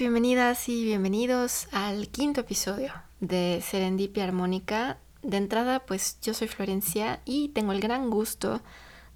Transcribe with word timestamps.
Bienvenidas 0.00 0.70
y 0.70 0.82
bienvenidos 0.82 1.68
al 1.72 2.08
quinto 2.08 2.40
episodio 2.40 2.90
de 3.20 3.62
Serendipia 3.62 4.24
Armónica. 4.24 4.96
De 5.22 5.36
entrada, 5.36 5.80
pues 5.80 6.18
yo 6.22 6.32
soy 6.32 6.48
Florencia 6.48 7.20
y 7.26 7.50
tengo 7.50 7.72
el 7.72 7.82
gran 7.82 8.08
gusto 8.08 8.62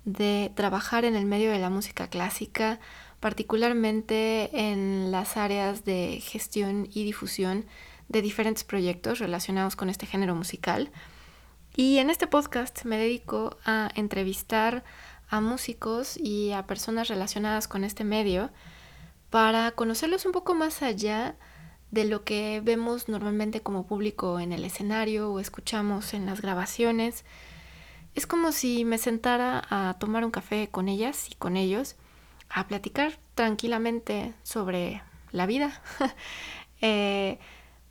de 0.05 0.53
trabajar 0.55 1.07
en 1.07 1.17
el 1.17 1.25
medio 1.25 1.51
de 1.51 1.59
la 1.59 1.71
música 1.71 2.09
clásica, 2.09 2.81
particularmente 3.19 4.51
en 4.53 5.11
las 5.11 5.39
áreas 5.39 5.87
de 5.87 6.21
gestión 6.23 6.87
y 6.93 7.05
difusión 7.05 7.65
de 8.11 8.21
diferentes 8.21 8.65
proyectos 8.65 9.21
relacionados 9.21 9.77
con 9.77 9.89
este 9.89 10.05
género 10.05 10.35
musical. 10.35 10.91
Y 11.75 11.97
en 11.97 12.11
este 12.11 12.27
podcast 12.27 12.85
me 12.85 12.99
dedico 12.99 13.57
a 13.65 13.89
entrevistar 13.95 14.85
a 15.31 15.41
músicos 15.41 16.19
y 16.19 16.53
a 16.53 16.67
personas 16.67 17.09
relacionadas 17.09 17.69
con 17.69 17.85
este 17.85 18.05
medio 18.05 18.51
para 19.35 19.73
conocerlos 19.73 20.27
un 20.27 20.31
poco 20.31 20.55
más 20.55 20.81
allá 20.81 21.35
de 21.91 22.05
lo 22.05 22.23
que 22.23 22.61
vemos 22.63 23.09
normalmente 23.09 23.63
como 23.63 23.85
público 23.85 24.39
en 24.39 24.53
el 24.53 24.65
escenario 24.65 25.33
o 25.33 25.41
escuchamos 25.41 26.15
en 26.15 26.25
las 26.25 26.41
grabaciones. 26.41 27.25
Es 28.15 28.29
como 28.29 28.53
si 28.53 28.85
me 28.85 28.97
sentara 28.97 29.65
a 29.71 29.97
tomar 29.99 30.25
un 30.25 30.31
café 30.31 30.69
con 30.71 30.87
ellas 30.87 31.33
y 31.33 31.35
con 31.35 31.57
ellos, 31.57 31.97
a 32.49 32.69
platicar 32.69 33.19
tranquilamente 33.35 34.35
sobre 34.45 35.03
la 35.33 35.47
vida. 35.47 35.83
Eh, 36.81 37.39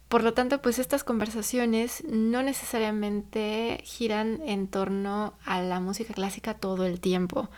por 0.07 0.23
lo 0.23 0.35
tanto, 0.35 0.61
pues 0.61 0.77
estas 0.77 1.03
conversaciones 1.03 2.03
no 2.07 2.43
necesariamente 2.43 3.81
giran 3.83 4.39
en 4.45 4.67
torno 4.67 5.33
a 5.43 5.61
la 5.63 5.79
música 5.79 6.13
clásica 6.13 6.53
todo 6.53 6.85
el 6.85 6.99
tiempo. 6.99 7.49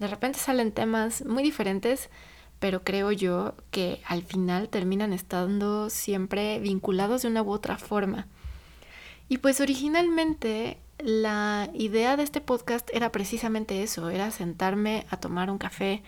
De 0.00 0.08
repente 0.08 0.40
salen 0.40 0.72
temas 0.72 1.24
muy 1.24 1.44
diferentes, 1.44 2.10
pero 2.64 2.82
creo 2.82 3.12
yo 3.12 3.52
que 3.70 4.00
al 4.06 4.22
final 4.22 4.70
terminan 4.70 5.12
estando 5.12 5.90
siempre 5.90 6.58
vinculados 6.60 7.20
de 7.20 7.28
una 7.28 7.42
u 7.42 7.50
otra 7.50 7.76
forma. 7.76 8.26
Y 9.28 9.36
pues 9.36 9.60
originalmente 9.60 10.78
la 10.98 11.68
idea 11.74 12.16
de 12.16 12.22
este 12.22 12.40
podcast 12.40 12.88
era 12.94 13.12
precisamente 13.12 13.82
eso, 13.82 14.08
era 14.08 14.30
sentarme 14.30 15.04
a 15.10 15.18
tomar 15.18 15.50
un 15.50 15.58
café 15.58 16.02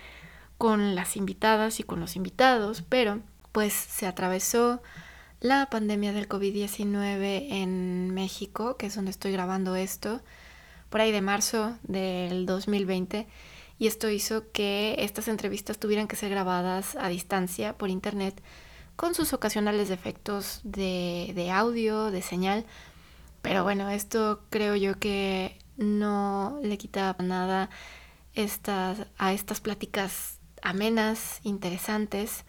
con 0.56 0.94
las 0.94 1.18
invitadas 1.18 1.78
y 1.78 1.82
con 1.82 2.00
los 2.00 2.16
invitados, 2.16 2.82
pero 2.88 3.20
pues 3.52 3.74
se 3.74 4.06
atravesó 4.06 4.80
la 5.40 5.68
pandemia 5.68 6.14
del 6.14 6.26
COVID-19 6.26 7.48
en 7.50 8.14
México, 8.14 8.78
que 8.78 8.86
es 8.86 8.94
donde 8.94 9.10
estoy 9.10 9.30
grabando 9.30 9.76
esto, 9.76 10.22
por 10.88 11.02
ahí 11.02 11.12
de 11.12 11.20
marzo 11.20 11.76
del 11.82 12.46
2020 12.46 13.26
y 13.78 13.86
esto 13.86 14.08
hizo 14.08 14.50
que 14.52 14.96
estas 14.98 15.28
entrevistas 15.28 15.78
tuvieran 15.78 16.08
que 16.08 16.16
ser 16.16 16.30
grabadas 16.30 16.96
a 16.96 17.08
distancia 17.08 17.76
por 17.76 17.90
internet 17.90 18.42
con 18.96 19.14
sus 19.14 19.32
ocasionales 19.32 19.88
defectos 19.88 20.60
de, 20.64 21.32
de 21.34 21.50
audio, 21.50 22.10
de 22.10 22.22
señal. 22.22 22.64
Pero 23.42 23.62
bueno, 23.62 23.90
esto 23.90 24.42
creo 24.50 24.74
yo 24.76 24.98
que 24.98 25.58
no 25.76 26.58
le 26.62 26.78
quita 26.78 27.14
nada 27.18 27.70
estas, 28.34 29.06
a 29.18 29.32
estas 29.32 29.60
pláticas 29.60 30.38
amenas, 30.62 31.40
interesantes. 31.42 32.44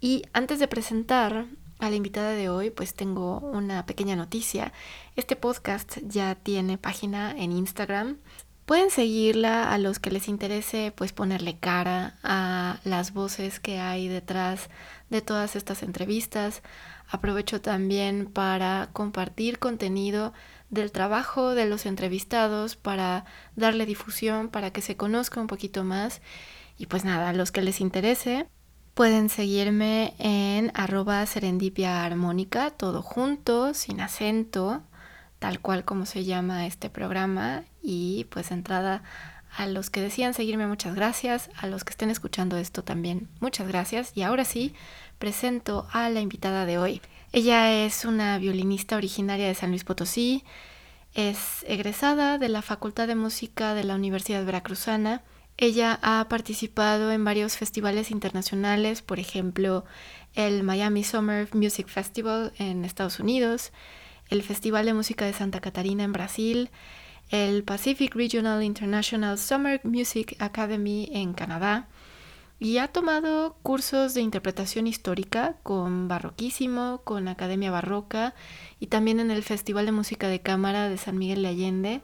Y 0.00 0.24
antes 0.32 0.58
de 0.58 0.68
presentar 0.68 1.46
a 1.78 1.90
la 1.90 1.96
invitada 1.96 2.30
de 2.30 2.48
hoy, 2.48 2.70
pues 2.70 2.94
tengo 2.94 3.38
una 3.38 3.86
pequeña 3.86 4.16
noticia. 4.16 4.72
Este 5.16 5.36
podcast 5.36 5.98
ya 6.02 6.34
tiene 6.34 6.78
página 6.78 7.32
en 7.32 7.52
Instagram. 7.52 8.18
Pueden 8.66 8.90
seguirla 8.90 9.70
a 9.70 9.76
los 9.76 9.98
que 9.98 10.10
les 10.10 10.26
interese 10.26 10.90
pues 10.96 11.12
ponerle 11.12 11.58
cara 11.58 12.18
a 12.22 12.78
las 12.84 13.12
voces 13.12 13.60
que 13.60 13.78
hay 13.78 14.08
detrás 14.08 14.70
de 15.10 15.20
todas 15.20 15.54
estas 15.54 15.82
entrevistas. 15.82 16.62
Aprovecho 17.10 17.60
también 17.60 18.24
para 18.24 18.88
compartir 18.94 19.58
contenido 19.58 20.32
del 20.70 20.92
trabajo 20.92 21.54
de 21.54 21.66
los 21.66 21.84
entrevistados 21.84 22.74
para 22.74 23.26
darle 23.54 23.84
difusión, 23.84 24.48
para 24.48 24.70
que 24.70 24.80
se 24.80 24.96
conozca 24.96 25.42
un 25.42 25.46
poquito 25.46 25.84
más. 25.84 26.22
Y 26.78 26.86
pues 26.86 27.04
nada, 27.04 27.28
a 27.28 27.34
los 27.34 27.52
que 27.52 27.60
les 27.60 27.82
interese 27.82 28.46
pueden 28.94 29.28
seguirme 29.28 30.14
en 30.18 30.72
arroba 30.74 31.26
serendipia 31.26 32.02
armónica, 32.02 32.70
todo 32.70 33.02
junto, 33.02 33.74
sin 33.74 34.00
acento 34.00 34.82
tal 35.44 35.60
cual 35.60 35.84
como 35.84 36.06
se 36.06 36.24
llama 36.24 36.66
este 36.66 36.88
programa. 36.88 37.64
Y 37.82 38.24
pues 38.30 38.50
entrada 38.50 39.02
a 39.54 39.66
los 39.66 39.90
que 39.90 40.00
decían 40.00 40.32
seguirme, 40.32 40.66
muchas 40.66 40.94
gracias. 40.94 41.50
A 41.58 41.66
los 41.66 41.84
que 41.84 41.90
estén 41.90 42.08
escuchando 42.08 42.56
esto 42.56 42.82
también, 42.82 43.28
muchas 43.40 43.68
gracias. 43.68 44.12
Y 44.14 44.22
ahora 44.22 44.46
sí, 44.46 44.72
presento 45.18 45.86
a 45.92 46.08
la 46.08 46.22
invitada 46.22 46.64
de 46.64 46.78
hoy. 46.78 47.02
Ella 47.30 47.84
es 47.84 48.06
una 48.06 48.38
violinista 48.38 48.96
originaria 48.96 49.46
de 49.46 49.54
San 49.54 49.68
Luis 49.68 49.84
Potosí. 49.84 50.44
Es 51.12 51.62
egresada 51.68 52.38
de 52.38 52.48
la 52.48 52.62
Facultad 52.62 53.06
de 53.06 53.14
Música 53.14 53.74
de 53.74 53.84
la 53.84 53.96
Universidad 53.96 54.46
Veracruzana. 54.46 55.20
Ella 55.58 55.98
ha 56.00 56.26
participado 56.30 57.12
en 57.12 57.22
varios 57.22 57.58
festivales 57.58 58.10
internacionales, 58.10 59.02
por 59.02 59.20
ejemplo, 59.20 59.84
el 60.32 60.62
Miami 60.62 61.04
Summer 61.04 61.54
Music 61.54 61.88
Festival 61.88 62.54
en 62.56 62.86
Estados 62.86 63.20
Unidos, 63.20 63.72
el 64.28 64.42
Festival 64.42 64.86
de 64.86 64.94
Música 64.94 65.24
de 65.24 65.32
Santa 65.32 65.60
Catarina 65.60 66.04
en 66.04 66.12
Brasil, 66.12 66.70
el 67.30 67.64
Pacific 67.64 68.14
Regional 68.14 68.62
International 68.62 69.38
Summer 69.38 69.80
Music 69.84 70.36
Academy 70.38 71.08
en 71.12 71.32
Canadá 71.32 71.88
y 72.58 72.78
ha 72.78 72.88
tomado 72.88 73.56
cursos 73.62 74.14
de 74.14 74.20
interpretación 74.20 74.86
histórica 74.86 75.56
con 75.62 76.08
Barroquísimo, 76.08 77.02
con 77.04 77.28
Academia 77.28 77.70
Barroca 77.70 78.34
y 78.80 78.86
también 78.86 79.20
en 79.20 79.30
el 79.30 79.42
Festival 79.42 79.86
de 79.86 79.92
Música 79.92 80.28
de 80.28 80.40
Cámara 80.40 80.88
de 80.88 80.96
San 80.96 81.18
Miguel 81.18 81.42
de 81.42 81.48
Allende. 81.48 82.02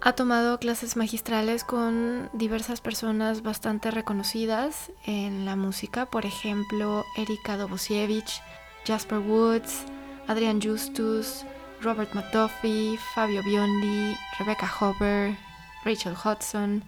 Ha 0.00 0.12
tomado 0.12 0.60
clases 0.60 0.96
magistrales 0.96 1.64
con 1.64 2.30
diversas 2.32 2.80
personas 2.80 3.42
bastante 3.42 3.90
reconocidas 3.90 4.92
en 5.04 5.44
la 5.44 5.56
música, 5.56 6.06
por 6.06 6.24
ejemplo, 6.24 7.04
Erika 7.16 7.56
Dobosiewicz, 7.56 8.40
Jasper 8.86 9.18
Woods, 9.18 9.84
Adrian 10.28 10.62
Justus, 10.62 11.44
Robert 11.80 12.12
McDuffie, 12.14 12.98
Fabio 13.14 13.42
Biondi, 13.42 14.16
Rebecca 14.38 14.70
Hopper, 14.80 15.36
Rachel 15.84 16.14
Hudson. 16.14 16.82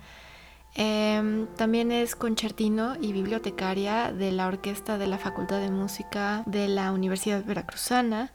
Em, 0.74 1.46
también 1.56 1.92
es 1.92 2.16
concertino 2.16 2.96
y 3.00 3.12
bibliotecaria 3.12 4.12
de 4.12 4.32
la 4.32 4.46
Orquesta 4.46 4.98
de 4.98 5.06
la 5.06 5.18
Facultad 5.18 5.60
de 5.60 5.70
Música 5.70 6.42
de 6.46 6.68
la 6.68 6.92
Universidad 6.92 7.44
Veracruzana. 7.44 8.32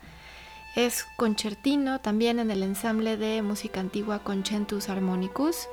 Es 0.75 1.05
concertino 1.17 1.99
también 1.99 2.39
en 2.39 2.51
el 2.51 2.63
ensamble 2.63 3.17
de 3.17 3.41
música 3.41 3.79
antigua 3.79 4.19
Concentus 4.19 4.89
Harmonicus 4.89 5.67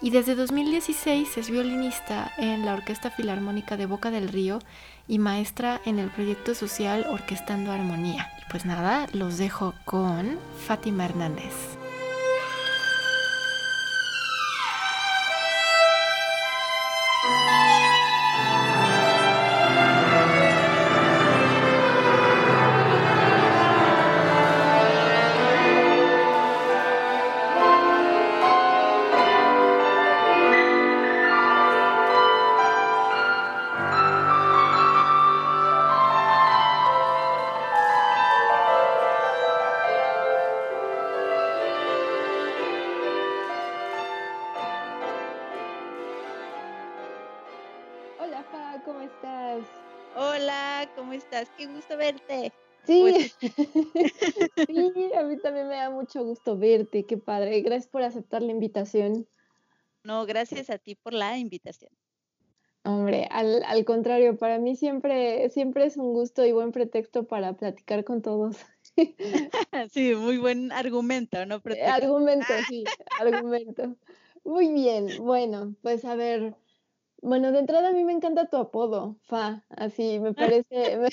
y 0.00 0.10
desde 0.10 0.34
2016 0.34 1.38
es 1.38 1.50
violinista 1.50 2.32
en 2.38 2.64
la 2.64 2.74
Orquesta 2.74 3.10
Filarmónica 3.10 3.76
de 3.76 3.86
Boca 3.86 4.10
del 4.10 4.28
Río 4.28 4.60
y 5.08 5.18
maestra 5.18 5.80
en 5.86 5.98
el 5.98 6.10
proyecto 6.10 6.54
social 6.54 7.06
Orquestando 7.08 7.72
Armonía. 7.72 8.30
Y 8.40 8.50
pues 8.50 8.66
nada, 8.66 9.06
los 9.12 9.38
dejo 9.38 9.74
con 9.84 10.38
Fátima 10.66 11.06
Hernández. 11.06 11.77
Gusto 51.78 51.96
verte. 51.96 52.52
Sí. 52.84 53.32
sí, 54.66 55.10
a 55.14 55.22
mí 55.24 55.36
también 55.38 55.68
me 55.68 55.76
da 55.76 55.90
mucho 55.90 56.24
gusto 56.24 56.56
verte, 56.56 57.04
qué 57.04 57.16
padre. 57.16 57.60
Gracias 57.60 57.88
por 57.88 58.02
aceptar 58.02 58.42
la 58.42 58.52
invitación. 58.52 59.26
No, 60.02 60.26
gracias 60.26 60.70
a 60.70 60.78
ti 60.78 60.94
por 60.94 61.12
la 61.12 61.36
invitación. 61.38 61.90
Hombre, 62.84 63.28
al, 63.30 63.62
al 63.64 63.84
contrario, 63.84 64.38
para 64.38 64.58
mí 64.58 64.74
siempre, 64.74 65.50
siempre 65.50 65.84
es 65.84 65.96
un 65.96 66.14
gusto 66.14 66.46
y 66.46 66.52
buen 66.52 66.72
pretexto 66.72 67.26
para 67.26 67.52
platicar 67.54 68.04
con 68.04 68.22
todos. 68.22 68.56
Sí, 69.92 70.14
muy 70.16 70.38
buen 70.38 70.72
argumento, 70.72 71.46
¿no? 71.46 71.62
Eh, 71.66 71.84
argumento, 71.84 72.52
sí, 72.68 72.82
argumento. 73.20 73.94
Muy 74.44 74.72
bien, 74.72 75.06
bueno, 75.20 75.76
pues 75.82 76.04
a 76.04 76.16
ver, 76.16 76.56
bueno, 77.22 77.52
de 77.52 77.60
entrada 77.60 77.88
a 77.88 77.92
mí 77.92 78.04
me 78.04 78.12
encanta 78.12 78.48
tu 78.48 78.56
apodo, 78.56 79.16
Fa, 79.22 79.64
así 79.70 80.18
me 80.20 80.34
parece, 80.34 80.66
me, 80.98 81.08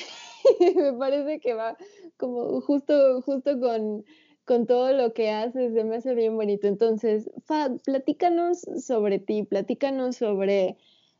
me 0.76 0.94
parece 0.94 1.40
que 1.40 1.54
va 1.54 1.78
como 2.18 2.62
justo, 2.62 3.22
justo 3.22 3.60
con, 3.60 4.06
con 4.46 4.66
todo 4.68 4.94
lo 4.94 5.14
que 5.14 5.32
haces, 5.32 5.74
se 5.74 5.84
me 5.84 5.98
hace 5.98 6.14
bien 6.14 6.36
bonito. 6.36 6.68
Entonces, 6.68 7.30
Fa, 7.46 7.70
platícanos 7.84 8.62
sobre 8.78 9.20
ti, 9.20 9.44
platícanos 9.44 10.18
sobre 10.18 10.78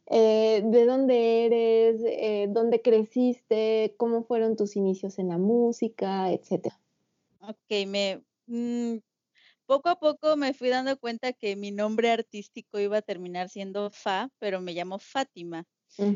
eh, 0.08 0.62
de 0.64 0.86
dónde 0.86 1.46
eres, 1.46 2.02
eh, 2.06 2.48
dónde 2.50 2.82
creciste, 2.82 3.96
cómo 3.98 4.24
fueron 4.24 4.56
tus 4.56 4.76
inicios 4.76 5.18
en 5.18 5.30
la 5.30 5.38
música, 5.38 6.32
etcétera. 6.32 6.80
Ok, 7.42 7.88
me 7.88 8.24
mm, 8.48 8.98
poco 9.66 9.90
a 9.90 10.00
poco 10.00 10.38
me 10.38 10.54
fui 10.54 10.70
dando 10.70 10.98
cuenta 11.00 11.34
que 11.34 11.56
mi 11.56 11.72
nombre 11.72 12.12
artístico 12.12 12.80
iba 12.80 12.98
a 12.98 13.02
terminar 13.02 13.50
siendo 13.50 13.90
Fa, 13.92 14.30
pero 14.40 14.62
me 14.62 14.74
llamo 14.74 15.00
Fátima. 15.00 15.66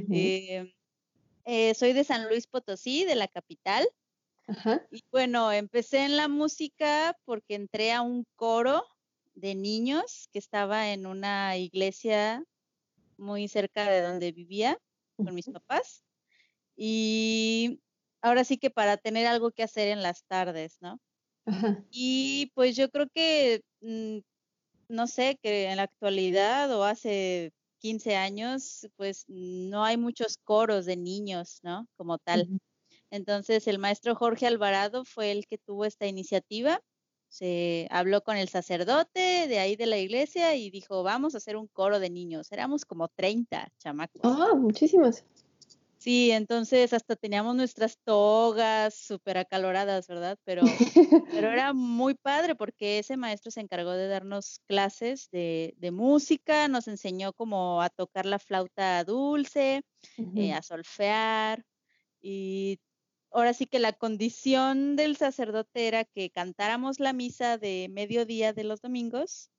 Em, 0.09 0.71
eh, 1.45 1.75
soy 1.75 1.93
de 1.93 2.03
San 2.03 2.27
Luis 2.29 2.47
Potosí, 2.47 3.05
de 3.05 3.15
la 3.15 3.27
capital. 3.27 3.87
Y 4.91 5.03
bueno, 5.11 5.51
empecé 5.51 6.05
en 6.05 6.17
la 6.17 6.27
música 6.27 7.15
porque 7.25 7.55
entré 7.55 7.91
a 7.91 8.01
un 8.01 8.25
coro 8.35 8.85
de 9.35 9.55
niños 9.55 10.29
que 10.31 10.39
estaba 10.39 10.91
en 10.91 11.05
una 11.07 11.57
iglesia 11.57 12.43
muy 13.17 13.47
cerca 13.47 13.89
de 13.89 14.01
donde 14.01 14.31
vivía 14.31 14.79
con 15.23 15.35
mis 15.35 15.49
papás. 15.49 16.03
Y 16.77 17.81
ahora 18.21 18.43
sí 18.45 18.57
que 18.57 18.71
para 18.71 18.97
tener 18.97 19.27
algo 19.27 19.51
que 19.51 19.63
hacer 19.63 19.89
en 19.89 20.03
las 20.03 20.25
tardes, 20.25 20.77
¿no? 20.81 20.99
Y 21.91 22.51
pues 22.55 22.75
yo 22.75 22.89
creo 22.89 23.07
que, 23.13 23.61
mm, 23.81 24.19
no 24.89 25.07
sé, 25.07 25.37
que 25.41 25.65
en 25.65 25.77
la 25.77 25.83
actualidad 25.83 26.71
o 26.75 26.83
hace 26.83 27.51
15 27.79 28.15
años, 28.15 28.87
pues 28.95 29.25
no 29.27 29.83
hay 29.83 29.97
muchos 29.97 30.37
coros 30.43 30.85
de 30.85 30.97
niños, 30.97 31.59
¿no? 31.63 31.87
Como 31.97 32.17
tal. 32.19 32.59
Entonces 33.11 33.67
el 33.67 33.79
maestro 33.79 34.15
Jorge 34.15 34.47
Alvarado 34.47 35.05
fue 35.05 35.31
el 35.31 35.47
que 35.47 35.57
tuvo 35.57 35.85
esta 35.85 36.07
iniciativa 36.07 36.81
se 37.29 37.87
habló 37.91 38.23
con 38.23 38.37
el 38.37 38.49
sacerdote 38.49 39.47
de 39.47 39.59
ahí 39.59 39.75
de 39.75 39.85
la 39.85 39.97
iglesia 39.97 40.55
y 40.55 40.71
dijo, 40.71 41.03
vamos 41.03 41.35
a 41.35 41.37
hacer 41.37 41.55
un 41.55 41.67
coro 41.67 41.99
de 41.99 42.09
niños. 42.09 42.51
Éramos 42.51 42.85
como 42.85 43.07
30 43.07 43.69
chamacos. 43.77 44.21
Ah, 44.23 44.55
muchísimas. 44.55 45.23
Sí, 45.99 46.31
entonces 46.31 46.93
hasta 46.93 47.17
teníamos 47.17 47.57
nuestras 47.57 47.97
togas 48.05 48.93
súper 48.93 49.37
acaloradas, 49.37 50.07
¿verdad? 50.07 50.37
Pero, 50.45 50.63
pero 51.29 51.51
era 51.53 51.73
muy 51.73 52.15
padre 52.15 52.55
porque 52.55 52.99
ese 52.99 53.17
maestro 53.17 53.51
se 53.51 53.59
encargó 53.59 53.91
de 53.91 54.07
darnos 54.07 54.61
clases 54.65 55.29
de, 55.29 55.73
de 55.77 55.91
música, 55.91 56.69
nos 56.69 56.87
enseñó 56.87 57.33
como 57.33 57.81
a 57.81 57.89
tocar 57.89 58.25
la 58.25 58.39
flauta 58.39 59.03
dulce, 59.03 59.81
eh, 60.37 60.53
a 60.53 60.61
solfear 60.61 61.65
y 62.21 62.79
ahora 63.31 63.53
sí 63.53 63.65
que 63.65 63.79
la 63.79 63.91
condición 63.91 64.95
del 64.95 65.17
sacerdote 65.17 65.89
era 65.89 66.05
que 66.05 66.29
cantáramos 66.29 67.01
la 67.01 67.11
misa 67.11 67.57
de 67.57 67.87
mediodía 67.91 68.53
de 68.53 68.63
los 68.63 68.79
domingos 68.79 69.51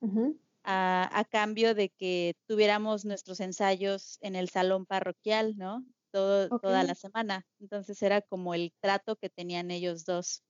a, 0.65 1.27
cambio 1.31 1.75
de 1.75 1.91
que 1.91 2.35
tuviéramos 2.47 3.05
nuestros 3.05 3.41
ensayos 3.41 4.17
en 4.23 4.37
el 4.37 4.49
salón 4.49 4.87
parroquial, 4.87 5.59
¿no? 5.59 5.85
Toda 6.11 6.83
la 6.83 6.95
semana. 6.95 7.47
Entonces 7.61 8.03
era 8.03 8.21
como 8.21 8.55
el 8.55 8.73
trato 8.81 9.17
que 9.17 9.31
tenían 9.31 9.71
ellos 9.71 10.05
dos. 10.05 10.43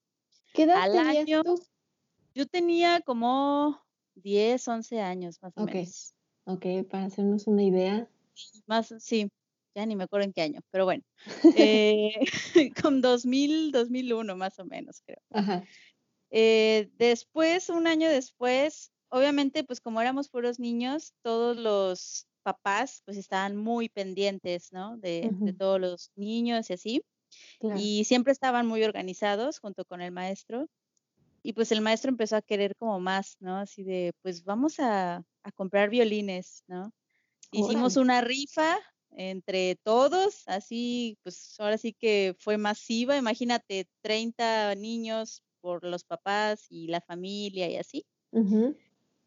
¿Qué 0.52 0.64
edad 0.64 0.90
tenías 0.90 1.44
tú? 1.44 1.62
Yo 2.34 2.46
tenía 2.46 3.00
como 3.00 3.80
10, 4.14 4.66
11 4.68 5.00
años 5.00 5.38
más 5.42 5.52
o 5.56 5.64
menos. 5.64 6.14
Ok, 6.44 6.66
para 6.90 7.04
hacernos 7.04 7.46
una 7.46 7.62
idea. 7.62 8.08
Más, 8.66 8.94
sí 8.98 9.30
ya 9.74 9.86
ni 9.86 9.96
me 9.96 10.04
acuerdo 10.04 10.24
en 10.24 10.32
qué 10.32 10.42
año, 10.42 10.60
pero 10.70 10.84
bueno, 10.84 11.02
eh, 11.56 12.12
con 12.82 13.00
2000, 13.00 13.72
2001 13.72 14.36
más 14.36 14.58
o 14.58 14.64
menos, 14.64 15.02
creo. 15.04 15.22
Eh, 16.30 16.90
después, 16.96 17.68
un 17.70 17.86
año 17.86 18.08
después, 18.08 18.92
obviamente, 19.08 19.64
pues 19.64 19.80
como 19.80 20.00
éramos 20.00 20.28
puros 20.28 20.58
niños, 20.58 21.14
todos 21.22 21.56
los 21.56 22.26
papás 22.40 23.02
pues 23.04 23.16
estaban 23.16 23.56
muy 23.56 23.88
pendientes, 23.88 24.72
¿no? 24.72 24.96
De, 24.98 25.30
todos 25.58 25.80
los 25.80 26.10
niños 26.16 26.70
y 26.70 26.72
así. 26.72 27.02
Y 27.76 28.04
siempre 28.04 28.32
estaban 28.32 28.66
muy 28.66 28.82
organizados 28.82 29.60
junto 29.60 29.84
con 29.84 30.00
el 30.00 30.12
maestro. 30.12 30.66
Y 31.42 31.52
pues 31.54 31.72
el 31.72 31.80
maestro 31.80 32.10
empezó 32.10 32.36
a 32.36 32.42
querer 32.42 32.76
como 32.76 33.00
más, 33.00 33.36
¿no? 33.40 33.56
Así 33.56 33.82
de, 33.82 34.12
pues 34.22 34.44
vamos 34.44 34.78
a, 34.78 35.24
a 35.42 35.52
comprar 35.52 35.88
violines, 35.88 36.64
¿no? 36.66 36.92
Hicimos 37.52 37.96
una 37.96 38.20
rifa 38.20 38.78
entre 39.16 39.76
todos, 39.82 40.46
así 40.46 41.18
pues 41.22 41.56
ahora 41.58 41.78
sí 41.78 41.92
que 41.92 42.36
fue 42.38 42.58
masiva, 42.58 43.16
imagínate 43.16 43.88
30 44.02 44.74
niños 44.76 45.42
por 45.60 45.84
los 45.84 46.04
papás 46.04 46.66
y 46.70 46.86
la 46.86 47.00
familia 47.00 47.68
y 47.68 47.76
así. 47.76 48.06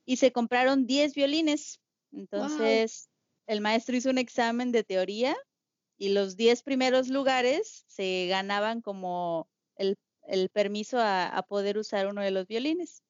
Y 0.05 0.17
se 0.17 0.31
compraron 0.31 0.85
10 0.85 1.13
violines. 1.13 1.79
Entonces, 2.13 3.09
el 3.47 3.61
maestro 3.61 3.95
hizo 3.95 4.09
un 4.09 4.17
examen 4.17 4.71
de 4.71 4.83
teoría 4.83 5.35
y 5.97 6.09
los 6.09 6.35
10 6.35 6.63
primeros 6.63 7.09
lugares 7.09 7.83
se 7.87 8.27
ganaban 8.27 8.81
como 8.81 9.47
el, 9.75 9.97
permiso 10.49 10.97
a, 10.99 11.45
poder 11.47 11.77
usar 11.77 12.07
uno 12.07 12.21
de 12.21 12.31
los 12.31 12.47
violines. 12.47 13.03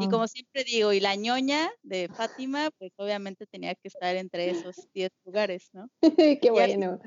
Y 0.00 0.08
como 0.08 0.26
siempre 0.26 0.64
digo, 0.64 0.92
y 0.92 0.98
la 0.98 1.14
ñoña 1.14 1.70
de 1.82 2.08
Fátima, 2.08 2.70
pues 2.76 2.92
obviamente 2.96 3.46
tenía 3.46 3.76
que 3.76 3.86
estar 3.86 4.16
entre 4.16 4.50
esos 4.50 4.88
10 4.92 5.10
lugares, 5.24 5.68
¿no? 5.72 5.88
Qué 6.42 6.50
bueno. 6.50 6.98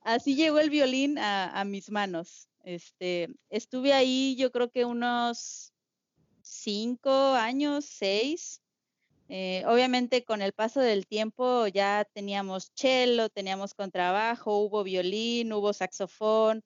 Así, 0.00 0.34
llegó 0.34 0.58
el 0.58 0.70
violín 0.70 1.18
a, 1.18 1.62
mis 1.66 1.90
manos. 1.90 2.48
Este, 2.64 3.28
estuve 3.50 3.92
ahí 3.92 4.36
yo 4.36 4.50
creo 4.50 4.70
que 4.70 4.84
unos 4.84 5.72
cinco 6.40 7.10
años, 7.10 7.84
seis. 7.84 8.61
Eh, 9.28 9.64
obviamente 9.66 10.24
con 10.24 10.42
el 10.42 10.52
paso 10.52 10.80
del 10.80 11.06
tiempo 11.06 11.66
ya 11.68 12.04
teníamos 12.12 12.70
cello, 12.76 13.28
teníamos 13.30 13.74
contrabajo, 13.74 14.58
hubo 14.58 14.84
violín, 14.84 15.52
hubo 15.52 15.72
saxofón. 15.72 16.62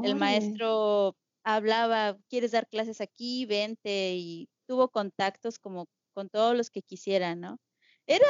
El 0.00 0.16
maestro 0.16 1.16
hablaba, 1.44 2.18
¿quieres 2.28 2.52
dar 2.52 2.68
clases 2.68 3.00
aquí? 3.00 3.46
Vente 3.46 4.14
y 4.16 4.48
tuvo 4.66 4.90
contactos 4.90 5.58
como 5.58 5.86
con 6.14 6.28
todos 6.30 6.56
los 6.56 6.70
que 6.70 6.82
quisieran, 6.82 7.40
¿no? 7.40 7.58
Era 8.06 8.26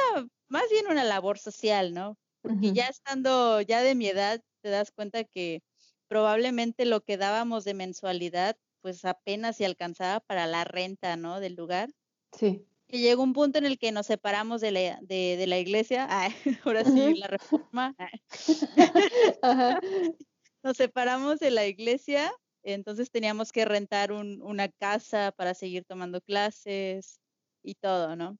más 0.49 0.63
bien 0.69 0.87
una 0.87 1.03
labor 1.03 1.39
social, 1.39 1.93
¿no? 1.93 2.17
Porque 2.41 2.71
ya 2.71 2.87
estando 2.87 3.61
ya 3.61 3.81
de 3.81 3.95
mi 3.95 4.07
edad, 4.07 4.41
te 4.61 4.69
das 4.69 4.91
cuenta 4.91 5.23
que 5.23 5.61
probablemente 6.07 6.85
lo 6.85 7.01
que 7.01 7.17
dábamos 7.17 7.63
de 7.65 7.73
mensualidad, 7.73 8.57
pues 8.81 9.05
apenas 9.05 9.57
se 9.57 9.65
alcanzaba 9.65 10.19
para 10.21 10.47
la 10.47 10.63
renta, 10.63 11.15
¿no? 11.17 11.39
Del 11.39 11.55
lugar. 11.55 11.89
Sí. 12.33 12.68
Y 12.89 13.01
llegó 13.01 13.23
un 13.23 13.33
punto 13.33 13.59
en 13.59 13.65
el 13.65 13.77
que 13.77 13.91
nos 13.91 14.07
separamos 14.07 14.61
de 14.61 14.71
la, 14.71 14.99
de, 15.01 15.45
la 15.47 15.59
iglesia, 15.59 16.07
ahora 16.65 16.83
sí, 16.83 17.15
la 17.15 17.27
reforma. 17.27 17.95
Nos 20.61 20.75
separamos 20.75 21.39
de 21.39 21.51
la 21.51 21.65
iglesia 21.67 22.33
entonces 22.63 23.11
teníamos 23.11 23.51
que 23.51 23.65
rentar 23.65 24.11
una 24.11 24.69
casa 24.69 25.31
para 25.35 25.53
seguir 25.53 25.85
tomando 25.85 26.21
clases 26.21 27.19
y 27.63 27.75
todo, 27.75 28.15
¿no? 28.15 28.37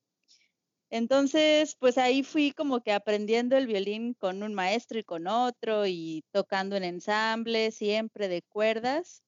Entonces, 0.91 1.75
pues 1.79 1.97
ahí 1.99 2.23
fui 2.23 2.51
como 2.51 2.81
que 2.81 2.91
aprendiendo 2.93 3.55
el 3.57 3.67
violín 3.67 4.15
con 4.15 4.41
un 4.41 4.55
maestro 4.55 4.99
y 4.99 5.03
con 5.03 5.27
otro 5.27 5.85
y 5.85 6.23
tocando 6.31 6.75
en 6.75 6.83
ensamble, 6.83 7.71
siempre 7.71 8.27
de 8.27 8.41
cuerdas. 8.41 9.21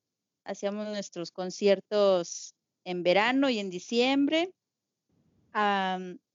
Hacíamos 0.44 0.88
nuestros 0.88 1.32
conciertos 1.32 2.56
en 2.84 3.04
verano 3.04 3.50
y 3.50 3.60
en 3.60 3.70
diciembre. 3.70 4.52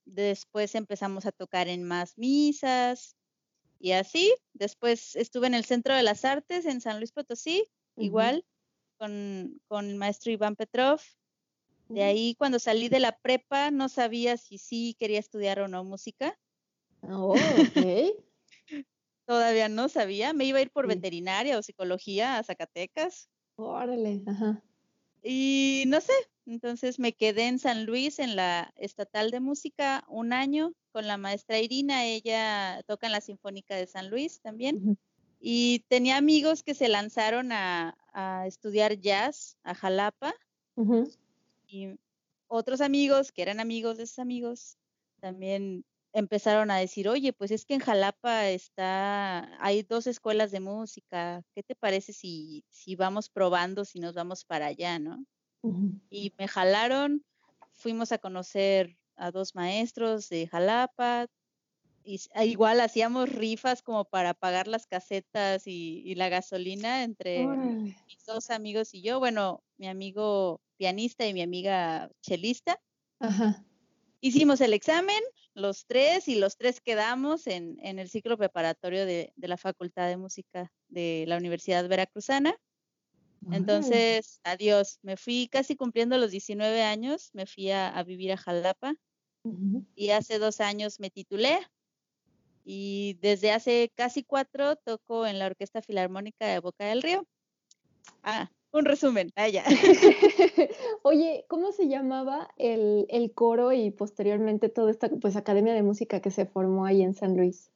Después 0.04 0.74
empezamos 0.74 1.26
a 1.26 1.32
tocar 1.32 1.68
en 1.68 1.84
más 1.84 2.18
misas 2.18 3.16
y 3.78 3.92
así. 3.92 4.34
Después 4.52 5.16
estuve 5.16 5.46
en 5.46 5.54
el 5.54 5.64
Centro 5.64 5.94
de 5.94 6.02
las 6.02 6.24
Artes 6.24 6.66
en 6.66 6.80
San 6.80 6.98
Luis 6.98 7.12
Potosí 7.12 7.64
igual, 7.96 8.44
con, 8.98 9.60
con, 9.68 9.86
el 9.86 9.96
maestro 9.96 10.32
Iván 10.32 10.56
Petrov. 10.56 11.00
De 11.88 12.02
ahí, 12.02 12.34
cuando 12.34 12.58
salí 12.58 12.88
de 12.88 13.00
la 13.00 13.16
prepa, 13.16 13.70
no 13.70 13.88
sabía 13.88 14.36
si 14.36 14.58
sí 14.58 14.96
quería 14.98 15.20
estudiar 15.20 15.60
o 15.60 15.68
no 15.68 15.84
música. 15.84 16.36
Oh, 17.02 17.34
ok. 17.34 17.36
todavía 19.26 19.68
no 19.68 19.88
sabía. 19.88 20.32
Me 20.32 20.44
iba 20.44 20.58
a 20.58 20.62
ir 20.62 20.70
por 20.70 20.86
veterinaria 20.86 21.58
o 21.58 21.62
psicología 21.62 22.38
a 22.38 22.42
Zacatecas. 22.42 23.28
Órale, 23.56 24.22
ajá. 24.26 24.62
Y 25.22 25.84
no 25.88 26.00
sé, 26.00 26.12
entonces 26.46 26.98
me 26.98 27.12
quedé 27.12 27.48
en 27.48 27.58
San 27.58 27.86
Luis 27.86 28.18
en 28.18 28.36
la 28.36 28.72
Estatal 28.76 29.30
de 29.30 29.40
Música 29.40 30.04
un 30.08 30.32
año 30.32 30.72
con 30.92 31.06
la 31.06 31.16
maestra 31.16 31.58
Irina. 31.58 32.06
Ella 32.06 32.82
toca 32.86 33.06
en 33.06 33.12
la 33.12 33.20
Sinfónica 33.20 33.74
de 33.74 33.86
San 33.86 34.10
Luis 34.10 34.40
también. 34.40 34.96
Y 35.40 35.80
tenía 35.88 36.16
amigos 36.16 36.62
que 36.62 36.74
se 36.74 36.88
lanzaron 36.88 37.52
a, 37.52 37.96
estudiar 38.46 38.98
jazz 38.98 39.58
a 39.62 39.74
Jalapa. 39.74 40.34
Y 41.66 41.98
otros 42.46 42.80
amigos 42.80 43.32
que 43.32 43.42
eran 43.42 43.60
amigos 43.60 43.96
de 43.96 44.04
esos 44.04 44.20
amigos 44.20 44.78
también 45.20 45.84
empezaron 46.12 46.70
a 46.70 46.78
decir, 46.78 47.08
oye, 47.08 47.32
pues 47.32 47.50
es 47.50 47.66
que 47.66 47.74
en 47.74 47.80
Jalapa 47.80 48.48
está, 48.48 49.62
hay 49.62 49.82
dos 49.82 50.06
escuelas 50.06 50.50
de 50.50 50.60
música, 50.60 51.42
¿qué 51.54 51.62
te 51.62 51.74
parece 51.74 52.14
si, 52.14 52.64
si 52.70 52.96
vamos 52.96 53.28
probando, 53.28 53.84
si 53.84 54.00
nos 54.00 54.14
vamos 54.14 54.44
para 54.44 54.66
allá, 54.66 54.98
no? 54.98 55.26
Y 56.10 56.32
me 56.38 56.48
jalaron, 56.48 57.24
fuimos 57.72 58.12
a 58.12 58.18
conocer 58.18 58.96
a 59.16 59.30
dos 59.30 59.54
maestros 59.54 60.28
de 60.28 60.46
Jalapa, 60.46 61.26
y 62.06 62.20
igual 62.44 62.80
hacíamos 62.80 63.28
rifas 63.28 63.82
como 63.82 64.04
para 64.04 64.32
pagar 64.32 64.68
las 64.68 64.86
casetas 64.86 65.66
y, 65.66 66.14
la 66.14 66.28
gasolina 66.28 67.02
entre 67.02 67.44
mis 67.46 68.24
dos 68.24 68.50
amigos 68.50 68.94
y 68.94 69.02
yo, 69.02 69.18
bueno, 69.18 69.64
mi 69.76 69.88
amigo 69.88 70.60
pianista 70.76 71.26
y 71.26 71.34
mi 71.34 71.42
amiga 71.42 72.08
chelista. 72.22 72.80
Hicimos 74.20 74.60
el 74.60 74.72
examen, 74.72 75.20
los 75.54 75.86
tres, 75.86 76.28
y 76.28 76.36
los 76.36 76.56
tres 76.56 76.80
quedamos 76.80 77.48
en, 77.48 77.78
el 77.80 78.08
ciclo 78.08 78.38
preparatorio 78.38 79.04
de, 79.04 79.32
la 79.36 79.56
Facultad 79.56 80.06
de 80.06 80.16
Música 80.16 80.72
de 80.88 81.24
la 81.26 81.36
Universidad 81.36 81.88
Veracruzana. 81.88 82.56
Entonces, 83.50 84.40
adiós. 84.44 84.98
Me 85.02 85.16
fui 85.16 85.48
casi 85.50 85.76
cumpliendo 85.76 86.18
los 86.18 86.30
19 86.30 86.82
años, 86.82 87.30
me 87.32 87.46
fui 87.46 87.70
a, 87.70 88.02
vivir 88.02 88.32
a 88.32 88.36
Jalapa 88.36 88.94
y 89.94 90.10
hace 90.10 90.38
dos 90.38 90.60
años 90.60 90.98
me 90.98 91.10
titulé 91.10 91.58
y 92.64 93.16
desde 93.20 93.52
hace 93.52 93.92
casi 93.94 94.24
cuatro 94.24 94.76
toco 94.76 95.26
en 95.26 95.38
la 95.38 95.46
Orquesta 95.46 95.82
Filarmónica 95.82 96.46
de 96.46 96.58
Boca 96.58 96.84
del 96.86 97.02
Río. 97.02 97.24
Ah, 98.22 98.50
un 98.72 98.84
resumen, 98.84 99.30
allá. 99.36 99.62
Ah, 99.64 99.70
Oye, 101.02 101.44
¿cómo 101.48 101.70
se 101.70 101.88
llamaba 101.88 102.48
el, 102.56 103.32
coro 103.34 103.72
y 103.72 103.90
posteriormente 103.92 104.68
toda 104.68 104.90
esta 104.90 105.08
pues, 105.08 105.36
academia 105.36 105.74
de 105.74 105.82
música 105.82 106.20
que 106.20 106.30
se 106.30 106.46
formó 106.46 106.84
ahí 106.84 107.02
en 107.02 107.14
San 107.14 107.36
Luis? 107.36 107.70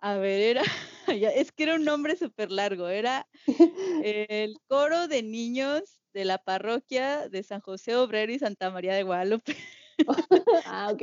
A 0.00 0.16
ver, 0.16 0.40
era, 0.40 0.62
es 1.34 1.52
que 1.52 1.64
era 1.64 1.74
un 1.74 1.84
nombre 1.84 2.16
súper 2.16 2.50
largo, 2.50 2.88
era 2.88 3.28
el 4.04 4.56
coro 4.66 5.08
de 5.08 5.22
niños 5.22 6.00
de 6.14 6.24
la 6.24 6.38
parroquia 6.38 7.28
de 7.28 7.42
San 7.42 7.60
José 7.60 7.96
Obrero 7.96 8.32
y 8.32 8.38
Santa 8.38 8.70
María 8.70 8.94
de 8.94 9.02
Guadalupe. 9.02 9.56
ah, 10.66 10.90
ok. 10.92 11.02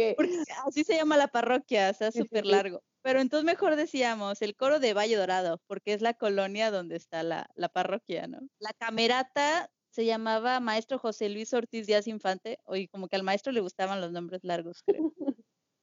así 0.66 0.84
se 0.84 0.96
llama 0.96 1.18
la 1.18 1.28
parroquia, 1.28 1.92
o 1.92 1.94
sea, 1.94 2.12
súper 2.12 2.46
largo. 2.46 2.82
Pero 3.04 3.22
entonces 3.22 3.46
mejor 3.46 3.76
decíamos 3.76 4.42
el 4.42 4.56
coro 4.56 4.80
de 4.80 4.94
Valle 4.94 5.16
Dorado, 5.16 5.62
porque 5.68 5.94
es 5.94 6.02
la 6.02 6.16
colonia 6.16 6.72
donde 6.72 6.96
está 6.96 7.24
la, 7.24 7.48
parroquia, 7.72 8.28
¿no? 8.28 8.40
La 8.60 8.74
camerata 8.74 9.70
se 9.92 10.06
llamaba 10.06 10.60
Maestro 10.60 10.98
José 10.98 11.30
Luis 11.30 11.54
Ortiz 11.54 11.88
Díaz 11.88 12.08
Infante, 12.08 12.58
oye, 12.66 12.90
como 12.90 13.08
que 13.08 13.16
al 13.16 13.24
maestro 13.24 13.54
le 13.54 13.62
gustaban 13.62 14.02
los 14.02 14.12
nombres 14.12 14.44
largos, 14.44 14.84
creo. 14.84 15.14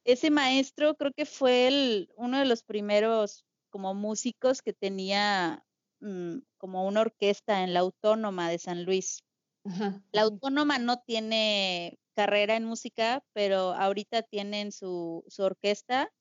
Ese 0.05 0.29
maestro 0.31 0.95
creo 0.95 1.11
que 1.13 1.25
fue 1.25 1.67
el, 1.67 2.09
uno 2.15 2.39
de 2.39 2.45
los 2.45 2.63
primeros 2.63 3.45
como 3.69 3.93
músicos 3.93 4.61
que 4.61 4.73
tenía 4.73 5.65
mm, 5.99 6.39
como 6.57 6.85
una 6.87 7.01
orquesta 7.01 7.63
en 7.63 7.73
la 7.73 7.81
Autónoma 7.81 8.49
de 8.49 8.59
San 8.59 8.85
Luis. 8.85 9.23
La 10.11 10.23
Autónoma 10.23 10.79
no 10.79 11.01
tiene 11.05 11.99
carrera 12.15 12.55
en 12.55 12.65
música, 12.65 13.23
pero 13.33 13.73
ahorita 13.73 14.23
tienen 14.23 14.71
su, 14.71 15.23
su 15.27 15.43
orquesta 15.43 16.11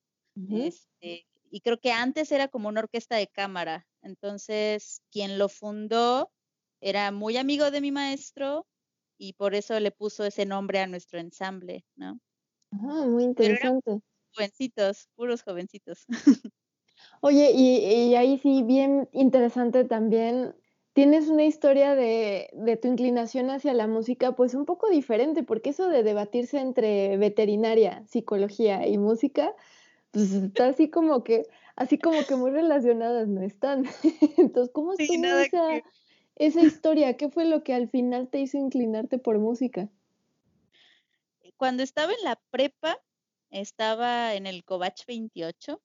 este, 0.48 1.26
y 1.50 1.60
creo 1.60 1.78
que 1.80 1.92
antes 1.92 2.32
era 2.32 2.48
como 2.48 2.68
una 2.68 2.80
orquesta 2.80 3.16
de 3.16 3.28
cámara. 3.28 3.88
Entonces, 4.02 5.02
quien 5.10 5.38
lo 5.38 5.48
fundó 5.48 6.32
era 6.80 7.12
muy 7.12 7.36
amigo 7.36 7.70
de 7.70 7.80
mi 7.80 7.92
maestro 7.92 8.66
y 9.18 9.34
por 9.34 9.54
eso 9.54 9.78
le 9.80 9.90
puso 9.92 10.24
ese 10.24 10.46
nombre 10.46 10.80
a 10.80 10.86
nuestro 10.86 11.20
ensamble, 11.20 11.86
¿no? 11.96 12.20
Ah, 12.83 13.07
muy 13.07 13.25
interesante. 13.25 14.00
jovencitos, 14.33 15.09
puros 15.14 15.43
jovencitos. 15.43 16.07
Oye, 17.21 17.52
y, 17.52 18.14
ahí 18.14 18.38
sí, 18.38 18.62
bien 18.62 19.09
interesante 19.12 19.85
también 19.85 20.54
tienes 20.93 21.28
una 21.28 21.45
historia 21.45 21.95
de, 21.95 22.50
de, 22.52 22.76
tu 22.76 22.88
inclinación 22.88 23.50
hacia 23.50 23.75
la 23.75 23.87
música, 23.87 24.33
pues 24.37 24.54
un 24.54 24.64
poco 24.64 24.88
diferente, 24.88 25.43
porque 25.43 25.71
eso 25.71 25.88
de 25.88 26.02
debatirse 26.02 26.59
entre 26.61 27.16
veterinaria, 27.16 28.04
psicología 28.07 28.87
y 28.87 28.99
música, 28.99 29.54
pues 30.12 30.33
está 30.57 30.69
así 30.69 30.90
como 30.90 31.25
que, 31.25 31.47
así 31.76 31.99
como 31.99 32.25
que 32.26 32.37
muy 32.37 32.50
relacionadas 32.50 33.28
no 33.28 33.43
están. 33.43 33.85
Entonces, 34.38 34.73
¿cómo 34.73 34.93
estuvo 34.93 35.25
esa, 35.25 35.83
esa 36.37 36.62
historia? 36.62 37.16
¿Qué 37.16 37.28
fue 37.31 37.45
lo 37.45 37.64
que 37.64 37.75
al 37.75 37.88
final 37.88 38.28
te 38.28 38.40
hizo 38.40 38.59
inclinarte 38.59 39.19
por 39.19 39.38
música? 39.38 39.90
Cuando 41.56 41.82
estaba 41.82 42.12
en 42.12 42.25
la 42.25 42.40
prepa, 42.50 42.99
estaba 43.50 44.34
en 44.34 44.46
el 44.46 44.64
Covach 44.64 45.04
28, 45.06 45.82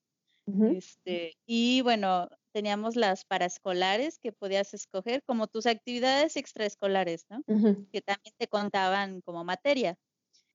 este, 0.66 1.38
y 1.46 1.82
bueno, 1.82 2.30
teníamos 2.54 2.96
las 2.96 3.26
paraescolares 3.26 4.20
que 4.20 4.32
podías 4.34 4.74
escoger 4.74 5.24
como 5.26 5.48
tus 5.48 5.66
actividades 5.68 6.38
extraescolares, 6.38 7.26
¿no? 7.30 7.44
Que 7.92 8.02
también 8.02 8.34
te 8.38 8.48
contaban 8.48 9.22
como 9.22 9.44
materia. 9.44 9.98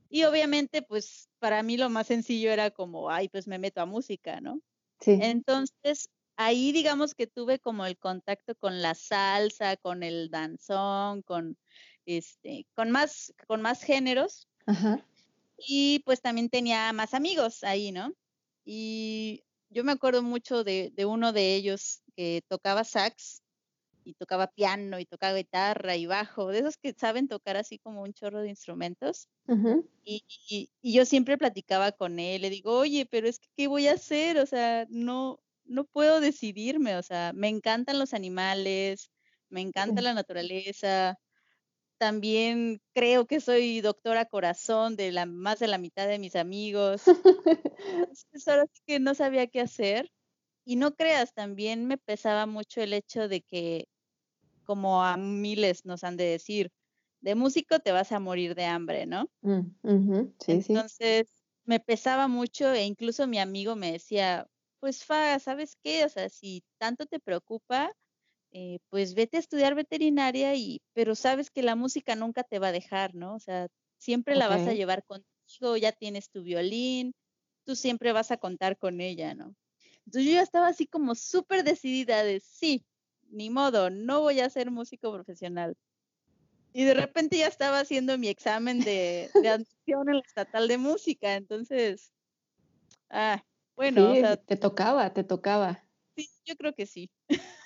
Y 0.09 0.25
obviamente, 0.25 0.83
pues 0.83 1.29
para 1.41 1.63
mí 1.63 1.77
lo 1.77 1.91
más 1.91 2.07
sencillo 2.09 2.53
era 2.53 2.71
como, 2.71 3.11
ay, 3.11 3.29
pues 3.29 3.47
me 3.49 3.59
meto 3.59 3.81
a 3.81 3.87
música, 3.87 4.41
¿no? 4.41 4.61
Sí. 5.01 5.13
Entonces, 5.19 6.11
ahí 6.37 6.73
digamos 6.73 7.15
que 7.15 7.27
tuve 7.27 7.59
como 7.61 7.87
el 7.87 7.99
contacto 7.99 8.55
con 8.57 8.83
la 8.83 8.95
salsa, 8.95 9.77
con 9.77 10.03
el 10.03 10.31
danzón, 10.31 11.23
con 11.23 11.59
este, 12.07 12.67
con 12.75 12.91
más, 12.91 13.35
con 13.49 13.63
más 13.63 13.83
géneros. 13.83 14.49
Ajá. 14.67 15.05
Y 15.59 16.01
pues 16.01 16.21
también 16.21 16.51
tenía 16.51 16.93
más 16.93 17.15
amigos 17.15 17.65
ahí, 17.65 17.93
¿no? 17.93 18.13
Y 18.65 19.45
yo 19.71 19.85
me 19.85 19.93
acuerdo 19.93 20.23
mucho 20.23 20.65
de, 20.65 20.93
de 20.95 21.05
uno 21.07 21.33
de 21.33 21.55
ellos 21.55 22.03
que 22.17 22.43
tocaba 22.49 22.85
sax 22.85 23.43
y 24.05 24.15
tocaba 24.15 24.49
piano 24.49 24.99
y 25.01 25.07
tocaba 25.07 25.37
guitarra 25.37 25.97
y 25.97 26.07
bajo, 26.07 26.49
de 26.49 26.61
esos 26.61 26.77
que 26.77 26.93
saben 26.93 27.29
tocar 27.29 27.57
así 27.57 27.79
como 27.79 28.03
un 28.03 28.13
chorro 28.13 28.43
de 28.43 28.51
instrumentos. 28.51 29.29
y, 30.05 30.71
yo 30.83 31.05
siempre 31.07 31.39
platicaba 31.39 31.93
con 31.93 32.19
él, 32.19 32.43
le 32.43 32.51
digo, 32.51 32.79
oye, 32.79 33.07
pero 33.11 33.29
es 33.29 33.39
que, 33.39 33.49
¿qué 33.57 33.67
voy 33.67 33.89
a 33.89 33.95
hacer? 33.95 34.39
O 34.39 34.47
sea, 34.47 34.87
no, 34.91 35.41
no 35.65 35.85
puedo 35.87 36.21
decidirme, 36.21 36.97
o 36.97 37.03
sea, 37.03 37.33
me 37.35 37.49
encantan 37.49 37.99
los 37.99 38.15
animales, 38.15 39.11
me 39.49 39.63
encanta 39.63 40.03
la 40.03 40.15
naturaleza. 40.15 41.19
También 42.05 42.83
creo 42.93 43.27
que 43.27 43.41
soy 43.41 43.81
doctora 43.81 44.27
corazón 44.27 44.95
de 44.95 45.11
la 45.11 45.25
más 45.25 45.59
de 45.59 45.69
la 45.69 45.79
mitad 45.79 46.07
de 46.07 46.19
mis 46.19 46.37
amigos. 46.37 47.03
Entonces, 47.79 48.47
ahora 48.47 48.67
sí 48.71 48.83
que 48.87 49.01
no 49.01 49.15
sabía 49.15 49.47
qué 49.47 49.63
hacer. 49.63 50.11
Y 50.67 50.77
no 50.77 50.95
creas, 50.97 51.33
también 51.35 51.87
me 51.87 51.97
pesaba 51.99 52.47
mucho 52.47 52.83
el 52.83 52.93
hecho 52.93 53.29
de 53.29 53.41
que 53.43 53.87
como 54.65 55.05
a 55.05 55.17
miles 55.17 55.87
nos 55.87 56.05
han 56.05 56.19
de 56.19 56.25
decir, 56.25 56.71
de 57.23 57.35
músico 57.35 57.79
te 57.81 57.93
vas 57.93 58.13
a 58.13 58.21
morir 58.21 58.55
de 58.55 58.67
hambre, 58.67 59.07
¿no? 59.07 59.29
Mm, 59.43 59.61
Entonces 60.47 61.29
me 61.65 61.81
pesaba 61.81 62.29
mucho 62.29 62.73
e 62.73 62.85
incluso 62.85 63.27
mi 63.27 63.39
amigo 63.39 63.77
me 63.77 63.93
decía, 63.93 64.47
pues 64.81 65.05
Fa, 65.05 65.39
¿sabes 65.39 65.77
qué? 65.83 66.05
O 66.05 66.09
sea, 66.11 66.29
si 66.29 66.63
tanto 66.79 67.07
te 67.07 67.21
preocupa, 67.21 67.91
eh, 68.57 68.79
pues 68.89 69.15
vete 69.15 69.37
a 69.37 69.41
estudiar 69.41 69.75
veterinaria 69.75 70.55
y, 70.55 70.81
pero 70.93 71.17
sabes 71.17 71.51
que 71.51 71.61
la 71.61 71.75
música 71.75 72.15
nunca 72.15 72.45
te 72.45 72.61
va 72.61 72.69
a 72.69 72.73
dejar, 72.73 73.13
¿no? 73.13 73.35
O 73.35 73.41
sea, 73.41 73.67
siempre 73.99 74.37
la 74.37 74.47
vas 74.47 74.69
a 74.69 74.73
llevar 74.73 75.05
contigo, 75.05 75.77
ya 75.77 75.91
tienes 75.91 76.31
tu 76.31 76.45
violín, 76.45 77.15
tú 77.65 77.75
siempre 77.75 78.13
vas 78.13 78.31
a 78.31 78.37
contar 78.37 78.79
con 78.79 79.01
ella, 79.01 79.35
¿no? 79.35 79.57
Entonces 80.07 80.31
yo 80.31 80.37
ya 80.37 80.43
estaba 80.43 80.69
así 80.69 80.87
como 80.87 81.17
súper 81.17 81.65
decidida 81.65 82.23
de 82.23 82.39
sí, 82.39 82.87
ni 83.29 83.51
modo, 83.51 83.91
no 83.91 84.21
voy 84.21 84.39
a 84.39 84.49
ser 84.49 84.71
músico 84.71 85.13
profesional. 85.13 85.77
Y 86.73 86.85
de 86.85 86.95
repente 86.95 87.39
ya 87.39 87.49
estaba 87.49 87.81
haciendo 87.81 88.17
mi 88.19 88.29
examen 88.29 88.79
de, 88.79 89.33
de 89.35 89.49
admisión 89.49 90.09
en 90.09 90.15
la 90.15 90.23
estatal 90.25 90.69
de 90.69 90.79
música, 90.79 91.35
entonces, 91.35 92.13
ah, 93.11 93.45
bueno, 93.75 94.13
te 94.47 94.57
tocaba, 94.57 95.13
te 95.13 95.25
tocaba. 95.25 95.85
Sí, 96.17 96.31
yo 96.45 96.55
creo 96.55 96.73
que 96.73 96.87
sí. 96.87 97.11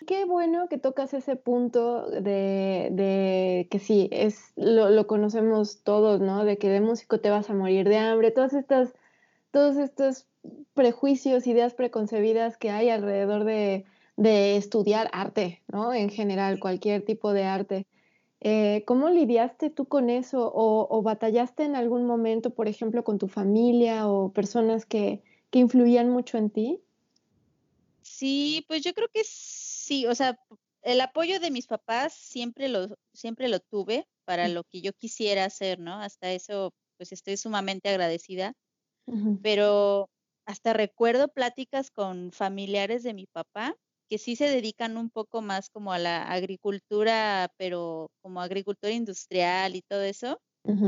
Qué 0.09 0.25
bueno 0.25 0.71
que 0.71 0.79
tocas 0.79 1.12
ese 1.12 1.37
punto 1.37 2.09
de, 2.09 2.88
de 2.93 3.69
que 3.71 3.79
sí, 3.79 4.09
es, 4.11 4.55
lo, 4.57 4.88
lo, 4.88 5.07
conocemos 5.07 5.83
todos, 5.83 6.19
¿no? 6.23 6.47
De 6.47 6.57
que 6.57 6.71
de 6.71 6.81
músico 6.81 7.21
te 7.21 7.29
vas 7.29 7.50
a 7.50 7.53
morir 7.53 7.87
de 7.87 7.99
hambre, 7.99 8.31
todas 8.31 8.55
estas, 8.55 8.95
todos 9.50 9.77
estos 9.77 10.27
prejuicios, 10.73 11.47
ideas 11.47 11.75
preconcebidas 11.75 12.57
que 12.57 12.71
hay 12.71 12.88
alrededor 12.88 13.45
de, 13.45 13.85
de 14.17 14.57
estudiar 14.57 15.11
arte, 15.12 15.61
¿no? 15.69 15.93
En 15.93 16.09
general, 16.09 16.59
cualquier 16.59 17.05
tipo 17.05 17.35
de 17.35 17.45
arte. 17.45 17.87
Eh, 18.41 18.85
¿Cómo 18.87 19.11
lidiaste 19.11 19.69
tú 19.69 19.88
con 19.88 20.09
eso? 20.09 20.50
O, 20.55 21.03
batallaste 21.03 21.65
en 21.65 21.77
algún 21.77 22.07
momento, 22.07 22.49
por 22.49 22.67
ejemplo, 22.67 23.05
con 23.05 23.19
tu 23.19 23.29
familia 23.29 24.09
o 24.09 24.33
personas 24.33 24.87
que, 24.87 25.23
que 25.50 25.59
influían 25.59 26.09
mucho 26.09 26.38
en 26.38 26.49
ti? 26.49 26.81
Sí, 28.00 28.65
pues 28.69 28.83
yo 28.83 28.95
creo 28.95 29.09
que 29.12 29.23
sí, 29.23 29.58
o 30.07 30.14
sea, 30.14 30.38
el 30.83 31.00
apoyo 31.00 31.40
de 31.40 31.50
mis 31.50 31.66
papás 31.66 32.14
siempre 32.14 32.68
lo, 32.68 32.97
siempre 33.12 33.49
lo 33.49 33.61
tuve 33.61 34.07
para 34.25 34.49
lo 34.49 34.64
que 34.64 34.80
yo 34.80 34.92
quisiera 34.92 35.45
hacer, 35.45 35.78
¿no? 35.78 36.00
Hasta 36.00 36.33
eso, 36.33 36.73
pues 36.97 37.12
estoy 37.12 37.37
sumamente 37.37 37.88
agradecida. 37.88 38.52
Pero 39.42 40.11
hasta 40.47 40.73
recuerdo 40.73 41.28
pláticas 41.28 41.90
con 41.90 42.33
familiares 42.33 43.02
de 43.02 43.14
mi 43.14 43.26
papá 43.26 43.75
que 44.09 44.18
sí 44.18 44.37
se 44.37 44.49
dedican 44.49 44.97
un 44.97 45.11
poco 45.11 45.42
más 45.42 45.68
como 45.68 45.92
a 45.92 45.99
la 45.99 46.23
agricultura, 46.30 47.52
pero 47.59 48.11
como 48.23 48.40
agricultura 48.40 48.92
industrial 48.92 49.76
y 49.76 49.83
todo 49.83 50.02
eso, 50.02 50.40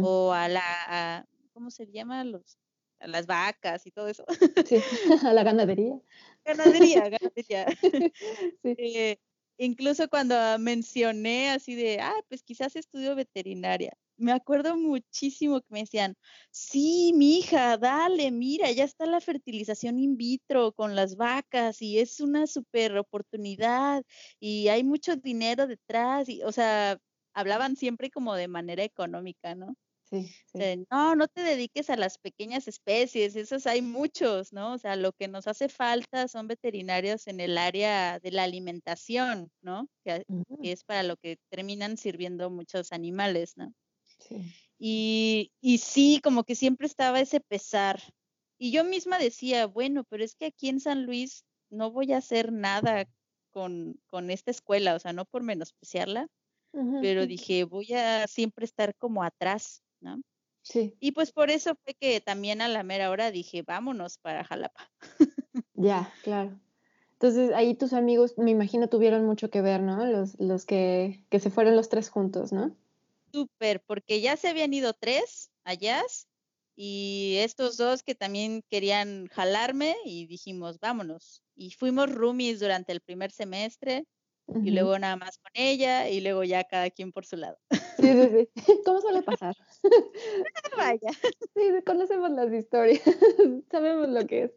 o 0.03 0.33
a 0.33 0.49
la, 0.49 1.27
¿cómo 1.53 1.71
se 1.71 1.87
llama? 1.87 2.25
Los, 2.25 2.57
a 2.57 2.70
las 3.07 3.27
vacas 3.27 3.87
y 3.87 3.91
todo 3.91 4.09
eso. 4.09 4.25
Sí, 4.67 4.77
a 5.25 5.33
la 5.33 5.43
ganadería. 5.43 5.99
Ganadería, 6.45 7.09
ganadería. 7.11 7.67
Sí. 8.63 8.75
Eh, 8.79 9.19
incluso 9.59 10.09
cuando 10.09 10.35
mencioné 10.59 11.51
así 11.51 11.75
de, 11.75 12.01
ah, 12.01 12.21
pues 12.29 12.43
quizás 12.43 12.77
estudio 12.77 13.15
veterinaria, 13.15 13.93
me 14.21 14.33
acuerdo 14.33 14.77
muchísimo 14.77 15.61
que 15.61 15.67
me 15.71 15.81
decían, 15.81 16.15
sí, 16.51 17.13
mi 17.15 17.39
hija, 17.39 17.79
dale, 17.79 18.31
mira, 18.31 18.71
ya 18.71 18.85
está 18.85 19.07
la 19.07 19.21
fertilización 19.21 19.99
in 19.99 20.17
vitro 20.17 20.73
con 20.73 20.95
las 20.95 21.17
vacas 21.17 21.81
y 21.81 21.99
es 21.99 22.21
una 22.21 22.47
super 22.47 22.97
oportunidad 22.99 24.03
y 24.39 24.69
hay 24.69 24.85
mucho 24.85 25.17
dinero 25.17 25.67
detrás 25.67 26.29
y, 26.29 26.43
o 26.43 26.53
sea, 26.53 26.99
hablaban 27.33 27.77
siempre 27.77 28.11
como 28.11 28.35
de 28.35 28.49
manera 28.49 28.85
económica, 28.85 29.55
¿no? 29.55 29.75
Sí, 30.47 30.77
no, 30.91 31.15
no 31.15 31.29
te 31.29 31.43
dediques 31.43 31.89
a 31.91 31.97
las 31.97 32.19
pequeñas 32.19 32.67
especies, 32.69 33.37
esos 33.37 33.67
hay 33.67 33.83
muchos, 33.83 34.53
¿no? 34.53 34.75
O 34.75 34.79
sea, 34.79 34.97
lo 34.97 35.13
que 35.13 35.29
nos 35.29 35.47
hace 35.47 35.69
falta 35.69 36.29
son 36.29 36.49
veterinarios 36.49 37.27
en 37.29 37.41
el 37.41 37.57
área 37.59 38.19
de 38.21 38.33
la 38.33 38.43
alimentación, 38.45 39.51
¿no? 39.63 39.89
Que, 40.05 40.25
que 40.61 40.73
es 40.73 40.85
para 40.85 41.03
lo 41.05 41.17
que 41.17 41.39
terminan 41.51 41.97
sirviendo 41.97 42.51
muchos 42.51 42.93
animales, 42.93 43.57
¿no? 43.57 43.73
Y, 44.79 45.53
y 45.61 45.79
sí, 45.79 46.21
como 46.23 46.45
que 46.45 46.55
siempre 46.55 46.87
estaba 46.87 47.21
ese 47.21 47.41
pesar. 47.41 48.01
Y 48.59 48.73
yo 48.73 48.85
misma 48.85 49.19
decía, 49.19 49.67
bueno, 49.67 50.05
pero 50.09 50.25
es 50.25 50.35
que 50.35 50.47
aquí 50.47 50.69
en 50.69 50.81
San 50.81 51.05
Luis 51.07 51.45
no 51.71 51.91
voy 51.91 52.13
a 52.13 52.19
hacer 52.19 52.53
nada 52.53 53.07
con, 53.53 54.01
con 54.07 54.31
esta 54.31 54.51
escuela, 54.51 54.95
o 54.95 54.99
sea, 54.99 55.13
no 55.13 55.25
por 55.27 55.43
menospreciarla, 55.43 56.29
pero 57.01 57.27
dije, 57.27 57.65
voy 57.65 57.93
a 57.95 58.27
siempre 58.29 58.65
estar 58.67 58.95
como 58.97 59.25
atrás, 59.25 59.83
¿no? 60.01 60.21
Sí. 60.63 60.97
Y 61.01 61.13
pues 61.13 61.33
por 61.33 61.51
eso 61.51 61.75
fue 61.85 61.95
que 61.95 62.21
también 62.21 62.61
a 62.63 62.69
la 62.69 62.83
mera 62.83 63.11
hora 63.11 63.31
dije, 63.31 63.63
vámonos 63.63 64.19
para 64.19 64.45
Jalapa. 64.45 64.91
ya, 65.75 66.13
claro. 66.23 66.59
Entonces 67.13 67.53
ahí 67.55 67.75
tus 67.75 67.93
amigos, 67.93 68.35
me 68.39 68.51
imagino, 68.51 68.89
tuvieron 68.89 69.27
mucho 69.27 69.51
que 69.51 69.63
ver, 69.63 69.83
¿no? 69.83 70.07
Los, 70.07 70.39
los 70.39 70.65
que, 70.65 71.25
que 71.31 71.41
se 71.41 71.51
fueron 71.51 71.77
los 71.77 71.89
tres 71.89 72.09
juntos, 72.09 72.53
¿no? 72.53 72.75
súper, 73.33 73.81
porque 73.83 74.21
ya 74.21 74.37
se 74.37 74.49
habían 74.49 74.75
ido 74.75 74.93
tres 74.93 75.51
allá 75.65 76.03
y 76.77 77.37
estos 77.39 77.77
dos 77.77 78.03
que 78.03 78.15
también 78.15 78.63
querían 78.71 79.27
jalarme 79.29 79.97
y 80.05 80.27
dijimos, 80.27 80.79
vámonos. 80.81 81.43
Y 81.55 81.73
fuimos 81.73 82.11
roomies 82.11 82.61
durante 82.61 82.93
el 82.93 83.01
primer 83.01 83.33
semestre 83.33 84.07
y 84.65 84.71
luego 84.71 84.99
nada 84.99 85.17
más 85.17 85.39
con 85.39 85.51
ella 85.55 86.09
y 86.09 86.21
luego 86.21 86.45
ya 86.45 86.65
cada 86.65 86.91
quien 86.91 87.13
por 87.13 87.27
su 87.27 87.37
lado. 87.37 87.59
Sí, 87.99 88.13
sí, 88.13 88.29
sí. 88.31 88.49
¿Cómo 88.85 89.01
suele 89.01 89.23
pasar? 89.23 89.57
Vaya. 90.77 91.11
Sí, 91.55 91.63
conocemos 91.87 92.31
las 92.31 92.53
historias, 92.53 93.01
sabemos 93.71 94.09
lo 94.09 94.27
que 94.27 94.45
es. 94.45 94.53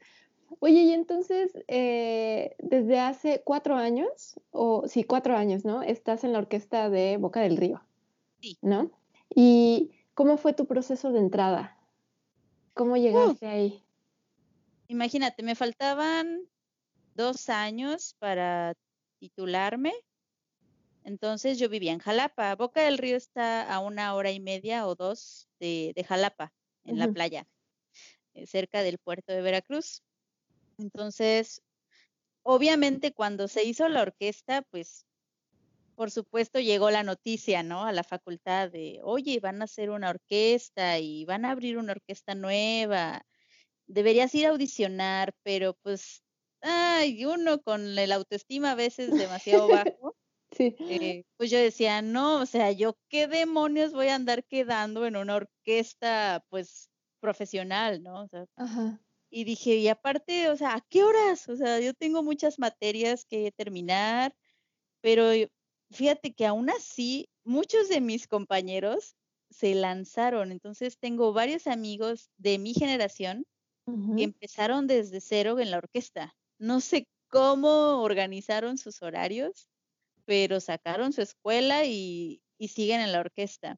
Oye, 0.59 0.83
y 0.83 0.93
entonces, 0.93 1.51
eh, 1.67 2.55
desde 2.59 2.99
hace 2.99 3.41
cuatro 3.43 3.75
años, 3.75 4.39
o 4.51 4.87
sí, 4.87 5.03
cuatro 5.03 5.35
años, 5.35 5.65
¿no? 5.65 5.81
Estás 5.81 6.23
en 6.23 6.33
la 6.33 6.39
orquesta 6.39 6.89
de 6.89 7.17
Boca 7.17 7.41
del 7.41 7.57
Río. 7.57 7.81
¿No? 8.61 8.91
¿Y 9.33 9.91
cómo 10.13 10.37
fue 10.37 10.53
tu 10.53 10.67
proceso 10.67 11.11
de 11.11 11.19
entrada? 11.19 11.77
¿Cómo 12.73 12.97
llegaste 12.97 13.47
ahí? 13.47 13.83
Imagínate, 14.87 15.43
me 15.43 15.55
faltaban 15.55 16.41
dos 17.15 17.49
años 17.49 18.15
para 18.19 18.73
titularme. 19.23 19.93
Entonces 21.05 21.57
yo 21.57 21.69
vivía 21.69 21.93
en 21.93 21.99
Jalapa. 21.99 22.53
Boca 22.55 22.81
del 22.83 22.97
Río 22.97 23.15
está 23.15 23.73
a 23.73 23.79
una 23.79 24.15
hora 24.15 24.31
y 24.31 24.41
media 24.41 24.85
o 24.85 24.95
dos 24.95 25.47
de, 25.61 26.05
Jalapa, 26.05 26.51
en 26.83 26.99
la 26.99 27.07
playa, 27.07 27.47
eh, 28.33 28.45
cerca 28.47 28.83
del 28.83 28.97
puerto 28.97 29.31
de 29.31 29.41
Veracruz. 29.41 30.03
Entonces, 30.77 31.61
obviamente 32.41 33.13
cuando 33.13 33.47
se 33.47 33.63
hizo 33.63 33.87
la 33.87 34.01
orquesta, 34.01 34.61
pues 34.63 35.05
por 35.95 36.11
supuesto, 36.11 36.59
llegó 36.59 36.89
la 36.89 37.03
noticia, 37.03 37.63
¿no? 37.63 37.85
A 37.85 37.93
la 37.93 38.03
facultad 38.03 38.71
de, 38.71 38.99
oye, 39.03 39.39
van 39.39 39.61
a 39.61 39.65
hacer 39.65 39.91
una 39.91 40.09
orquesta 40.09 40.97
y 40.99 41.23
van 41.23 41.45
a 41.45 41.51
abrir 41.51 41.77
una 41.77 41.93
orquesta 41.93 42.33
nueva. 42.33 43.25
Deberías 43.85 44.33
ir 44.33 44.47
a 44.47 44.49
audicionar, 44.49 45.33
pero 45.43 45.75
pues, 45.83 46.23
ay, 46.63 47.25
uno 47.25 47.61
con 47.61 47.97
el 47.99 48.11
autoestima 48.13 48.71
a 48.73 48.75
veces 48.75 49.17
demasiado 49.17 49.67
bajo. 49.69 50.17
Sí. 50.51 50.75
Eh, 50.87 51.25
pues 51.37 51.51
yo 51.51 51.59
decía, 51.59 52.01
no, 52.01 52.41
o 52.41 52.45
sea, 52.47 52.71
yo 52.71 52.97
qué 53.09 53.27
demonios 53.27 53.93
voy 53.93 54.09
a 54.09 54.15
andar 54.15 54.45
quedando 54.45 55.05
en 55.07 55.15
una 55.17 55.35
orquesta, 55.37 56.45
pues, 56.49 56.89
profesional, 57.21 58.03
¿no? 58.03 58.23
O 58.23 58.27
sea, 58.29 58.45
Ajá. 58.55 58.99
Y 59.31 59.45
dije, 59.45 59.75
y 59.77 59.87
aparte, 59.89 60.49
o 60.49 60.55
sea, 60.57 60.75
¿a 60.75 60.81
qué 60.89 61.03
horas? 61.03 61.49
O 61.49 61.55
sea, 61.57 61.79
yo 61.79 61.93
tengo 61.93 62.21
muchas 62.23 62.59
materias 62.59 63.25
que 63.25 63.51
terminar, 63.51 64.35
pero 65.01 65.31
fíjate 65.91 66.33
que 66.33 66.45
aún 66.47 66.69
así, 66.69 67.29
muchos 67.43 67.89
de 67.89 68.01
mis 68.01 68.27
compañeros 68.27 69.15
se 69.51 69.75
lanzaron. 69.75 70.51
Entonces 70.51 70.99
tengo 70.99 71.33
varios 71.33 71.67
amigos 71.67 72.31
de 72.37 72.59
mi 72.59 72.73
generación 72.73 73.45
que 74.15 74.23
empezaron 74.25 74.87
desde 74.87 75.21
cero 75.21 75.59
en 75.59 75.71
la 75.71 75.77
orquesta. 75.79 76.35
No 76.63 76.79
sé 76.79 77.09
cómo 77.27 78.01
organizaron 78.01 78.77
sus 78.77 79.01
horarios, 79.01 79.67
pero 80.23 80.61
sacaron 80.61 81.11
su 81.11 81.21
escuela 81.21 81.83
y, 81.83 82.41
siguen 82.69 83.01
en 83.01 83.11
la 83.11 83.19
orquesta. 83.19 83.75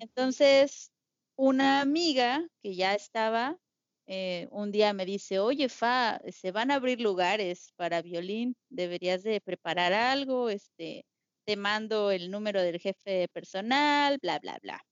Entonces, 0.00 0.90
una 1.36 1.82
amiga 1.82 2.48
que 2.62 2.74
ya 2.74 2.94
estaba, 2.94 3.58
eh, 4.06 4.48
un 4.50 4.72
día 4.72 4.94
me 4.94 5.04
dice, 5.04 5.40
oye, 5.40 5.68
Fa, 5.68 6.18
se 6.32 6.52
van 6.52 6.70
a 6.70 6.76
abrir 6.76 7.02
lugares 7.02 7.74
para 7.76 8.00
violín, 8.00 8.56
deberías 8.70 9.22
de 9.22 9.42
preparar 9.42 9.92
algo, 9.92 10.48
este, 10.48 11.04
te 11.44 11.56
mando 11.56 12.10
el 12.10 12.30
número 12.30 12.62
del 12.62 12.80
jefe 12.80 13.28
personal, 13.28 14.18
bla, 14.22 14.38
bla, 14.38 14.58
bla. 14.62 14.82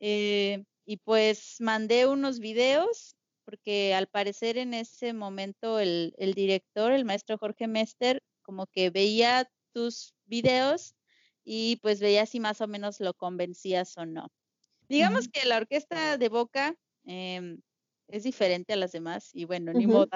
Eh, 0.00 0.64
y 0.86 0.96
pues 0.96 1.58
mandé 1.60 2.08
unos 2.08 2.40
videos, 2.40 3.14
porque 3.44 3.94
al 3.94 4.06
parecer 4.06 4.58
en 4.58 4.74
ese 4.74 5.12
momento 5.12 5.78
el, 5.78 6.14
director, 6.34 6.92
el 6.92 7.04
maestro 7.04 7.38
Jorge 7.38 7.66
Mester, 7.66 8.22
como 8.42 8.66
que 8.66 8.90
veía 8.90 9.50
tus 9.72 10.14
videos 10.26 10.94
y 11.44 11.76
pues 11.76 12.00
veía 12.00 12.26
si 12.26 12.40
más 12.40 12.60
o 12.60 12.68
menos 12.68 13.00
lo 13.00 13.14
convencías 13.14 13.96
o 13.98 14.06
no. 14.06 14.28
Digamos 14.88 15.28
que 15.28 15.46
la 15.46 15.56
orquesta 15.56 16.18
de 16.18 16.28
Boca 16.28 16.76
em, 17.04 17.60
es 18.08 18.24
diferente 18.24 18.72
a 18.72 18.76
las 18.76 18.92
demás 18.92 19.30
y 19.32 19.44
bueno, 19.44 19.72
ni 19.72 19.86
modo, 19.86 20.08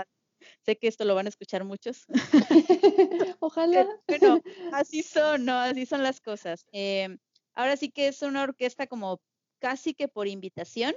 Sé 0.62 0.76
que 0.76 0.88
esto 0.88 1.04
lo 1.04 1.14
van 1.14 1.26
a 1.26 1.28
escuchar 1.28 1.64
muchos. 1.64 2.06
Ojalá. 3.40 3.88
Bueno, 4.06 4.40
así 4.72 5.02
son, 5.02 5.44
¿no? 5.44 5.58
Así 5.58 5.86
son 5.86 6.02
las 6.02 6.20
cosas. 6.20 6.66
Em, 6.72 7.18
ahora 7.54 7.76
sí 7.76 7.90
que 7.90 8.08
es 8.08 8.22
una 8.22 8.42
orquesta 8.42 8.86
como 8.86 9.20
casi 9.58 9.94
que 9.94 10.08
por 10.08 10.28
invitación, 10.28 10.94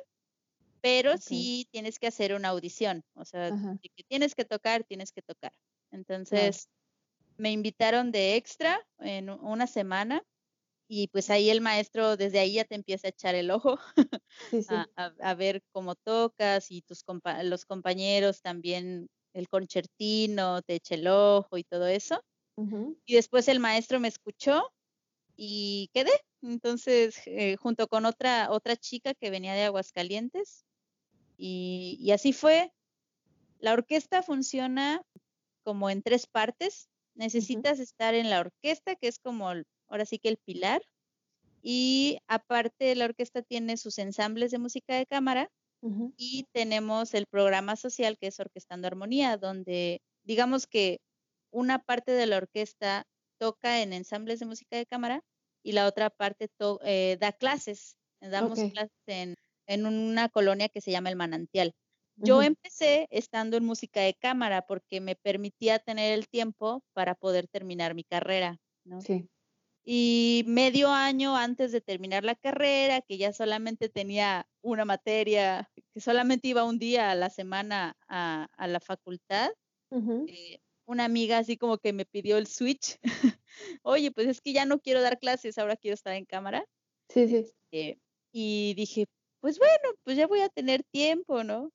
pero 0.81 1.17
sí 1.17 1.67
tienes 1.71 1.99
que 1.99 2.07
hacer 2.07 2.33
una 2.33 2.49
audición. 2.49 3.03
O 3.15 3.25
sea, 3.25 3.51
que 3.81 4.03
tienes 4.07 4.35
que 4.35 4.45
tocar, 4.45 4.83
tienes 4.83 5.11
que 5.11 5.21
tocar. 5.21 5.53
Entonces, 5.91 6.69
me 7.37 7.51
invitaron 7.51 8.11
de 8.11 8.35
extra 8.35 8.85
en 8.99 9.29
una 9.29 9.67
semana 9.67 10.23
y 10.87 11.07
pues 11.09 11.29
ahí 11.29 11.49
el 11.49 11.61
maestro 11.61 12.17
desde 12.17 12.39
ahí 12.39 12.53
ya 12.53 12.65
te 12.65 12.75
empieza 12.75 13.07
a 13.07 13.11
echar 13.11 13.35
el 13.35 13.51
ojo 13.51 13.79
A, 14.67 15.33
ver 15.35 15.61
cómo 15.71 15.95
tocas 15.95 16.71
y 16.71 16.81
tus 16.81 17.03
los 17.43 17.65
compañeros 17.65 18.41
también 18.41 19.07
el 19.33 19.47
concertino, 19.47 20.61
te 20.61 20.75
eché 20.75 20.95
el 20.95 21.07
ojo 21.07 21.57
y 21.57 21.63
todo 21.63 21.87
eso. 21.87 22.21
Y 23.05 23.15
después 23.15 23.47
el 23.47 23.59
maestro 23.59 23.99
me 23.99 24.09
escuchó 24.09 24.69
y 25.35 25.89
quedé. 25.93 26.11
Entonces, 26.41 27.21
eh, 27.25 27.55
junto 27.57 27.87
con 27.87 28.05
otra, 28.05 28.51
otra 28.51 28.75
chica 28.75 29.13
que 29.13 29.29
venía 29.29 29.53
de 29.53 29.63
Aguascalientes. 29.63 30.65
Y, 31.41 31.97
y 32.01 32.11
así 32.11 32.33
fue. 32.33 32.73
La 33.59 33.73
orquesta 33.73 34.21
funciona 34.21 35.01
como 35.63 35.89
en 35.89 36.03
tres 36.03 36.27
partes. 36.27 36.89
Necesitas 37.15 37.79
estar 37.79 38.13
en 38.13 38.29
la 38.29 38.41
orquesta, 38.41 38.95
que 38.95 39.07
es 39.07 39.19
como 39.19 39.49
ahora 39.87 40.05
sí 40.05 40.19
que 40.19 40.29
el 40.29 40.37
pilar. 40.37 40.81
Y 41.61 42.19
aparte, 42.27 42.93
la 42.95 43.05
orquesta 43.05 43.41
tiene 43.41 43.77
sus 43.77 43.97
ensambles 43.97 44.51
de 44.51 44.59
música 44.59 44.95
de 44.95 45.05
cámara 45.05 45.49
y 46.17 46.45
tenemos 46.51 47.13
el 47.13 47.25
programa 47.25 47.77
social 47.77 48.17
que 48.17 48.27
es 48.27 48.39
Orquestando 48.39 48.87
Armonía, 48.87 49.37
donde 49.37 50.01
digamos 50.23 50.67
que 50.67 50.99
una 51.51 51.79
parte 51.79 52.11
de 52.11 52.27
la 52.27 52.37
orquesta 52.37 53.05
toca 53.37 53.81
en 53.81 53.93
ensambles 53.93 54.39
de 54.39 54.45
música 54.45 54.75
de 54.75 54.85
cámara 54.85 55.23
y 55.63 55.71
la 55.71 55.87
otra 55.87 56.09
parte 56.09 56.49
eh, 56.83 57.17
da 57.19 57.31
clases. 57.31 57.95
Damos 58.19 58.59
clases 58.71 58.91
en, 59.07 59.35
en, 59.69 59.85
una 59.85 60.29
colonia 60.29 60.67
que 60.67 60.81
se 60.81 60.91
llama 60.91 61.09
El 61.09 61.15
Manantial. 61.15 61.73
Yo 62.21 62.41
empecé 62.41 63.07
estando 63.11 63.55
en 63.55 63.63
música 63.63 64.01
de 64.01 64.13
cámara 64.13 64.63
porque 64.63 64.99
me 64.99 65.15
permitía 65.15 65.79
tener 65.79 66.13
el 66.13 66.27
tiempo 66.27 66.83
para 66.91 67.15
poder 67.15 67.47
terminar 67.47 67.95
mi 67.95 68.03
carrera. 68.03 68.59
¿no? 68.83 68.99
Sí. 68.99 69.29
Y 69.85 70.43
medio 70.45 70.89
año 70.89 71.37
antes 71.37 71.71
de 71.71 71.79
terminar 71.79 72.25
la 72.25 72.35
carrera, 72.35 73.01
que 73.01 73.17
ya 73.17 73.31
solamente 73.31 73.87
tenía 73.87 74.47
una 74.61 74.83
materia, 74.83 75.71
que 75.93 76.01
solamente 76.01 76.49
iba 76.49 76.65
un 76.65 76.77
día 76.77 77.09
a 77.11 77.15
la 77.15 77.29
semana 77.29 77.95
a, 78.09 78.49
la 78.67 78.79
facultad, 78.81 79.49
eh, 80.27 80.59
una 80.85 81.05
amiga 81.05 81.37
así 81.37 81.57
como 81.57 81.77
que 81.77 81.93
me 81.93 82.05
pidió 82.05 82.37
el 82.37 82.47
switch. 82.47 82.99
Oye, 83.83 84.11
pues 84.11 84.27
es 84.27 84.41
que 84.41 84.51
ya 84.51 84.65
no 84.65 84.79
quiero 84.79 85.01
dar 85.01 85.19
clases, 85.19 85.57
ahora 85.57 85.77
quiero 85.77 85.95
estar 85.95 86.13
en 86.13 86.25
cámara. 86.25 86.65
Sí, 87.07 87.27
sí. 87.27 87.45
Eh, 87.71 87.97
y 88.31 88.73
dije, 88.75 89.07
pues 89.41 89.57
bueno, 89.59 89.95
pues 90.03 90.17
ya 90.17 90.27
voy 90.27 90.41
a 90.41 90.49
tener 90.49 90.83
tiempo, 90.83 91.43
¿no? 91.43 91.71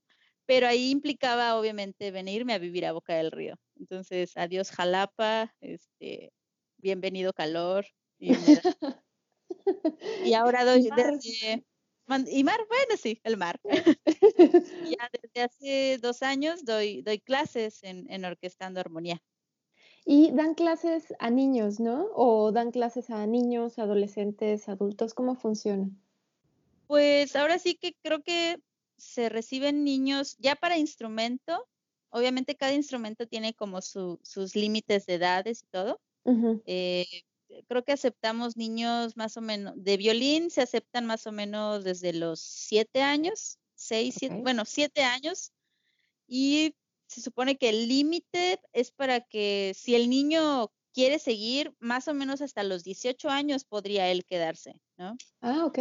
Pero 0.47 0.67
ahí 0.67 0.91
implicaba 0.91 1.57
obviamente 1.59 2.11
venirme 2.11 2.53
a 2.55 2.59
vivir 2.59 2.85
a 2.87 2.93
Boca 2.93 3.15
del 3.15 3.31
Río. 3.31 3.57
Entonces, 3.77 4.37
adiós 4.37 4.71
Jalapa, 4.71 5.55
este, 5.61 6.33
bienvenido 6.79 7.33
calor. 7.33 7.87
Y, 8.19 8.35
ahora 10.35 10.65
doy 10.65 10.91
desde... 10.95 11.65
Y 12.27 12.45
mar, 12.45 12.61
bueno, 12.69 12.97
sí, 12.99 13.19
el 13.25 13.39
mar. 13.39 13.59
ya 14.99 15.11
desde 15.23 15.43
hace 15.43 15.99
dos 16.03 16.23
años 16.23 16.67
doy, 16.67 17.01
doy 17.01 17.19
clases 17.19 17.83
en, 17.83 18.11
en 18.11 18.27
Orquestando 18.27 18.81
Armonía. 18.81 19.23
Y 20.05 20.31
dan 20.33 20.53
clases 20.53 21.15
a 21.19 21.31
niños, 21.31 21.81
¿no? 21.81 22.11
O 22.15 22.53
dan 22.53 22.73
clases 22.73 23.09
a 23.09 23.27
niños, 23.27 23.79
adolescentes, 23.79 24.69
adultos, 24.69 25.15
¿cómo 25.15 25.35
funciona? 25.35 25.91
Pues 26.87 27.37
ahora 27.37 27.59
sí 27.59 27.77
que 27.77 27.95
creo 28.03 28.23
que 28.23 28.59
se 28.99 29.29
reciben 29.29 29.85
niños 29.85 30.37
ya 30.39 30.57
para 30.57 30.79
instrumento. 30.79 31.69
Obviamente 32.11 32.57
cada 32.57 32.75
instrumento 32.75 33.27
tiene 33.27 33.55
como 33.55 33.81
sus 33.83 34.55
límites 34.55 35.07
de 35.07 35.15
edades 35.15 35.63
y 35.65 35.67
todo. 35.69 36.01
Eh, 36.67 37.07
creo 37.69 37.85
que 37.85 37.93
aceptamos 37.93 38.57
niños 38.57 39.17
más 39.17 39.37
o 39.37 39.41
menos, 39.43 39.75
de 39.77 39.97
violín 39.97 40.51
se 40.51 40.63
aceptan 40.63 41.07
más 41.07 41.27
o 41.27 41.33
menos 41.33 41.85
desde 41.85 42.13
los 42.13 42.41
siete 42.41 43.03
años, 43.03 43.59
seis, 43.75 44.17
siete, 44.19 44.37
bueno, 44.41 44.65
siete 44.65 45.03
años. 45.05 45.53
Y 46.27 46.75
se 47.09 47.21
supone 47.23 47.57
que 47.57 47.71
el 47.71 47.89
límite 47.89 48.61
es 48.73 48.91
para 48.93 49.21
que 49.21 49.73
si 49.77 49.95
el 49.95 50.11
niño 50.11 50.69
quiere 50.93 51.19
seguir, 51.19 51.75
más 51.81 52.09
o 52.09 52.15
menos 52.15 52.41
hasta 52.43 52.63
los 52.65 52.85
18 52.85 53.29
años 53.31 53.65
podría 53.65 54.11
él 54.11 54.25
quedarse, 54.25 54.81
¿no? 54.97 55.21
Ah, 55.41 55.65
ok. 55.67 55.79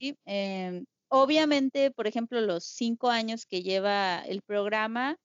Sí, 0.00 0.16
em, 0.24 0.84
Obviamente, 1.12 1.90
por 1.90 2.06
ejemplo, 2.06 2.40
los 2.40 2.64
cinco 2.64 3.10
años 3.10 3.44
que 3.44 3.62
lleva 3.62 4.20
el 4.20 4.42
programa, 4.42 5.16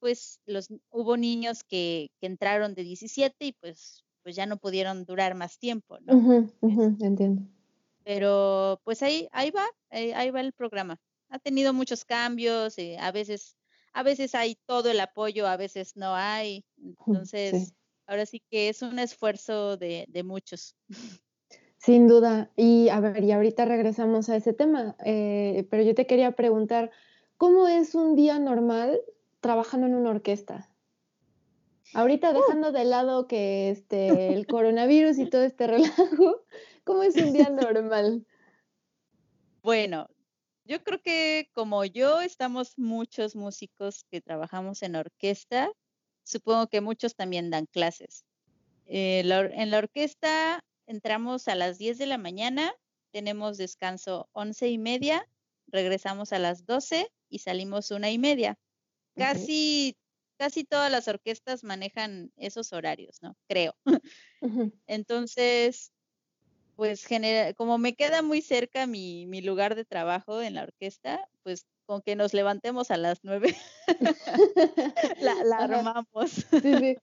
pues 0.00 0.40
los, 0.46 0.68
hubo 0.90 1.18
niños 1.18 1.62
que, 1.62 2.08
entraron 2.22 2.74
de 2.74 2.84
17 2.84 3.44
y 3.44 3.52
pues, 3.52 4.02
pues 4.22 4.34
ya 4.34 4.46
no 4.46 4.56
pudieron 4.56 5.04
durar 5.04 5.34
más 5.34 5.58
tiempo, 5.58 5.98
¿no? 6.00 6.14
entiendo. 7.02 7.42
Pero 8.02 8.80
pues 8.82 9.02
ahí, 9.02 9.28
ahí 9.30 9.50
va, 9.50 9.66
eh, 9.90 10.14
ahí, 10.14 10.30
va 10.30 10.40
el 10.40 10.54
programa. 10.54 10.98
Ha 11.28 11.38
tenido 11.38 11.74
muchos 11.74 12.06
cambios, 12.06 12.78
eh, 12.78 12.96
a 12.98 13.12
veces, 13.12 13.58
a 13.92 14.02
veces 14.02 14.34
hay 14.34 14.56
todo 14.64 14.90
el 14.90 15.00
apoyo, 15.00 15.46
a 15.46 15.58
veces 15.58 15.96
no 15.96 16.14
hay. 16.14 16.64
Entonces, 16.78 17.74
ahora 18.06 18.24
sí 18.24 18.40
que 18.50 18.70
es 18.70 18.80
un 18.80 18.98
esfuerzo 18.98 19.76
de, 19.76 20.06
de 20.08 20.22
muchos. 20.22 20.74
Sin 21.86 22.08
duda. 22.08 22.50
Y 22.56 22.88
a 22.88 22.98
ver, 22.98 23.22
y 23.22 23.30
ahorita 23.30 23.64
regresamos 23.64 24.28
a 24.28 24.34
ese 24.34 24.52
tema, 24.52 24.96
eh, 25.04 25.68
pero 25.70 25.84
yo 25.84 25.94
te 25.94 26.04
quería 26.04 26.32
preguntar, 26.32 26.90
¿cómo 27.36 27.68
es 27.68 27.94
un 27.94 28.16
día 28.16 28.40
normal 28.40 29.00
trabajando 29.38 29.86
en 29.86 29.94
una 29.94 30.10
orquesta? 30.10 30.68
Ahorita 31.94 32.32
uh. 32.32 32.34
dejando 32.34 32.72
de 32.72 32.86
lado 32.86 33.28
que 33.28 33.70
este, 33.70 34.32
el 34.32 34.46
coronavirus 34.48 35.20
y 35.20 35.30
todo 35.30 35.44
este 35.44 35.68
relajo, 35.68 36.42
¿cómo 36.84 37.04
es 37.04 37.14
un 37.18 37.32
día 37.32 37.50
normal? 37.50 38.26
Bueno, 39.62 40.08
yo 40.64 40.82
creo 40.82 41.00
que 41.00 41.50
como 41.52 41.84
yo 41.84 42.20
estamos 42.20 42.76
muchos 42.76 43.36
músicos 43.36 44.04
que 44.10 44.20
trabajamos 44.20 44.82
en 44.82 44.96
orquesta, 44.96 45.70
supongo 46.24 46.66
que 46.66 46.80
muchos 46.80 47.14
también 47.14 47.48
dan 47.48 47.66
clases. 47.66 48.24
Eh, 48.86 49.20
en 49.20 49.70
la 49.70 49.78
orquesta 49.78 50.64
entramos 50.86 51.48
a 51.48 51.54
las 51.54 51.78
10 51.78 51.98
de 51.98 52.06
la 52.06 52.18
mañana, 52.18 52.72
tenemos 53.12 53.56
descanso 53.56 54.28
11 54.32 54.68
y 54.68 54.78
media, 54.78 55.28
regresamos 55.66 56.32
a 56.32 56.38
las 56.38 56.64
12 56.66 57.10
y 57.28 57.40
salimos 57.40 57.90
una 57.90 58.10
y 58.10 58.18
media. 58.18 58.58
Casi, 59.14 59.96
casi 60.38 60.64
todas 60.64 60.90
las 60.92 61.08
orquestas 61.08 61.64
manejan 61.64 62.32
esos 62.36 62.72
horarios, 62.72 63.22
¿no? 63.22 63.34
Creo. 63.48 63.74
Entonces, 64.86 65.92
pues 66.76 67.06
como 67.56 67.78
me 67.78 67.94
queda 67.94 68.20
muy 68.20 68.42
cerca 68.42 68.86
mi, 68.86 69.26
mi, 69.26 69.40
lugar 69.40 69.74
de 69.74 69.86
trabajo 69.86 70.42
en 70.42 70.54
la 70.54 70.64
orquesta, 70.64 71.26
pues 71.42 71.66
con 71.86 72.02
que 72.02 72.16
nos 72.16 72.34
levantemos 72.34 72.90
a 72.90 72.96
las 72.96 73.20
nueve, 73.22 73.56
la, 75.20 75.56
armamos 75.58 76.46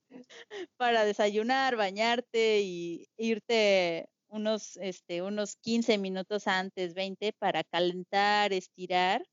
para 0.77 1.05
desayunar, 1.05 1.75
bañarte 1.75 2.61
y 2.61 3.07
irte 3.17 4.09
unos, 4.27 4.77
este, 4.77 5.21
unos 5.21 5.55
15 5.57 5.97
minutos 5.97 6.47
antes, 6.47 6.93
20, 6.93 7.33
para 7.33 7.63
calentar, 7.63 8.53
estirar. 8.53 9.25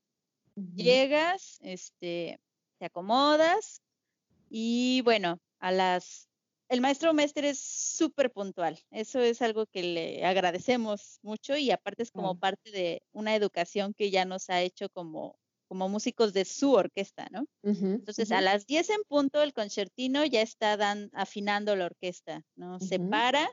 Llegas, 0.75 1.59
este, 1.61 2.39
te 2.77 2.85
acomodas 2.85 3.81
y 4.49 5.01
bueno, 5.01 5.39
a 5.59 5.71
las 5.71 6.27
el 6.71 6.79
maestro 6.79 7.13
Mestre 7.13 7.49
es 7.49 7.59
súper 7.59 8.31
puntual. 8.31 8.79
Eso 8.91 9.19
es 9.19 9.41
algo 9.41 9.65
que 9.65 9.83
le 9.83 10.25
agradecemos 10.25 11.19
mucho 11.21 11.57
y 11.57 11.69
aparte 11.69 12.03
es 12.03 12.11
como 12.11 12.39
parte 12.39 12.71
de 12.71 13.03
una 13.11 13.35
educación 13.35 13.93
que 13.93 14.09
ya 14.09 14.23
nos 14.23 14.49
ha 14.49 14.61
hecho 14.61 14.87
como, 14.87 15.37
como 15.71 15.87
músicos 15.87 16.33
de 16.33 16.43
su 16.43 16.73
orquesta, 16.73 17.29
¿no? 17.31 17.45
Entonces, 17.63 18.33
a 18.33 18.41
las 18.41 18.65
10 18.65 18.89
en 18.89 19.03
punto, 19.07 19.41
el 19.41 19.53
concertino 19.53 20.25
ya 20.25 20.41
está 20.41 20.75
dan, 20.75 21.09
afinando 21.13 21.77
la 21.77 21.85
orquesta, 21.85 22.43
¿no? 22.57 22.81
Se 22.81 22.99
para, 22.99 23.49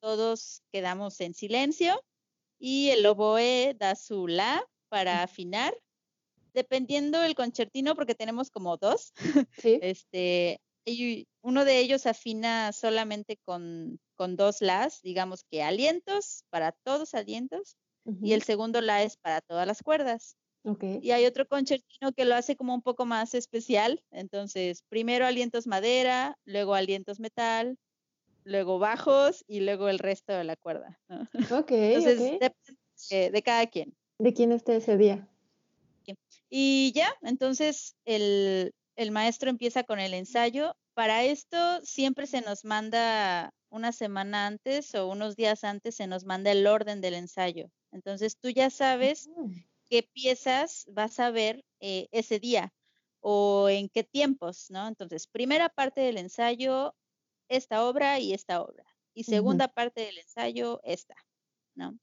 todos 0.00 0.64
quedamos 0.72 1.20
en 1.20 1.34
silencio 1.34 2.02
y 2.58 2.88
el 2.88 3.06
oboe 3.06 3.76
da 3.78 3.94
su 3.94 4.26
la 4.26 4.66
para 4.88 5.22
afinar. 5.22 5.72
Dependiendo 6.52 7.20
del 7.20 7.36
concertino, 7.36 7.94
porque 7.94 8.16
tenemos 8.16 8.50
como 8.50 8.76
dos, 8.76 9.12
¿Sí? 9.56 9.78
este, 9.82 10.60
y 10.84 11.28
uno 11.42 11.64
de 11.64 11.78
ellos 11.78 12.06
afina 12.06 12.72
solamente 12.72 13.38
con, 13.44 14.00
dos 14.18 14.62
las, 14.62 15.00
digamos 15.02 15.44
que 15.48 15.62
alientos, 15.62 16.42
para 16.50 16.72
todos 16.72 17.14
alientos, 17.14 17.76
y 18.20 18.32
el 18.32 18.42
segundo 18.42 18.80
la 18.80 19.04
es 19.04 19.16
para 19.16 19.40
todas 19.40 19.64
las 19.64 19.80
cuerdas. 19.80 20.36
Y 21.02 21.10
hay 21.10 21.26
otro 21.26 21.46
concertino 21.46 22.12
que 22.12 22.24
lo 22.24 22.34
hace 22.34 22.56
como 22.56 22.74
un 22.74 22.82
poco 22.82 23.04
más 23.04 23.34
especial. 23.34 24.02
Entonces, 24.10 24.82
primero 24.88 25.26
alientos 25.26 25.66
madera, 25.66 26.38
luego 26.44 26.74
alientos 26.74 27.18
metal, 27.18 27.78
luego 28.44 28.78
bajos 28.78 29.44
y 29.48 29.60
luego 29.60 29.88
el 29.88 29.98
resto 29.98 30.32
de 30.32 30.44
la 30.44 30.56
cuerda. 30.56 31.00
Ok. 31.52 31.72
Entonces, 31.72 32.38
depende 32.40 33.30
de, 33.30 33.42
cada 33.42 33.66
quien. 33.66 33.94
¿De 34.18 34.32
quién 34.32 34.52
esté 34.52 34.76
ese 34.76 34.96
día? 34.96 35.28
Y 36.48 36.92
ya, 36.94 37.12
entonces 37.22 37.96
el, 38.04 38.72
el 38.96 39.10
maestro 39.10 39.50
empieza 39.50 39.84
con 39.84 39.98
el 39.98 40.14
ensayo. 40.14 40.76
Para 40.94 41.24
esto 41.24 41.80
siempre 41.82 42.26
se 42.26 42.42
nos 42.42 42.64
manda 42.64 43.52
una 43.70 43.92
semana 43.92 44.46
antes 44.46 44.94
o 44.94 45.08
unos 45.08 45.34
días 45.34 45.64
antes, 45.64 45.94
se 45.94 46.06
nos 46.06 46.24
manda 46.24 46.52
el 46.52 46.66
orden 46.66 47.00
del 47.00 47.14
ensayo. 47.14 47.70
Entonces 47.90 48.36
tú 48.36 48.50
ya 48.50 48.68
sabes 48.68 49.30
qué 49.92 50.02
piezas 50.02 50.86
vas 50.88 51.20
a 51.20 51.30
ver 51.30 51.62
eh, 51.80 52.08
ese 52.12 52.38
día 52.38 52.72
o 53.20 53.68
en 53.68 53.90
qué 53.90 54.04
tiempos, 54.04 54.70
¿no? 54.70 54.88
Entonces, 54.88 55.26
primera 55.26 55.68
parte 55.68 56.00
del 56.00 56.16
ensayo, 56.16 56.94
esta 57.48 57.84
obra 57.84 58.18
y 58.18 58.32
esta 58.32 58.62
obra. 58.62 58.86
Y 59.12 59.24
segunda 59.24 59.68
parte 59.68 60.00
del 60.00 60.16
ensayo, 60.16 60.80
esta, 60.82 61.14
¿no? 61.74 61.98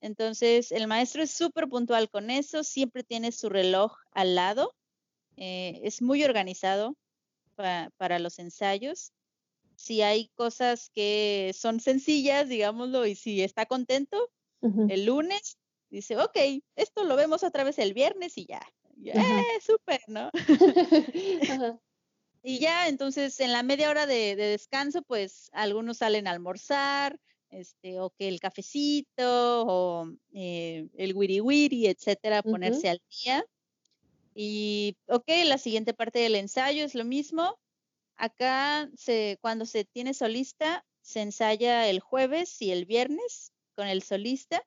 Entonces, 0.00 0.72
el 0.72 0.88
maestro 0.88 1.22
es 1.22 1.30
súper 1.30 1.68
puntual 1.68 2.10
con 2.10 2.30
eso, 2.30 2.64
siempre 2.64 3.04
tiene 3.04 3.30
su 3.30 3.48
reloj 3.48 3.92
al 4.10 4.34
lado 4.34 4.74
eh, 5.36 5.80
es 5.84 6.02
muy 6.02 6.24
organizado 6.24 6.96
para 7.54 8.18
los 8.18 8.38
ensayos. 8.38 9.12
Si 9.76 10.02
hay 10.02 10.28
cosas 10.34 10.90
que 10.94 11.52
son 11.54 11.80
sencillas, 11.80 12.48
digámoslo, 12.48 13.06
y 13.06 13.14
si 13.14 13.42
está 13.42 13.66
contento, 13.66 14.30
el 14.88 15.06
lunes 15.06 15.58
dice, 15.90 16.16
ok, 16.16 16.36
esto 16.76 17.04
lo 17.04 17.16
vemos 17.16 17.42
otra 17.42 17.64
vez 17.64 17.78
el 17.78 17.94
viernes 17.94 18.38
y 18.38 18.46
ya. 18.46 18.62
¡Eh, 19.04 19.60
súper, 19.64 20.00
¿no? 20.08 20.30
Y 22.42 22.58
ya, 22.58 22.88
entonces, 22.88 23.38
en 23.40 23.52
la 23.52 23.62
media 23.62 23.90
hora 23.90 24.06
de, 24.06 24.34
descanso, 24.34 25.02
pues 25.02 25.50
algunos 25.52 25.98
salen 25.98 26.26
a 26.26 26.30
almorzar, 26.30 27.20
este, 27.50 28.00
o 28.00 28.10
que 28.10 28.28
el 28.28 28.40
cafecito, 28.40 29.66
o 29.66 30.10
eh, 30.32 30.88
el 30.96 31.14
wiri 31.14 31.40
wiri, 31.40 31.86
etcétera, 31.86 32.42
ponerse 32.42 32.88
al 32.88 33.02
día. 33.10 33.44
Y, 34.34 34.96
ok, 35.06 35.26
la 35.44 35.58
siguiente 35.58 35.92
parte 35.92 36.20
del 36.20 36.34
ensayo 36.34 36.84
es 36.84 36.94
lo 36.94 37.04
mismo. 37.04 37.58
Acá, 38.16 38.88
se, 38.96 39.38
cuando 39.42 39.66
se 39.66 39.84
tiene 39.84 40.14
solista, 40.14 40.86
se 41.02 41.20
ensaya 41.20 41.88
el 41.88 42.00
jueves 42.00 42.62
y 42.62 42.70
el 42.70 42.86
viernes 42.86 43.52
con 43.74 43.86
el 43.86 44.02
solista. 44.02 44.64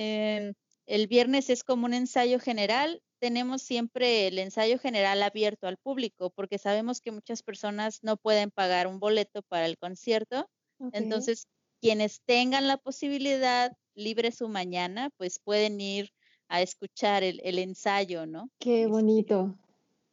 Em, 0.00 0.54
el 0.86 1.08
viernes 1.08 1.50
es 1.50 1.64
como 1.64 1.86
un 1.86 1.92
ensayo 1.92 2.38
general. 2.38 3.02
Tenemos 3.18 3.62
siempre 3.62 4.28
el 4.28 4.38
ensayo 4.38 4.78
general 4.78 5.20
abierto 5.24 5.66
al 5.66 5.76
público 5.76 6.30
porque 6.30 6.56
sabemos 6.56 7.00
que 7.00 7.10
muchas 7.10 7.42
personas 7.42 7.98
no 8.02 8.16
pueden 8.16 8.52
pagar 8.52 8.86
un 8.86 9.00
boleto 9.00 9.42
para 9.42 9.66
el 9.66 9.76
concierto. 9.76 10.48
Entonces, 10.92 11.48
quienes 11.80 12.22
tengan 12.24 12.68
la 12.68 12.76
posibilidad, 12.76 13.72
libre 13.96 14.30
su 14.30 14.48
mañana, 14.48 15.10
pues 15.16 15.40
pueden 15.40 15.80
ir 15.80 16.12
a 16.46 16.62
escuchar 16.62 17.24
el, 17.24 17.58
ensayo, 17.58 18.24
¿no? 18.24 18.48
Qué 18.60 18.82
este, 18.82 18.92
bonito. 18.92 19.58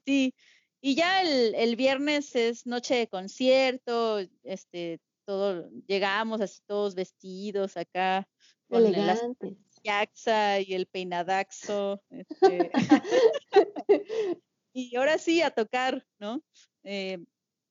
Sí, 0.07 0.33
y 0.81 0.95
ya 0.95 1.21
el, 1.21 1.53
el, 1.53 1.75
viernes 1.75 2.35
es 2.35 2.65
noche 2.65 2.95
de 2.95 3.07
concierto, 3.07 4.17
este, 4.41 4.99
todo, 5.25 5.69
llegamos 5.87 6.41
así 6.41 6.59
todos 6.65 6.95
vestidos 6.95 7.77
acá. 7.77 8.27
Con 8.67 8.83
Elegantes. 8.83 9.74
Yaxa 9.85 10.59
y 10.59 10.73
el 10.73 10.87
peinadaxo. 10.87 12.01
Este. 12.09 12.71
y 14.73 14.95
ahora 14.95 15.17
sí, 15.17 15.41
a 15.41 15.51
tocar, 15.51 16.05
¿no? 16.19 16.41
Eh, 16.83 17.23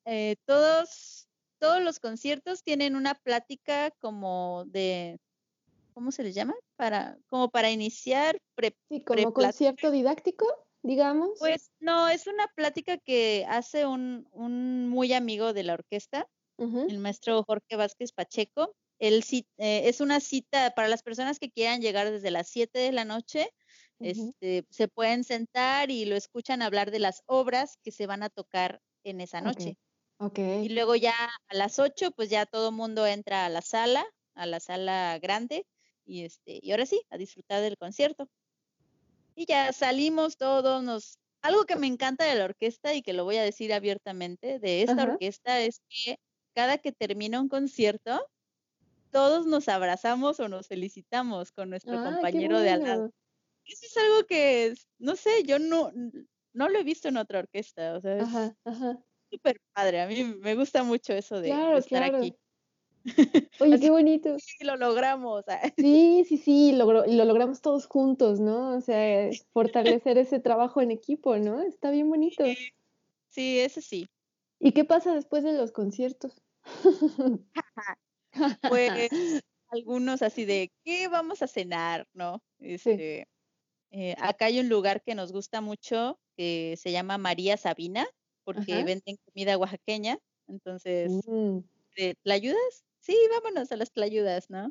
eh, 0.06 0.36
todos, 0.46 1.28
todos 1.58 1.82
los 1.82 1.98
conciertos 1.98 2.62
tienen 2.62 2.94
una 2.94 3.14
plática 3.14 3.90
como 3.98 4.64
de, 4.66 5.18
¿cómo 5.92 6.12
se 6.12 6.22
les 6.22 6.34
llama? 6.34 6.54
Para, 6.76 7.18
como 7.28 7.50
para 7.50 7.70
iniciar. 7.70 8.38
Pre, 8.54 8.76
sí, 8.88 9.02
como 9.02 9.32
concierto 9.32 9.90
didáctico, 9.90 10.46
digamos. 10.82 11.38
Pues 11.38 11.72
no, 11.80 12.08
es 12.08 12.26
una 12.26 12.46
plática 12.54 12.98
que 12.98 13.44
hace 13.48 13.86
un, 13.86 14.28
un 14.30 14.88
muy 14.88 15.12
amigo 15.12 15.52
de 15.52 15.64
la 15.64 15.74
orquesta, 15.74 16.28
el 16.56 17.00
maestro 17.00 17.42
Jorge 17.42 17.74
Vázquez 17.74 18.12
Pacheco. 18.12 18.76
Eh, 18.98 19.22
es 19.58 20.00
una 20.00 20.20
cita 20.20 20.72
para 20.74 20.88
las 20.88 21.02
personas 21.02 21.38
que 21.38 21.50
quieran 21.50 21.80
llegar 21.80 22.10
desde 22.10 22.30
las 22.30 22.48
7 22.48 22.78
de 22.78 22.92
la 22.92 23.04
noche. 23.04 23.50
este, 24.00 24.66
se 24.70 24.88
pueden 24.88 25.24
sentar 25.24 25.90
y 25.90 26.04
lo 26.04 26.16
escuchan 26.16 26.62
hablar 26.62 26.90
de 26.90 26.98
las 26.98 27.22
obras 27.26 27.78
que 27.82 27.92
se 27.92 28.06
van 28.06 28.22
a 28.22 28.30
tocar 28.30 28.80
en 29.04 29.20
esa 29.20 29.40
noche. 29.40 29.76
Okay. 30.18 30.66
Y 30.66 30.68
luego 30.70 30.94
ya 30.94 31.14
a 31.48 31.54
las 31.54 31.78
8, 31.78 32.10
pues 32.12 32.30
ya 32.30 32.46
todo 32.46 32.72
mundo 32.72 33.06
entra 33.06 33.46
a 33.46 33.48
la 33.48 33.62
sala, 33.62 34.04
a 34.34 34.46
la 34.46 34.60
sala 34.60 35.18
grande, 35.20 35.66
y 36.04 36.24
este, 36.24 36.60
y 36.62 36.70
ahora 36.70 36.86
sí, 36.86 37.02
a 37.10 37.18
disfrutar 37.18 37.62
del 37.62 37.76
concierto. 37.76 38.28
Y 39.34 39.46
ya 39.46 39.72
salimos 39.72 40.36
todos, 40.36 40.82
nos 40.82 41.18
algo 41.44 41.64
que 41.66 41.76
me 41.76 41.86
encanta 41.86 42.24
de 42.24 42.36
la 42.36 42.46
orquesta 42.46 42.94
y 42.94 43.02
que 43.02 43.12
lo 43.12 43.24
voy 43.24 43.36
a 43.36 43.42
decir 43.42 43.74
abiertamente 43.74 44.58
de 44.58 44.82
esta 44.82 45.02
orquesta 45.02 45.60
es 45.60 45.82
que 45.90 46.18
cada 46.54 46.78
que 46.78 46.90
termina 46.90 47.38
un 47.38 47.50
concierto, 47.50 48.26
todos 49.14 49.46
nos 49.46 49.68
abrazamos 49.68 50.40
o 50.40 50.48
nos 50.48 50.66
felicitamos 50.66 51.52
con 51.52 51.70
nuestro 51.70 51.96
ah, 51.96 52.04
compañero 52.04 52.58
de 52.58 52.70
al 52.70 52.82
lado. 52.82 53.10
Eso 53.64 53.86
es 53.86 53.96
algo 53.96 54.26
que, 54.26 54.74
no 54.98 55.14
sé, 55.14 55.44
yo 55.44 55.60
no, 55.60 55.92
no 56.52 56.68
lo 56.68 56.80
he 56.80 56.82
visto 56.82 57.06
en 57.06 57.16
otra 57.16 57.38
orquesta, 57.38 57.94
o 57.94 58.00
sea, 58.00 58.18
es 58.18 58.28
súper 59.30 59.60
padre, 59.72 60.00
a 60.00 60.08
mí 60.08 60.24
me 60.24 60.56
gusta 60.56 60.82
mucho 60.82 61.12
eso 61.12 61.40
de, 61.40 61.50
estar 61.78 62.02
aquí. 62.02 62.34
Oye, 63.60 63.78
qué 63.78 63.90
bonito. 63.90 64.36
Sí, 64.40 64.64
lo 64.64 64.76
logramos. 64.76 65.44
Ah. 65.46 65.60
Sí, 65.76 66.24
sí, 66.28 66.36
sí, 66.36 66.72
lo, 66.72 67.06
lo 67.06 67.24
logramos 67.24 67.60
todos 67.60 67.86
juntos, 67.86 68.40
¿no? 68.40 68.76
O 68.76 68.80
sea, 68.80 69.30
fortalecer 69.52 70.18
ese 70.18 70.40
trabajo 70.40 70.80
en 70.80 70.90
equipo, 70.90 71.36
¿no? 71.36 71.62
Está 71.62 71.92
bien 71.92 72.08
bonito. 72.08 72.44
Sí, 72.44 72.56
sí, 73.28 73.60
eso 73.60 73.80
sí. 73.80 74.08
¿Y 74.58 74.72
qué 74.72 74.84
pasa 74.84 75.14
después 75.14 75.44
de 75.44 75.52
los 75.52 75.70
conciertos? 75.70 76.42
pues 78.68 79.10
algunos 79.68 80.22
así 80.22 80.44
de, 80.44 80.72
¿qué 80.84 81.08
vamos 81.08 81.42
a 81.42 81.46
cenar? 81.46 82.06
¿No? 82.12 82.42
Este, 82.58 83.26
eh, 83.90 84.14
acá 84.18 84.46
hay 84.46 84.60
un 84.60 84.68
lugar 84.68 85.02
que 85.02 85.14
nos 85.14 85.32
gusta 85.32 85.60
mucho 85.60 86.18
que 86.36 86.76
se 86.78 86.92
llama 86.92 87.18
María 87.18 87.56
Sabina, 87.56 88.06
porque 88.44 88.84
venden 88.84 89.16
comida 89.24 89.58
oaxaqueña. 89.58 90.18
Entonces, 90.48 91.12
mm. 91.26 91.58
¿la 92.24 92.34
ayudas? 92.34 92.84
Sí, 93.00 93.16
vámonos 93.30 93.70
a 93.70 93.76
las 93.76 93.90
playudas, 93.90 94.50
¿no? 94.50 94.70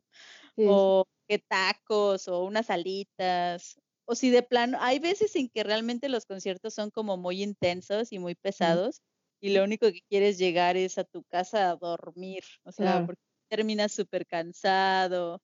O 0.58 1.06
que 1.28 1.40
tacos 1.40 2.28
o 2.28 2.44
unas 2.44 2.70
alitas. 2.70 3.80
O 4.06 4.16
si 4.16 4.30
de 4.30 4.44
plano, 4.44 4.78
hay 4.82 5.00
veces 5.00 5.36
en 5.36 5.50
que 5.50 5.64
realmente 5.64 6.10
los 6.10 6.26
conciertos 6.26 6.74
son 6.74 6.92
como 6.92 7.16
muy 7.16 7.42
intensos 7.42 8.12
y 8.12 8.20
muy 8.20 8.36
pesados 8.36 9.02
y 9.44 9.50
lo 9.50 9.62
único 9.66 9.92
que 9.92 10.02
quieres 10.10 10.38
llegar 10.38 10.78
es 10.78 10.98
a 10.98 11.04
tu 11.04 11.24
casa 11.26 11.70
a 11.70 11.76
dormir, 11.76 12.46
o 12.64 12.72
sea, 12.72 13.06
porque 13.06 13.22
terminas 13.48 13.92
súper 13.92 14.26
cansado. 14.26 15.42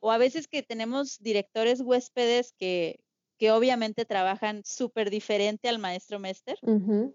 O 0.00 0.10
a 0.12 0.18
veces 0.18 0.46
que 0.48 0.62
tenemos 0.62 1.18
directores 1.18 1.80
huéspedes 1.80 2.52
que, 2.58 3.00
que 3.38 3.50
obviamente 3.50 4.04
trabajan 4.04 4.62
súper 4.64 5.10
diferente 5.10 5.68
al 5.68 5.78
maestro 5.78 6.18
Mester. 6.18 6.58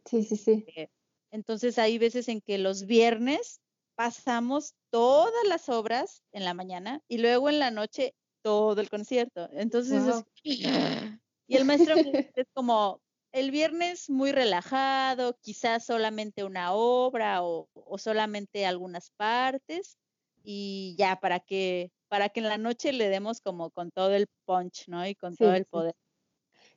Sí, 0.05 0.23
sí, 0.23 0.38
sí. 0.38 0.65
Eh, 0.75 0.88
entonces 1.31 1.79
hay 1.79 1.97
veces 1.97 2.27
en 2.27 2.41
que 2.41 2.57
los 2.57 2.86
viernes 2.86 3.62
pasamos 3.95 4.73
todas 4.89 5.47
las 5.47 5.69
obras 5.69 6.23
en 6.31 6.45
la 6.45 6.53
mañana 6.53 7.01
y 7.07 7.19
luego 7.19 7.49
en 7.49 7.59
la 7.59 7.71
noche 7.71 8.13
todo 8.41 8.81
el 8.81 8.89
concierto. 8.89 9.49
Entonces, 9.53 10.23
y 10.43 11.55
el 11.55 11.65
maestro 11.65 11.95
es 12.36 12.47
como, 12.53 13.01
el 13.33 13.49
viernes 13.49 14.09
muy 14.09 14.31
relajado, 14.31 15.38
quizás 15.41 15.86
solamente 15.86 16.43
una 16.43 16.73
obra 16.73 17.43
o, 17.43 17.67
solamente 17.97 18.65
algunas 18.65 19.09
partes 19.17 19.97
y 20.43 20.95
ya 20.97 21.19
para 21.19 21.39
que 21.39 21.91
para 22.10 22.29
que 22.29 22.41
en 22.41 22.49
la 22.49 22.60
noche 22.60 22.93
le 22.93 23.10
demos 23.10 23.41
como 23.41 23.71
con 23.71 23.89
todo 23.89 24.13
el 24.13 24.27
punch, 24.45 24.88
¿no? 24.88 25.08
Y 25.08 25.15
con 25.15 25.36
todo 25.36 25.56
el 25.56 25.65
poder. 25.65 25.95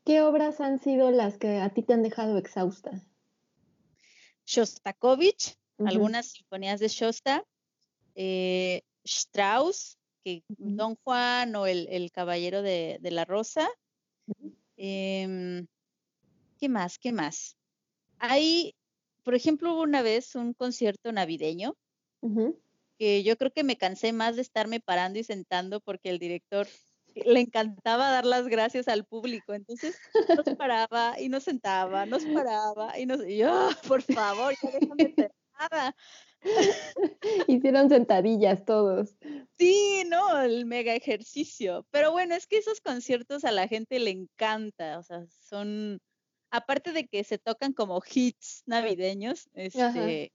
¿Qué 0.03 0.23
obras 0.23 0.61
han 0.61 0.79
sido 0.79 1.11
las 1.11 1.37
que 1.37 1.59
a 1.59 1.69
ti 1.75 1.83
te 1.83 1.93
han 1.93 2.03
dejado 2.03 2.39
exhausta? 2.39 3.03
Shostakovich, 4.47 5.57
algunas 5.79 6.31
sinfonías 6.31 6.81
de 6.81 6.89
Shosta, 6.89 7.45
eh, 8.15 8.83
Strauss, 9.05 9.99
que 10.25 10.43
Don 10.49 10.97
Juan 11.05 11.55
o 11.57 11.67
el, 11.67 12.11
Caballero 12.13 12.63
de, 12.63 12.99
la 13.03 13.27
Rosa. 13.27 13.69
¿Qué 14.77 15.67
más? 16.69 16.99
¿Qué 16.99 17.13
más? 17.13 17.57
Hay, 18.19 18.75
por 19.23 19.35
ejemplo, 19.35 19.75
hubo 19.75 19.83
una 19.83 20.01
vez 20.01 20.35
un 20.35 20.55
concierto 20.55 21.13
navideño 21.13 21.77
que 22.99 23.23
yo 23.23 23.37
creo 23.37 23.53
que 23.53 23.65
me 23.65 23.77
cansé 23.77 24.13
más 24.13 24.37
de 24.37 24.43
estarme 24.43 24.81
parando 24.81 25.19
y 25.19 25.25
sentando 25.25 25.81
porque 25.81 26.11
el 26.11 26.19
director 26.19 26.67
le 27.15 27.41
encantaba 27.41 28.11
dar 28.11 28.27
las 28.27 28.47
gracias 28.47 28.89
al 28.89 29.05
público. 29.05 29.55
Entonces 29.55 29.99
nos 30.37 30.57
paraba 30.57 31.19
y 31.19 31.29
nos 31.29 31.45
sentaba, 31.45 32.07
nos 32.07 32.25
paraba 32.25 32.99
y 32.99 33.07
nos... 33.07 33.27
Y 33.27 33.39
yo, 33.39 33.49
ah, 33.51 33.77
por 33.87 34.03
favor, 34.03 34.55
ya 34.63 34.71
déjame 34.71 35.15
sentada. 35.15 35.97
Hicieron 37.49 37.89
sentadillas 37.89 38.65
todos. 38.65 39.15
Sí, 39.59 40.05
no, 40.09 40.41
el 40.43 40.67
mega 40.67 40.95
ejercicio. 40.95 41.87
Pero 41.91 42.13
bueno, 42.13 42.35
es 42.35 42.47
que 42.47 42.59
esos 42.59 42.81
conciertos 42.81 43.45
a 43.45 43.53
la 43.53 43.69
gente 43.69 43.99
le 43.99 44.11
encanta, 44.11 44.99
o 44.99 45.03
sea, 45.03 45.25
son 45.49 46.01
aparte 46.51 46.93
de 46.93 47.07
que 47.07 47.25
se 47.25 47.39
tocan 47.39 47.73
como 47.73 48.03
hits 48.09 48.63
navideños, 48.67 49.49
este, 49.55 50.33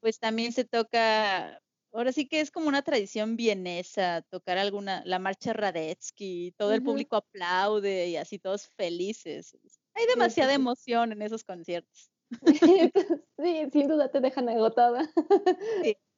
pues 0.00 0.18
también 0.18 0.52
se 0.52 0.64
toca, 0.64 1.60
ahora 1.96 2.12
sí 2.12 2.28
que 2.28 2.40
es 2.40 2.50
como 2.50 2.68
una 2.68 2.82
tradición 2.82 3.36
vienesa, 3.36 4.22
tocar 4.30 4.58
alguna, 4.58 5.02
la 5.06 5.18
marcha 5.18 5.52
Radetzky, 5.52 6.52
todo 6.56 6.74
el 6.74 6.82
público 6.82 7.16
aplaude 7.16 8.08
y 8.08 8.16
así 8.16 8.38
todos 8.38 8.68
felices. 8.76 9.56
Hay 9.94 10.06
demasiada 10.06 10.52
emoción 10.52 11.12
en 11.12 11.22
esos 11.22 11.42
conciertos. 11.42 12.10
sí, 13.38 13.70
sin 13.72 13.88
duda 13.88 14.10
te 14.10 14.20
dejan 14.20 14.48
agotada. 14.48 15.10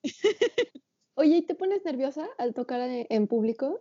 Oye, 1.14 1.36
¿y 1.36 1.42
te 1.42 1.54
pones 1.54 1.84
nerviosa 1.84 2.28
al 2.38 2.54
tocar 2.54 2.80
en 2.82 3.26
público? 3.28 3.80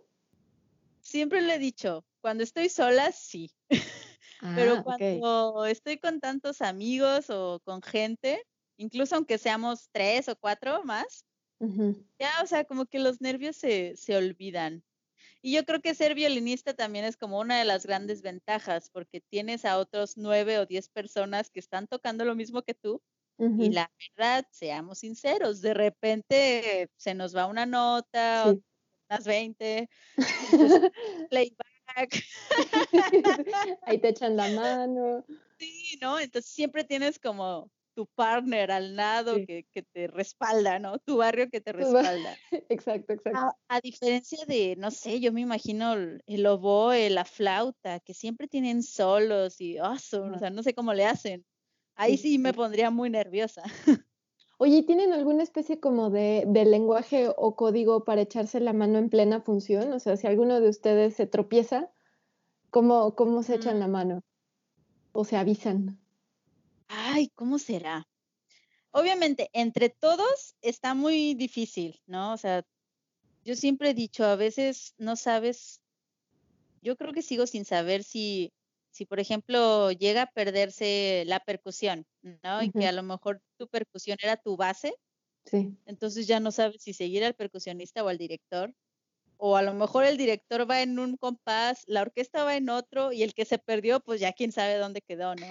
Siempre 1.00 1.40
le 1.40 1.54
he 1.54 1.58
dicho, 1.58 2.04
cuando 2.20 2.44
estoy 2.44 2.68
sola, 2.68 3.10
sí. 3.12 3.50
Pero 4.54 4.74
ah, 4.74 4.82
cuando 4.84 5.66
estoy 5.66 5.98
con 5.98 6.20
tantos 6.20 6.62
amigos 6.62 7.28
o 7.30 7.60
con 7.64 7.82
gente, 7.82 8.44
incluso 8.76 9.16
aunque 9.16 9.38
seamos 9.38 9.88
tres 9.90 10.28
o 10.28 10.36
cuatro 10.36 10.84
más, 10.84 11.24
ya, 12.18 12.30
o 12.42 12.46
sea, 12.46 12.64
como 12.64 12.86
que 12.86 12.98
los 12.98 13.20
nervios 13.20 13.56
se, 13.56 13.96
se 13.96 14.16
olvidan. 14.16 14.84
Y 15.40 15.52
yo 15.54 15.64
creo 15.64 15.80
que 15.80 15.94
ser 15.94 16.14
violinista 16.14 16.74
también 16.74 17.04
es 17.04 17.16
como 17.16 17.38
una 17.38 17.58
de 17.58 17.64
las 17.64 17.86
grandes 17.86 18.22
ventajas, 18.22 18.90
porque 18.90 19.20
tienes 19.20 19.64
a 19.64 19.78
otros 19.78 20.16
nueve 20.16 20.58
o 20.58 20.66
diez 20.66 20.88
personas 20.88 21.50
que 21.50 21.60
están 21.60 21.86
tocando 21.86 22.24
lo 22.24 22.34
mismo 22.34 22.62
que 22.62 22.74
tú. 22.74 23.02
Y 23.40 23.70
la 23.70 23.88
verdad, 24.16 24.44
seamos 24.50 24.98
sinceros, 24.98 25.60
de 25.60 25.72
repente 25.72 26.90
se 26.96 27.14
nos 27.14 27.36
va 27.36 27.46
una 27.46 27.66
nota, 27.66 28.52
unas 29.08 29.24
20, 29.24 29.88
playback. 31.30 32.24
Ahí 33.82 33.98
te 33.98 34.08
echan 34.08 34.36
la 34.36 34.48
mano. 34.48 35.24
Sí, 35.56 35.98
¿no? 36.00 36.18
Entonces 36.18 36.50
siempre 36.50 36.82
tienes 36.82 37.20
como 37.20 37.70
tu 37.98 38.06
partner 38.06 38.70
al 38.70 38.94
lado 38.94 39.34
que, 39.44 39.66
te 39.92 40.06
respalda, 40.06 40.78
¿no? 40.78 41.00
Tu 41.00 41.16
barrio 41.16 41.50
que 41.50 41.60
te 41.60 41.72
respalda. 41.72 42.36
Exacto, 42.68 43.12
exacto. 43.14 43.56
A, 43.66 43.80
diferencia 43.80 44.44
de, 44.46 44.76
no 44.76 44.92
sé, 44.92 45.18
yo 45.18 45.32
me 45.32 45.40
imagino 45.40 45.94
el, 45.94 46.46
oboe, 46.46 47.10
la 47.10 47.24
flauta, 47.24 47.98
que 47.98 48.14
siempre 48.14 48.46
tienen 48.46 48.84
solos 48.84 49.60
y, 49.60 49.80
oh, 49.80 49.94
o 49.94 50.38
sea, 50.38 50.50
no 50.50 50.62
sé 50.62 50.74
cómo 50.74 50.94
le 50.94 51.06
hacen. 51.06 51.44
Ahí 51.96 52.18
sí, 52.18 52.38
me 52.38 52.52
pondría 52.52 52.92
muy 52.92 53.10
nerviosa. 53.10 53.64
Oye, 54.58 54.84
¿tienen 54.84 55.12
alguna 55.12 55.42
especie 55.42 55.80
como 55.80 56.10
de, 56.10 56.44
de, 56.46 56.66
lenguaje 56.66 57.32
o 57.36 57.56
código 57.56 58.04
para 58.04 58.20
echarse 58.20 58.60
la 58.60 58.72
mano 58.72 58.98
en 58.98 59.10
plena 59.10 59.40
función? 59.40 59.92
O 59.92 59.98
sea, 59.98 60.16
si 60.16 60.28
alguno 60.28 60.60
de 60.60 60.68
ustedes 60.68 61.14
se 61.16 61.26
tropieza, 61.26 61.90
¿cómo, 62.70 63.16
cómo 63.16 63.42
se 63.42 63.56
echan 63.56 63.80
la 63.80 63.88
mm. 63.88 63.90
mano? 63.90 64.22
¿O 65.10 65.24
se 65.24 65.36
avisan? 65.36 65.98
Ay, 66.88 67.30
¿cómo 67.34 67.58
será? 67.58 68.08
Obviamente, 68.90 69.50
entre 69.52 69.90
todos 69.90 70.56
está 70.60 70.94
muy 70.94 71.34
difícil, 71.34 72.00
¿no? 72.06 72.32
O 72.32 72.36
sea, 72.36 72.64
yo 73.44 73.54
siempre 73.54 73.90
he 73.90 73.94
dicho, 73.94 74.24
a 74.24 74.36
veces 74.36 74.94
no 74.98 75.16
sabes, 75.16 75.80
yo 76.82 76.96
creo 76.96 77.12
que 77.12 77.22
sigo 77.22 77.46
sin 77.46 77.64
saber 77.64 78.02
si, 78.02 78.52
si 78.90 79.04
por 79.04 79.20
ejemplo, 79.20 79.92
llega 79.92 80.22
a 80.22 80.30
perderse 80.30 81.24
la 81.26 81.40
percusión, 81.40 82.06
¿no? 82.42 82.62
Y 82.62 82.70
que 82.70 82.86
a 82.86 82.92
lo 82.92 83.02
mejor 83.02 83.42
tu 83.58 83.68
percusión 83.68 84.16
era 84.22 84.36
tu 84.36 84.56
base. 84.56 84.94
Sí. 85.44 85.76
Entonces 85.86 86.26
ya 86.26 86.40
no 86.40 86.50
sabes 86.50 86.82
si 86.82 86.92
seguir 86.92 87.24
al 87.24 87.34
percusionista 87.34 88.02
o 88.02 88.08
al 88.08 88.18
director. 88.18 88.74
O 89.36 89.56
a 89.56 89.62
lo 89.62 89.72
mejor 89.72 90.04
el 90.04 90.16
director 90.16 90.68
va 90.68 90.82
en 90.82 90.98
un 90.98 91.16
compás, 91.16 91.84
la 91.86 92.02
orquesta 92.02 92.42
va 92.42 92.56
en 92.56 92.68
otro 92.70 93.12
y 93.12 93.22
el 93.22 93.34
que 93.34 93.44
se 93.44 93.58
perdió, 93.58 94.00
pues 94.00 94.20
ya 94.20 94.32
quién 94.32 94.50
sabe 94.50 94.78
dónde 94.78 95.00
quedó, 95.00 95.36
¿no? 95.36 95.46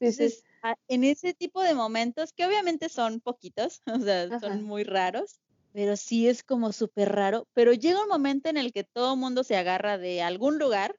Entonces, 0.00 0.44
en 0.88 1.04
ese 1.04 1.34
tipo 1.34 1.62
de 1.62 1.74
momentos, 1.74 2.32
que 2.32 2.46
obviamente 2.46 2.88
son 2.88 3.20
poquitos, 3.20 3.82
o 4.00 4.00
sea, 4.00 4.38
son 4.40 4.62
muy 4.62 4.84
raros, 4.84 5.40
pero 5.72 5.96
sí 5.96 6.28
es 6.28 6.42
como 6.42 6.72
súper 6.72 7.12
raro, 7.12 7.46
pero 7.52 7.72
llega 7.72 8.02
un 8.02 8.08
momento 8.08 8.48
en 8.48 8.56
el 8.56 8.72
que 8.72 8.84
todo 8.84 9.14
el 9.14 9.20
mundo 9.20 9.44
se 9.44 9.56
agarra 9.56 9.98
de 9.98 10.22
algún 10.22 10.58
lugar 10.58 10.96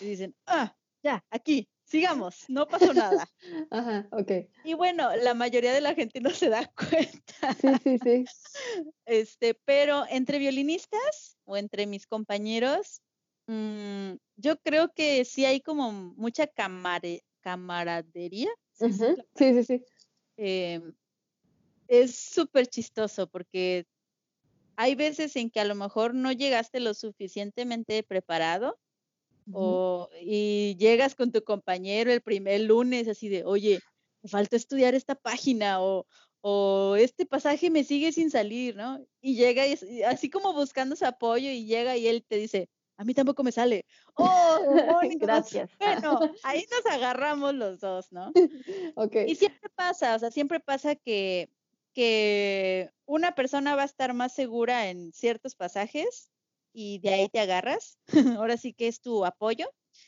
y 0.00 0.06
dicen, 0.06 0.34
ah, 0.46 0.76
ya, 1.02 1.24
aquí, 1.30 1.68
sigamos, 1.84 2.44
no 2.48 2.66
pasó 2.66 2.94
nada. 2.94 3.28
Ajá, 3.70 4.08
ok. 4.12 4.32
Y 4.64 4.74
bueno, 4.74 5.14
la 5.16 5.34
mayoría 5.34 5.72
de 5.72 5.80
la 5.80 5.94
gente 5.94 6.20
no 6.20 6.30
se 6.30 6.48
da 6.48 6.70
cuenta. 6.76 7.54
Sí, 7.60 7.68
sí, 7.82 7.98
sí. 8.02 8.24
Este, 9.04 9.54
pero 9.64 10.04
entre 10.08 10.38
violinistas 10.38 11.36
o 11.44 11.56
entre 11.56 11.86
mis 11.86 12.06
compañeros, 12.06 13.02
mm, 13.46 14.14
yo 14.36 14.58
creo 14.60 14.92
que 14.92 15.24
sí 15.24 15.44
hay 15.44 15.60
como 15.60 15.92
mucha 15.92 16.46
camare 16.46 17.24
camaradería. 17.44 18.50
Sí, 18.72 18.90
sí, 19.36 19.64
sí. 19.64 19.84
Em, 20.36 20.94
es 21.86 22.16
súper 22.16 22.66
chistoso 22.66 23.28
porque 23.28 23.86
hay 24.76 24.94
veces 24.94 25.36
en 25.36 25.50
que 25.50 25.60
a 25.60 25.64
lo 25.64 25.74
mejor 25.74 26.14
no 26.14 26.32
llegaste 26.32 26.80
lo 26.80 26.94
suficientemente 26.94 28.02
preparado 28.02 28.78
o, 29.52 30.08
y 30.20 30.74
llegas 30.78 31.14
con 31.14 31.30
tu 31.30 31.44
compañero 31.44 32.10
el 32.10 32.22
primer 32.22 32.62
lunes 32.62 33.06
así 33.08 33.28
de, 33.28 33.44
oye, 33.44 33.78
me 34.22 34.30
falta 34.30 34.56
estudiar 34.56 34.94
esta 34.94 35.14
página 35.14 35.82
o, 35.82 36.06
o 36.40 36.96
este 36.96 37.26
pasaje 37.26 37.70
me 37.70 37.84
sigue 37.84 38.10
sin 38.10 38.30
salir, 38.30 38.74
¿no? 38.74 39.06
Y 39.20 39.36
llega 39.36 39.66
y, 39.66 40.02
así 40.02 40.30
como 40.30 40.54
buscando 40.54 40.96
su 40.96 41.04
apoyo 41.04 41.50
y 41.50 41.66
llega 41.66 41.96
y 41.98 42.08
él 42.08 42.24
te 42.26 42.36
dice, 42.36 42.70
a 42.96 43.04
mí 43.04 43.14
tampoco 43.14 43.42
me 43.42 43.52
sale. 43.52 43.84
Oh, 44.16 45.00
gracias. 45.16 45.70
Bueno, 45.78 46.20
ahí 46.44 46.64
nos 46.70 46.92
agarramos 46.92 47.54
los 47.54 47.80
dos, 47.80 48.12
¿no? 48.12 48.32
ok. 48.94 49.16
Y 49.26 49.34
siempre 49.34 49.68
pasa, 49.74 50.14
o 50.14 50.18
sea, 50.18 50.30
siempre 50.30 50.60
pasa 50.60 50.94
que, 50.94 51.50
que 51.92 52.90
una 53.06 53.34
persona 53.34 53.74
va 53.74 53.82
a 53.82 53.86
estar 53.86 54.14
más 54.14 54.34
segura 54.34 54.88
en 54.88 55.12
ciertos 55.12 55.56
pasajes 55.56 56.30
y 56.72 56.98
de 57.00 57.14
ahí 57.14 57.28
te 57.28 57.40
agarras. 57.40 57.98
Ahora 58.40 58.56
sí 58.56 58.72
que 58.72 58.88
es 58.88 59.00
tu 59.00 59.24
apoyo. 59.24 59.66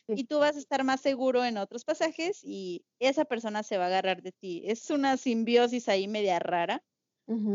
Y 0.09 0.25
tú 0.25 0.39
vas 0.41 0.57
a 0.57 0.59
estar 0.59 0.83
más 0.85 1.01
seguro 1.01 1.45
en 1.45 1.59
otros 1.59 1.85
pasajes 1.85 2.41
y 2.43 2.85
esa 2.99 3.25
persona 3.25 3.63
se 3.63 3.79
va 3.79 3.85
a 3.85 3.87
agarrar 3.87 4.21
de 4.21 4.33
ti. 4.33 4.63
Es 4.67 4.91
una 4.91 5.17
simbiosis 5.17 5.89
ahí 5.89 6.09
media 6.09 6.39
rara, 6.39 6.83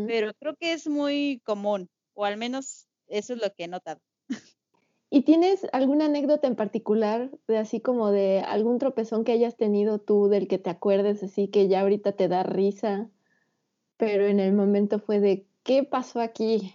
pero 0.07 0.33
creo 0.33 0.55
que 0.55 0.73
es 0.73 0.87
muy 0.87 1.41
común, 1.43 1.89
o 2.13 2.25
al 2.25 2.37
menos 2.37 2.87
eso 3.07 3.33
es 3.33 3.41
lo 3.41 3.53
que 3.53 3.65
he 3.65 3.67
notado. 3.67 3.99
¿Y 5.13 5.23
tienes 5.23 5.67
alguna 5.73 6.05
anécdota 6.05 6.47
en 6.47 6.55
particular 6.55 7.29
de 7.45 7.57
así 7.57 7.81
como 7.81 8.11
de 8.11 8.39
algún 8.39 8.79
tropezón 8.79 9.25
que 9.25 9.33
hayas 9.33 9.57
tenido 9.57 9.99
tú 9.99 10.29
del 10.29 10.47
que 10.47 10.57
te 10.57 10.69
acuerdes 10.69 11.21
así 11.21 11.49
que 11.49 11.67
ya 11.67 11.81
ahorita 11.81 12.13
te 12.13 12.29
da 12.29 12.43
risa, 12.43 13.09
pero 13.97 14.25
en 14.25 14.39
el 14.39 14.53
momento 14.53 14.99
fue 14.99 15.19
de 15.19 15.45
¿qué 15.63 15.83
pasó 15.83 16.21
aquí? 16.21 16.73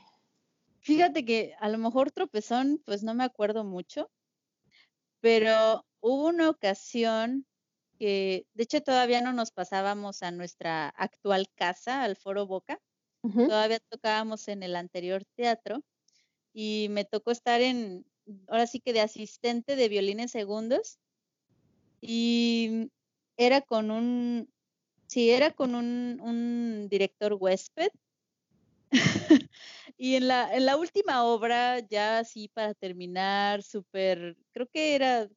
Fíjate 0.81 1.25
que 1.25 1.55
a 1.59 1.71
lo 1.71 1.79
mejor 1.79 2.11
tropezón, 2.11 2.83
pues 2.85 3.03
no 3.03 3.15
me 3.15 3.25
acuerdo 3.25 3.65
mucho, 3.65 4.11
pero 5.21 5.87
hubo 6.01 6.27
una 6.27 6.51
ocasión 6.51 7.47
que, 7.99 8.47
de 8.53 8.65
hecho, 8.65 8.83
todavía 8.83 9.23
no 9.23 9.33
nos 9.33 9.51
pasábamos 9.51 10.23
a 10.23 10.31
nuestra 10.31 10.91
actual 10.91 11.49
casa, 11.55 12.03
al 12.03 12.17
Foro 12.17 12.47
Boca, 12.47 12.83
todavía 13.23 13.81
tocábamos 13.89 14.47
en 14.49 14.63
el 14.63 14.77
anterior 14.77 15.25
teatro 15.37 15.81
y 16.53 16.89
me 16.91 17.07
tocó 17.07 17.31
estar 17.31 17.63
en, 17.63 18.05
ahora 18.49 18.67
sí 18.67 18.81
que 18.81 18.93
de 18.93 19.01
asistente 19.01 19.77
de 19.77 19.89
violines 19.89 20.31
segundos. 20.31 20.99
Y 22.01 22.91
era 23.37 23.61
con 23.61 23.91
un, 23.91 24.49
sí, 25.07 25.31
era 25.31 25.51
con 25.51 25.75
un, 25.75 26.21
un 26.21 26.89
director 26.89 27.37
huésped. 27.39 27.91
y 29.97 30.15
en 30.15 30.29
la, 30.29 30.55
en 30.55 30.67
la 30.67 30.77
última 30.77 31.25
obra, 31.25 31.81
ya 31.81 32.19
así 32.19 32.49
para 32.49 32.75
terminar, 32.75 33.63
súper, 33.63 34.37
creo 34.53 34.67
que 34.69 34.95
era, 34.95 35.29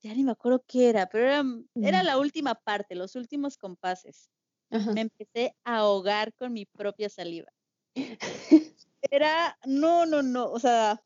ya 0.00 0.14
ni 0.14 0.24
me 0.24 0.32
acuerdo 0.32 0.64
qué 0.66 0.88
era, 0.88 1.06
pero 1.06 1.26
era, 1.26 1.44
era 1.82 2.02
la 2.02 2.18
última 2.18 2.54
parte, 2.54 2.94
los 2.94 3.14
últimos 3.14 3.56
compases. 3.56 4.30
Me 4.68 5.02
empecé 5.02 5.54
a 5.64 5.78
ahogar 5.78 6.34
con 6.34 6.52
mi 6.52 6.66
propia 6.66 7.08
saliva. 7.08 7.52
Era, 9.10 9.56
no, 9.64 10.04
no, 10.06 10.22
no, 10.22 10.50
o 10.50 10.58
sea, 10.58 11.00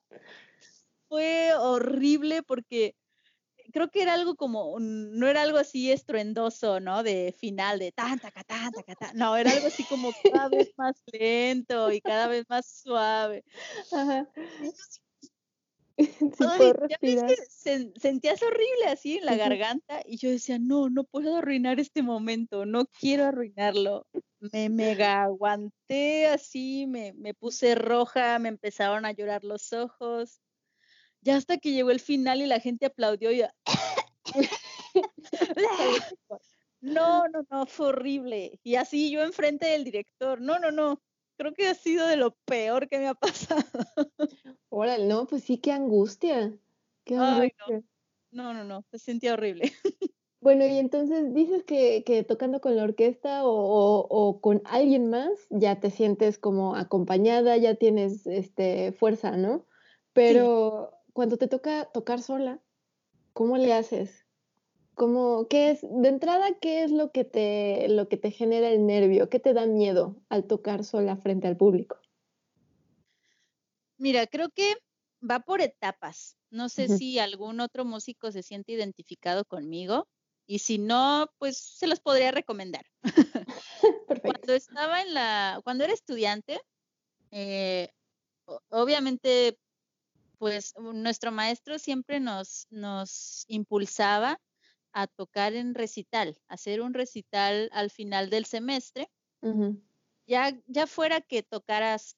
fue 1.10 1.52
horrible 1.54 2.44
porque 2.44 2.94
creo 3.72 3.90
que 3.90 4.02
era 4.02 4.14
algo 4.14 4.36
como, 4.36 4.78
no 4.78 5.26
era 5.26 5.42
algo 5.42 5.58
así 5.58 5.90
estruendoso, 5.90 6.78
¿no? 6.78 7.02
De 7.02 7.34
final, 7.36 7.80
de 7.80 7.90
tan, 7.90 8.20
taca, 8.20 8.44
tan, 8.44 8.70
taca, 8.72 8.94
tan. 8.94 9.16
No, 9.16 9.36
era 9.36 9.50
algo 9.50 9.66
así 9.66 9.82
como 9.84 10.12
cada 10.32 10.48
vez 10.48 10.72
más 10.78 11.02
lento 11.12 11.90
y 11.90 12.00
cada 12.00 12.28
vez 12.28 12.44
más 12.48 12.66
suave. 12.66 13.44
Ajá. 13.92 14.28
sentías 17.96 18.42
horrible 18.42 18.86
así 18.86 19.18
en 19.18 19.26
la 19.26 19.36
garganta 19.36 20.02
y 20.06 20.16
yo 20.16 20.30
decía, 20.30 20.58
no, 20.60 20.88
no 20.88 21.04
puedo 21.04 21.36
arruinar 21.36 21.80
este 21.80 22.02
momento, 22.02 22.64
no 22.64 22.86
quiero 22.86 23.26
arruinarlo. 23.26 24.06
Me 24.52 24.70
mega 24.70 25.24
aguanté 25.24 26.28
así, 26.28 26.86
me, 26.86 27.12
me 27.14 27.34
puse 27.34 27.74
roja, 27.74 28.38
me 28.38 28.48
empezaron 28.48 29.04
a 29.04 29.12
llorar 29.12 29.44
los 29.44 29.74
ojos 29.74 30.40
ya 31.22 31.36
hasta 31.36 31.58
que 31.58 31.72
llegó 31.72 31.90
el 31.90 32.00
final 32.00 32.42
y 32.42 32.46
la 32.46 32.60
gente 32.60 32.86
aplaudió 32.86 33.32
y 33.32 33.42
no, 36.80 37.28
no, 37.28 37.46
no, 37.50 37.66
fue 37.66 37.88
horrible. 37.88 38.58
Y 38.62 38.76
así 38.76 39.10
yo 39.10 39.22
enfrente 39.22 39.66
del 39.66 39.84
director, 39.84 40.40
no, 40.40 40.58
no, 40.58 40.70
no, 40.70 41.00
creo 41.36 41.52
que 41.54 41.68
ha 41.68 41.74
sido 41.74 42.06
de 42.06 42.16
lo 42.16 42.36
peor 42.44 42.88
que 42.88 42.98
me 42.98 43.08
ha 43.08 43.14
pasado. 43.14 43.62
Órale, 44.68 45.06
no, 45.06 45.26
pues 45.26 45.44
sí, 45.44 45.58
qué 45.58 45.72
angustia. 45.72 46.56
Qué 47.04 47.16
angustia. 47.16 47.82
no. 48.30 48.54
no, 48.54 48.64
no, 48.64 48.84
se 48.90 48.98
sentía 48.98 49.34
horrible. 49.34 49.72
Bueno, 50.42 50.66
y 50.66 50.78
entonces 50.78 51.34
dices 51.34 51.64
que, 51.64 52.02
que 52.02 52.24
tocando 52.24 52.62
con 52.62 52.74
la 52.74 52.84
orquesta 52.84 53.44
o, 53.44 54.06
o, 54.08 54.40
con 54.40 54.62
alguien 54.64 55.10
más 55.10 55.28
ya 55.50 55.80
te 55.80 55.90
sientes 55.90 56.38
como 56.38 56.76
acompañada, 56.76 57.58
ya 57.58 57.74
tienes 57.74 58.26
este 58.26 58.92
fuerza, 58.92 59.36
¿no? 59.36 59.66
Pero 60.14 60.99
cuando 61.12 61.36
te 61.36 61.48
toca 61.48 61.86
tocar 61.86 62.22
sola, 62.22 62.60
¿cómo 63.32 63.56
le 63.56 63.72
haces? 63.72 64.26
¿Cómo, 64.94 65.46
qué 65.48 65.70
es, 65.70 65.80
de 65.82 66.08
entrada, 66.08 66.46
qué 66.60 66.84
es 66.84 66.90
lo 66.90 67.10
que, 67.10 67.24
te, 67.24 67.88
lo 67.88 68.08
que 68.08 68.16
te 68.16 68.30
genera 68.30 68.68
el 68.68 68.86
nervio? 68.86 69.30
¿Qué 69.30 69.40
te 69.40 69.54
da 69.54 69.66
miedo 69.66 70.16
al 70.28 70.44
tocar 70.44 70.84
sola 70.84 71.16
frente 71.16 71.48
al 71.48 71.56
público? 71.56 71.98
Mira, 73.96 74.26
creo 74.26 74.50
que 74.50 74.74
va 75.28 75.40
por 75.40 75.60
etapas. 75.60 76.36
No 76.50 76.68
sé 76.68 76.88
si 76.88 77.18
algún 77.18 77.60
otro 77.60 77.84
músico 77.84 78.32
se 78.32 78.42
siente 78.42 78.72
identificado 78.72 79.44
conmigo 79.44 80.08
y 80.46 80.58
si 80.58 80.78
no, 80.78 81.30
pues 81.38 81.58
se 81.58 81.86
los 81.86 82.00
podría 82.00 82.32
recomendar. 82.32 82.84
Cuando 84.22 84.52
estaba 84.52 85.00
en 85.00 85.14
la, 85.14 85.60
cuando 85.62 85.84
era 85.84 85.92
estudiante, 85.92 86.60
eh, 87.30 87.88
obviamente, 88.68 89.58
pues 90.40 90.72
nuestro 90.78 91.32
maestro 91.32 91.78
siempre 91.78 92.18
nos, 92.18 92.66
nos 92.70 93.44
impulsaba 93.46 94.40
a 94.90 95.06
tocar 95.06 95.52
en 95.52 95.74
recital, 95.74 96.40
hacer 96.48 96.80
un 96.80 96.94
recital 96.94 97.68
al 97.72 97.90
final 97.90 98.30
del 98.30 98.46
semestre, 98.46 99.10
ya, 100.26 100.58
ya 100.66 100.86
fuera 100.86 101.20
que 101.20 101.42
tocaras 101.42 102.16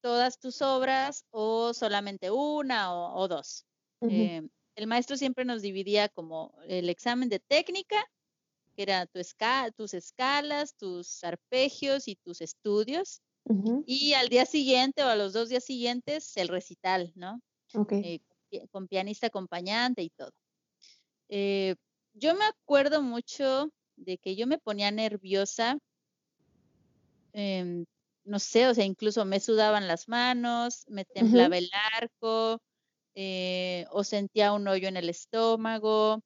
todas 0.00 0.40
tus 0.40 0.62
obras 0.62 1.26
o 1.30 1.72
solamente 1.72 2.32
una 2.32 2.92
o, 2.92 3.28
dos. 3.28 3.64
Eh, 4.00 4.42
el 4.74 4.86
maestro 4.88 5.16
siempre 5.16 5.44
nos 5.44 5.62
dividía 5.62 6.08
como 6.08 6.52
el 6.66 6.88
examen 6.88 7.28
de 7.28 7.38
técnica, 7.38 8.04
que 8.74 8.82
era 8.82 9.06
tu 9.06 9.20
tus 9.76 9.94
escalas, 9.94 10.74
tus 10.76 11.22
arpegios 11.22 12.08
y 12.08 12.16
tus 12.16 12.40
estudios, 12.40 13.22
y 13.86 14.14
al 14.14 14.28
día 14.28 14.44
siguiente 14.44 15.04
o 15.04 15.06
a 15.06 15.14
los 15.14 15.32
dos 15.32 15.48
días 15.50 15.64
siguientes 15.64 16.36
el 16.36 16.48
recital, 16.48 17.12
¿no? 17.14 17.40
Eh, 17.72 18.20
con 18.70 18.88
pianista 18.88 19.28
acompañante 19.28 20.02
y 20.02 20.10
todo. 20.10 20.32
Eh, 21.28 21.76
yo 22.14 22.34
me 22.34 22.44
acuerdo 22.44 23.02
mucho 23.02 23.70
de 23.96 24.18
que 24.18 24.34
yo 24.34 24.46
me 24.46 24.58
ponía 24.58 24.90
nerviosa, 24.90 25.78
em, 27.32 27.84
no 28.24 28.38
sé, 28.38 28.66
o 28.68 28.74
sea, 28.74 28.84
incluso 28.84 29.24
me 29.24 29.40
sudaban 29.40 29.86
las 29.86 30.08
manos, 30.08 30.84
me 30.88 31.04
temblaba 31.04 31.58
el 31.58 31.70
arco, 31.94 32.60
eh, 33.14 33.86
o 33.90 34.02
sentía 34.04 34.52
un 34.52 34.66
hoyo 34.66 34.88
en 34.88 34.96
el 34.96 35.08
estómago, 35.08 36.22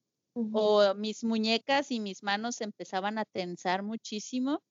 o 0.53 0.95
mis 0.95 1.23
muñecas 1.25 1.91
y 1.91 2.01
mis 2.01 2.23
manos 2.23 2.61
empezaban 2.61 3.19
a 3.19 3.25
tensar 3.25 3.83
muchísimo. 3.83 4.63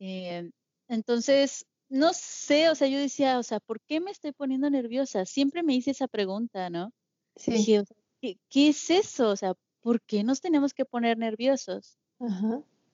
Eh, 0.00 0.50
entonces, 0.88 1.64
no 1.88 2.12
sé, 2.12 2.70
o 2.70 2.74
sea, 2.74 2.88
yo 2.88 2.98
decía, 2.98 3.38
o 3.38 3.42
sea, 3.42 3.60
¿por 3.60 3.80
qué 3.80 4.00
me 4.00 4.10
estoy 4.10 4.32
poniendo 4.32 4.68
nerviosa? 4.70 5.26
Siempre 5.26 5.62
me 5.62 5.74
hice 5.74 5.90
esa 5.90 6.08
pregunta, 6.08 6.70
¿no? 6.70 6.92
Sí. 7.36 7.82
¿qué, 8.20 8.38
¿qué, 8.48 8.68
es 8.68 8.90
eso? 8.90 9.30
O 9.30 9.36
sea, 9.36 9.54
¿por 9.80 10.00
qué 10.02 10.24
nos 10.24 10.40
tenemos 10.40 10.72
que 10.72 10.84
poner 10.84 11.18
nerviosos? 11.18 11.98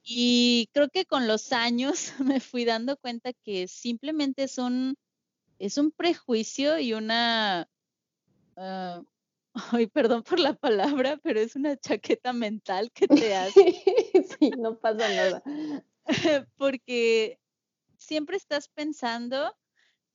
Y 0.03 0.68
creo 0.72 0.88
que 0.88 1.05
con 1.05 1.26
los 1.28 1.53
años 1.53 2.12
me 2.18 2.41
fui 2.41 2.64
dando 2.64 2.97
cuenta 2.97 3.32
que 3.32 3.68
simplemente 3.68 4.45
es 4.45 4.59
un, 4.59 4.97
es 5.59 5.78
un 5.78 5.93
prejuicio 5.93 6.78
y 6.78 6.95
una, 6.95 7.68
uh, 8.57 9.05
ay, 9.72 9.86
perdón 9.86 10.22
por 10.22 10.41
la 10.41 10.55
palabra, 10.55 11.18
pero 11.22 11.41
es 11.41 11.55
una 11.57 11.76
chaqueta 11.76 12.32
mental 12.32 12.91
que 12.93 13.07
te 13.07 13.34
hace. 13.36 13.82
sí, 14.38 14.51
no 14.59 14.78
pasa 14.78 15.09
nada. 15.09 15.43
Porque 16.57 17.38
siempre 18.01 18.37
estás 18.37 18.69
pensando 18.69 19.57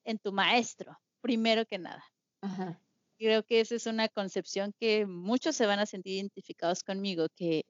en 0.03 0.19
tu 0.19 0.33
maestro, 0.33 0.97
primero 1.21 1.65
que 1.65 1.79
nada. 1.79 2.03
Ajá 2.41 2.81
creo 3.17 3.43
que 3.43 3.59
esa 3.59 3.75
es 3.75 3.85
una 3.85 4.07
concepción 4.09 4.73
que 4.79 5.05
muchos 5.05 5.55
se 5.55 5.65
van 5.65 5.79
a 5.79 5.85
sentir 5.85 6.13
identificados 6.13 6.83
conmigo, 6.83 7.27
que 7.35 7.65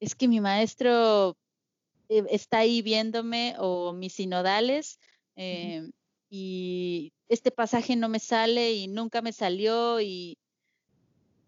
es 0.00 0.14
que 0.14 0.28
mi 0.28 0.40
maestro 0.40 1.36
eh, 2.08 2.24
está 2.30 2.58
ahí 2.58 2.82
viéndome 2.82 3.54
o 3.58 3.92
mis 3.92 4.14
sinodales 4.14 4.98
eh, 5.36 5.88
y 6.28 7.12
este 7.28 7.50
pasaje 7.50 7.96
no 7.96 8.08
me 8.08 8.18
sale 8.18 8.72
y 8.72 8.88
nunca 8.88 9.22
me 9.22 9.32
salió 9.32 10.00
y 10.00 10.36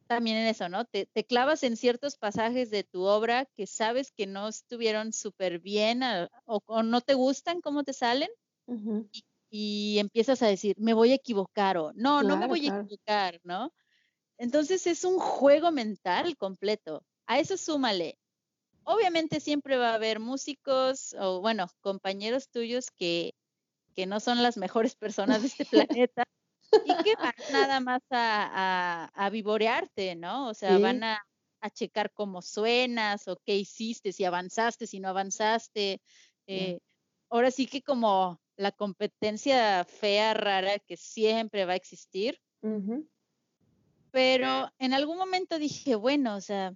también 0.07 0.37
en 0.37 0.47
eso, 0.47 0.69
¿no? 0.69 0.85
Te, 0.85 1.07
clavas 1.27 1.63
en 1.63 1.77
ciertos 1.77 2.17
pasajes 2.17 2.71
de 2.71 2.85
tu 2.85 3.03
obra 3.03 3.47
que 3.57 3.67
sabes 3.67 4.13
que 4.13 4.27
no 4.27 4.49
estuvieron 4.49 5.13
súper 5.13 5.59
bien 5.59 6.03
o, 6.47 6.83
no 6.83 7.01
te 7.01 7.15
gustan 7.15 7.61
cómo 7.61 7.85
te 7.85 7.93
salen 7.93 8.29
y 9.51 9.99
empiezas 9.99 10.43
a 10.43 10.47
decir, 10.47 10.77
me 10.79 10.95
voy 10.95 11.13
a 11.13 11.17
equivocar 11.17 11.77
o 11.79 11.93
no, 11.95 12.23
no 12.23 12.37
me 12.37 12.47
voy 12.47 12.69
a 12.69 12.81
equivocar, 12.81 13.41
¿no? 13.45 13.73
Entonces 14.37 14.87
es 14.87 15.05
un 15.05 15.19
juego 15.19 15.71
mental 15.71 16.37
completo. 16.37 17.05
A 17.27 17.39
eso 17.39 17.57
súmale. 17.57 18.19
Obviamente 18.83 19.41
siempre 19.41 19.77
va 19.77 19.91
a 19.91 19.95
haber 19.95 20.19
músicos 20.19 21.15
o, 21.19 21.41
bueno, 21.41 21.69
compañeros 21.81 22.49
tuyos 22.51 22.91
que, 22.91 23.35
que 23.95 24.07
no 24.07 24.21
son 24.21 24.43
las 24.43 24.57
mejores 24.57 24.97
personas 24.97 25.43
de 25.43 25.49
este 25.49 25.65
planeta 26.09 26.25
y 26.85 27.03
que 27.03 27.15
van 27.17 27.35
nada 27.53 27.81
más 27.81 28.03
a, 28.11 29.11
a, 29.15 29.31
vivorearte, 29.31 30.15
¿no? 30.15 30.49
O 30.49 30.55
sea, 30.55 30.79
van 30.79 31.03
a, 31.05 31.25
a, 31.61 31.71
checar 31.71 32.13
cómo 32.13 32.43
suenas 32.43 33.29
o 33.29 33.37
qué 33.45 33.57
hiciste, 33.57 34.13
si 34.13 34.25
avanzaste, 34.25 34.87
si 34.87 35.01
no 35.01 35.09
avanzaste. 35.09 36.01
Eh, 36.47 36.79
ahora 37.31 37.51
sí 37.51 37.67
que 37.67 37.83
como 37.83 38.41
la 38.57 38.73
competencia 38.73 39.85
fea, 39.85 40.35
rara, 40.35 40.79
que 40.79 40.97
siempre 40.97 41.65
va 41.65 41.73
a 41.73 41.77
existir. 41.77 42.41
Pero 44.11 44.71
en 44.79 44.95
algún 44.95 45.19
momento 45.19 45.59
dije, 45.59 45.97
bueno, 45.97 46.37
o 46.37 46.41
sea, 46.41 46.73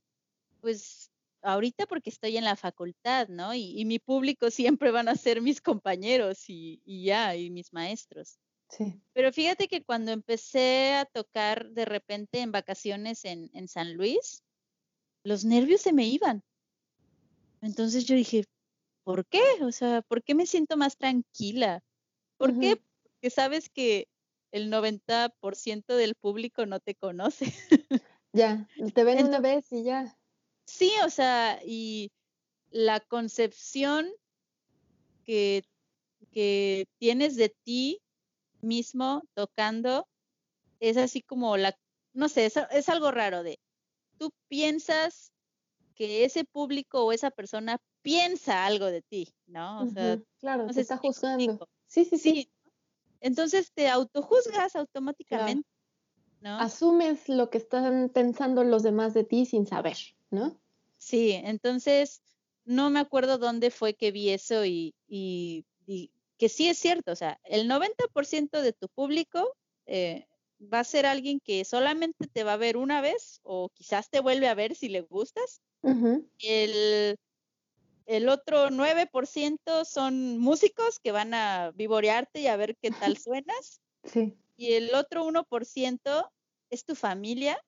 pues 0.61 1.11
ahorita 1.43 1.87
porque 1.87 2.11
estoy 2.11 2.37
en 2.37 2.45
la 2.45 2.57
facultad, 2.57 3.29
¿no? 3.29 3.55
Y, 3.55 3.85
mi 3.85 3.99
público 3.99 4.51
siempre 4.51 4.91
van 4.91 5.09
a 5.09 5.15
ser 5.15 5.41
mis 5.41 5.61
compañeros 5.61 6.45
y, 6.49 6.83
ya, 6.85 7.37
y 7.37 7.51
mis 7.51 7.73
maestros. 7.73 8.39
Sí. 8.69 9.01
Pero 9.13 9.33
fíjate 9.33 9.69
que 9.69 9.83
cuando 9.83 10.13
empecé 10.13 10.95
a 10.95 11.05
tocar 11.05 11.71
de 11.71 11.85
repente 11.85 12.41
en 12.41 12.53
vacaciones 12.53 13.25
en, 13.25 13.51
en 13.55 13.69
San 13.69 13.95
Luis, 13.95 14.43
los 15.25 15.45
nervios 15.45 15.81
se 15.81 15.93
me 15.93 16.07
iban. 16.07 16.43
Entonces 17.61 18.05
yo 18.05 18.15
dije, 18.15 18.45
¿por 19.05 19.27
qué? 19.27 19.43
O 19.63 19.73
sea, 19.73 20.03
¿por 20.03 20.23
qué 20.23 20.35
me 20.35 20.47
siento 20.47 20.77
más 20.77 20.97
tranquila? 20.97 21.83
¿Por 22.37 22.59
qué? 22.59 22.77
Porque 22.77 23.31
sabes 23.31 23.69
que 23.69 24.09
el 24.53 24.71
90% 24.71 25.97
del 25.97 26.15
público 26.15 26.67
no 26.67 26.81
te 26.81 26.95
conoce. 26.95 27.47
Ya, 28.35 28.69
te 28.95 29.05
ven 29.05 29.27
una 29.27 29.41
vez 29.41 29.73
y 29.73 29.85
ya. 29.85 30.17
Sí, 30.67 30.93
o 31.03 31.09
sea, 31.09 31.61
y 31.65 32.13
la 32.71 33.01
concepción 33.01 34.07
que, 35.25 35.65
que 36.31 36.87
tienes 36.99 37.37
de 37.37 37.49
ti 37.65 38.03
mismo 38.61 39.23
tocando 39.35 40.09
es 40.81 40.97
así 40.97 41.23
como 41.23 41.57
la, 41.57 41.77
no 42.13 42.29
sé, 42.29 42.47
es, 42.47 42.57
es 42.71 42.89
algo 42.89 43.11
raro 43.11 43.43
de, 43.43 43.59
tú 44.19 44.33
piensas 44.49 45.33
que 45.95 46.25
ese 46.25 46.45
público 46.45 47.05
o 47.05 47.13
esa 47.13 47.31
persona 47.31 47.79
piensa 48.03 48.65
algo 48.67 48.87
de 48.87 49.03
ti, 49.03 49.35
¿no? 49.47 49.83
O 49.83 49.87
sea, 49.87 50.21
claro, 50.39 50.67
te 50.69 50.81
está 50.81 50.97
juzgando. 50.97 51.69
Sí, 51.87 52.05
sí, 52.05 52.19
sí, 52.19 52.51
Entonces 53.21 53.73
te 53.73 53.89
autojuzgas 53.89 54.77
automáticamente, 54.77 55.69
¿no? 56.41 56.61
Asumes 56.61 57.29
lo 57.29 57.51
que 57.51 57.59
están 57.59 58.11
pensando 58.11 58.63
los 58.63 58.83
demás 58.83 59.15
de 59.15 59.25
ti 59.25 59.45
sin 59.45 59.67
saber, 59.67 59.97
¿no? 60.31 60.61
Sí, 60.99 61.33
entonces 61.33 62.23
no 62.65 62.91
me 62.91 63.01
acuerdo 63.01 63.39
dónde 63.39 63.71
fue 63.71 63.95
que 63.95 64.13
vi 64.13 64.31
eso 64.31 64.65
y, 64.65 64.95
y, 65.09 65.65
que 66.39 66.49
sí 66.49 66.69
es 66.69 66.79
cierto, 66.79 67.13
o 67.13 67.17
sea, 67.17 67.41
el 67.45 67.69
90% 67.69 68.63
de 68.63 68.73
tu 68.73 68.89
público 68.89 69.55
eh, 69.87 70.27
va 70.61 70.81
a 70.81 70.85
ser 70.85 71.07
alguien 71.07 71.41
que 71.41 71.65
solamente 71.65 72.27
te 72.27 72.45
va 72.45 72.55
a 72.55 72.59
ver 72.59 72.77
una 72.77 73.01
vez 73.01 73.41
o 73.43 73.71
quizás 73.75 74.11
te 74.11 74.21
vuelve 74.21 74.49
a 74.49 74.55
ver 74.55 74.75
si 74.75 74.89
le 74.89 75.03
gustas. 75.03 75.61
El 76.39 77.19
el 78.09 78.31
otro 78.31 78.71
9% 78.71 79.85
son 79.85 80.39
músicos 80.39 80.99
que 80.99 81.13
van 81.13 81.35
a 81.35 81.73
vivorearte 81.73 82.41
y 82.41 82.47
a 82.47 82.57
ver 82.57 82.75
qué 82.81 82.91
tal 82.91 83.19
suenas. 83.23 83.83
Sí. 84.03 84.35
Y 84.57 84.73
el 84.73 84.95
otro 84.95 85.27
1% 85.27 86.31
es 86.71 86.85
tu 86.85 86.95
familia. 86.95 87.63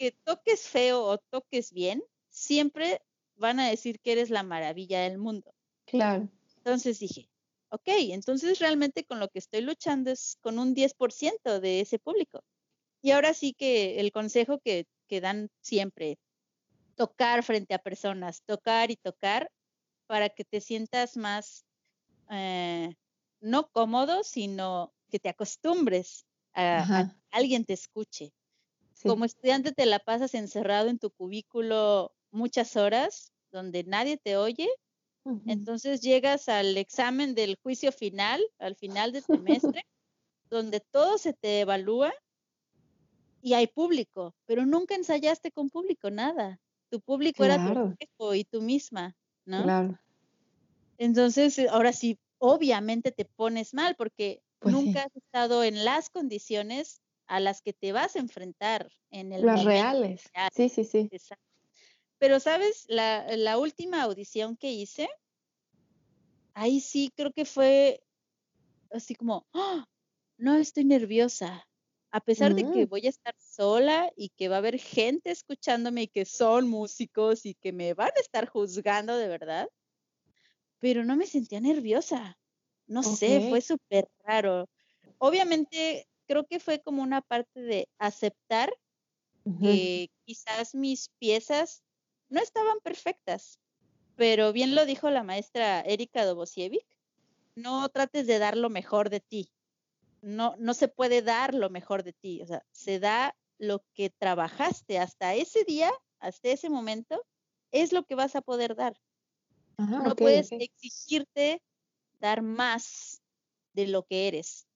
Que 0.00 0.10
toques 0.24 0.62
feo 0.62 1.04
o 1.04 1.18
toques 1.18 1.72
bien, 1.72 2.02
siempre 2.28 3.00
van 3.36 3.60
a 3.60 3.68
decir 3.68 4.00
que 4.00 4.10
eres 4.10 4.28
la 4.28 4.42
maravilla 4.42 5.02
del 5.02 5.16
mundo. 5.16 5.54
Claro. 5.84 6.28
Entonces 6.56 6.98
dije, 6.98 7.28
ok, 7.74 7.88
entonces 8.12 8.58
realmente 8.60 9.04
con 9.04 9.20
lo 9.20 9.28
que 9.28 9.38
estoy 9.40 9.60
luchando 9.62 10.10
es 10.10 10.36
con 10.40 10.58
un 10.58 10.74
10% 10.74 11.60
de 11.60 11.80
ese 11.80 11.98
público. 11.98 12.40
Y 13.02 13.12
ahora 13.12 13.34
sí 13.34 13.54
que 13.54 14.00
el 14.00 14.12
consejo 14.12 14.60
que, 14.60 14.86
que 15.08 15.20
dan 15.22 15.48
siempre, 15.62 16.18
tocar 16.96 17.42
frente 17.44 17.74
a 17.74 17.78
personas, 17.78 18.42
tocar 18.46 18.90
y 18.90 18.96
tocar 18.96 19.50
para 20.08 20.30
que 20.30 20.44
te 20.44 20.60
sientas 20.60 21.16
más, 21.16 21.64
eh, 22.30 22.94
no 23.40 23.68
cómodo, 23.70 24.24
sino 24.24 24.94
que 25.10 25.20
te 25.20 25.30
acostumbres 25.30 26.26
a, 26.54 26.88
que 26.94 27.06
alguien 27.30 27.64
te 27.66 27.74
escuche. 27.74 28.32
como 29.04 29.24
estudiante 29.24 29.72
te 29.72 29.86
la 29.86 29.98
pasas 30.00 30.34
encerrado 30.34 30.88
en 30.88 30.98
tu 30.98 31.10
cubículo 31.12 32.12
muchas 32.32 32.76
horas, 32.76 33.32
donde 33.52 33.84
nadie 33.84 34.18
te 34.18 34.36
oye. 34.36 34.68
Entonces 35.46 36.00
llegas 36.02 36.48
al 36.48 36.76
examen 36.76 37.34
del 37.34 37.56
juicio 37.62 37.92
final, 37.92 38.42
al 38.58 38.76
final 38.76 39.12
del 39.12 39.22
semestre, 39.22 39.82
donde 40.50 40.80
todo 40.80 41.18
se 41.18 41.32
te 41.32 41.60
evalúa 41.60 42.12
y 43.40 43.54
hay 43.54 43.66
público, 43.66 44.34
pero 44.46 44.66
nunca 44.66 44.94
ensayaste 44.94 45.50
con 45.50 45.70
público, 45.70 46.10
nada. 46.10 46.60
Tu 46.90 47.00
público 47.00 47.44
era 47.44 47.56
tu 47.56 47.94
hijo 47.98 48.34
y 48.34 48.44
tú 48.44 48.62
misma, 48.62 49.16
¿no? 49.44 49.62
Claro. 49.62 49.98
Entonces, 50.98 51.58
ahora 51.70 51.92
sí, 51.92 52.18
obviamente 52.38 53.10
te 53.10 53.24
pones 53.24 53.74
mal 53.74 53.96
porque 53.96 54.42
pues 54.60 54.74
nunca 54.74 55.02
has 55.02 55.16
estado 55.16 55.64
en 55.64 55.84
las 55.84 56.10
condiciones 56.10 57.00
a 57.26 57.40
las 57.40 57.62
que 57.62 57.72
te 57.72 57.92
vas 57.92 58.16
a 58.16 58.20
enfrentar 58.20 58.90
en 59.10 59.32
el 59.32 59.44
Las 59.44 59.64
reales. 59.64 60.24
Sí, 60.54 60.68
sí, 60.68 60.84
sí. 60.84 61.10
Pero, 62.24 62.40
¿sabes? 62.40 62.86
La, 62.88 63.36
la 63.36 63.58
última 63.58 64.00
audición 64.00 64.56
que 64.56 64.72
hice, 64.72 65.10
ahí 66.54 66.80
sí 66.80 67.12
creo 67.14 67.30
que 67.32 67.44
fue 67.44 68.02
así 68.90 69.14
como, 69.14 69.46
¡Ah! 69.52 69.86
no 70.38 70.56
estoy 70.56 70.86
nerviosa. 70.86 71.68
A 72.12 72.20
pesar 72.20 72.54
de 72.54 72.62
que 72.62 72.86
mm. 72.86 72.88
voy 72.88 73.04
a 73.04 73.10
estar 73.10 73.34
sola 73.38 74.10
y 74.16 74.30
que 74.30 74.48
va 74.48 74.54
a 74.54 74.58
haber 74.60 74.78
gente 74.78 75.30
escuchándome 75.32 76.04
y 76.04 76.08
que 76.08 76.24
son 76.24 76.66
músicos 76.66 77.44
y 77.44 77.56
que 77.56 77.74
me 77.74 77.92
van 77.92 78.12
a 78.16 78.20
estar 78.20 78.48
juzgando 78.48 79.18
de 79.18 79.28
verdad, 79.28 79.68
pero 80.78 81.04
no 81.04 81.16
me 81.16 81.26
sentía 81.26 81.60
nerviosa. 81.60 82.38
No 82.86 83.02
sé, 83.02 83.50
fue 83.50 83.60
súper 83.60 84.08
raro. 84.20 84.66
Obviamente 85.18 86.08
creo 86.26 86.46
que 86.46 86.58
fue 86.58 86.80
como 86.80 87.02
una 87.02 87.20
parte 87.20 87.60
de 87.60 87.86
aceptar 87.98 88.74
que 89.60 90.08
quizás 90.24 90.74
mis 90.74 91.10
piezas 91.18 91.83
no 92.28 92.40
estaban 92.40 92.78
perfectas, 92.82 93.58
pero 94.16 94.52
bien 94.52 94.74
lo 94.74 94.86
dijo 94.86 95.10
la 95.10 95.22
maestra 95.22 95.80
Erika 95.80 96.24
Dobosiewicz, 96.24 96.86
no 97.54 97.88
trates 97.88 98.26
de 98.26 98.38
dar 98.38 98.56
lo 98.56 98.70
mejor 98.70 99.10
de 99.10 99.20
ti. 99.20 99.50
No, 100.20 100.54
no 100.58 100.74
se 100.74 100.88
puede 100.88 101.22
dar 101.22 101.54
lo 101.54 101.68
mejor 101.68 102.02
de 102.02 102.14
ti, 102.14 102.42
o 102.42 102.46
sea, 102.46 102.64
se 102.72 102.98
da 102.98 103.36
lo 103.58 103.84
que 103.94 104.10
trabajaste 104.10 104.98
hasta 104.98 105.34
ese 105.34 105.64
día, 105.64 105.92
hasta 106.18 106.48
ese 106.48 106.70
momento, 106.70 107.24
es 107.70 107.92
lo 107.92 108.04
que 108.04 108.14
vas 108.14 108.34
a 108.34 108.40
poder 108.40 108.74
dar 108.74 108.96
no 109.78 110.16
puedes 110.16 110.50
exigirte 110.52 111.62
dar 112.20 112.42
más 112.42 113.22
de 113.72 113.86
lo 113.86 114.04
que 114.04 114.28
eres. 114.28 114.66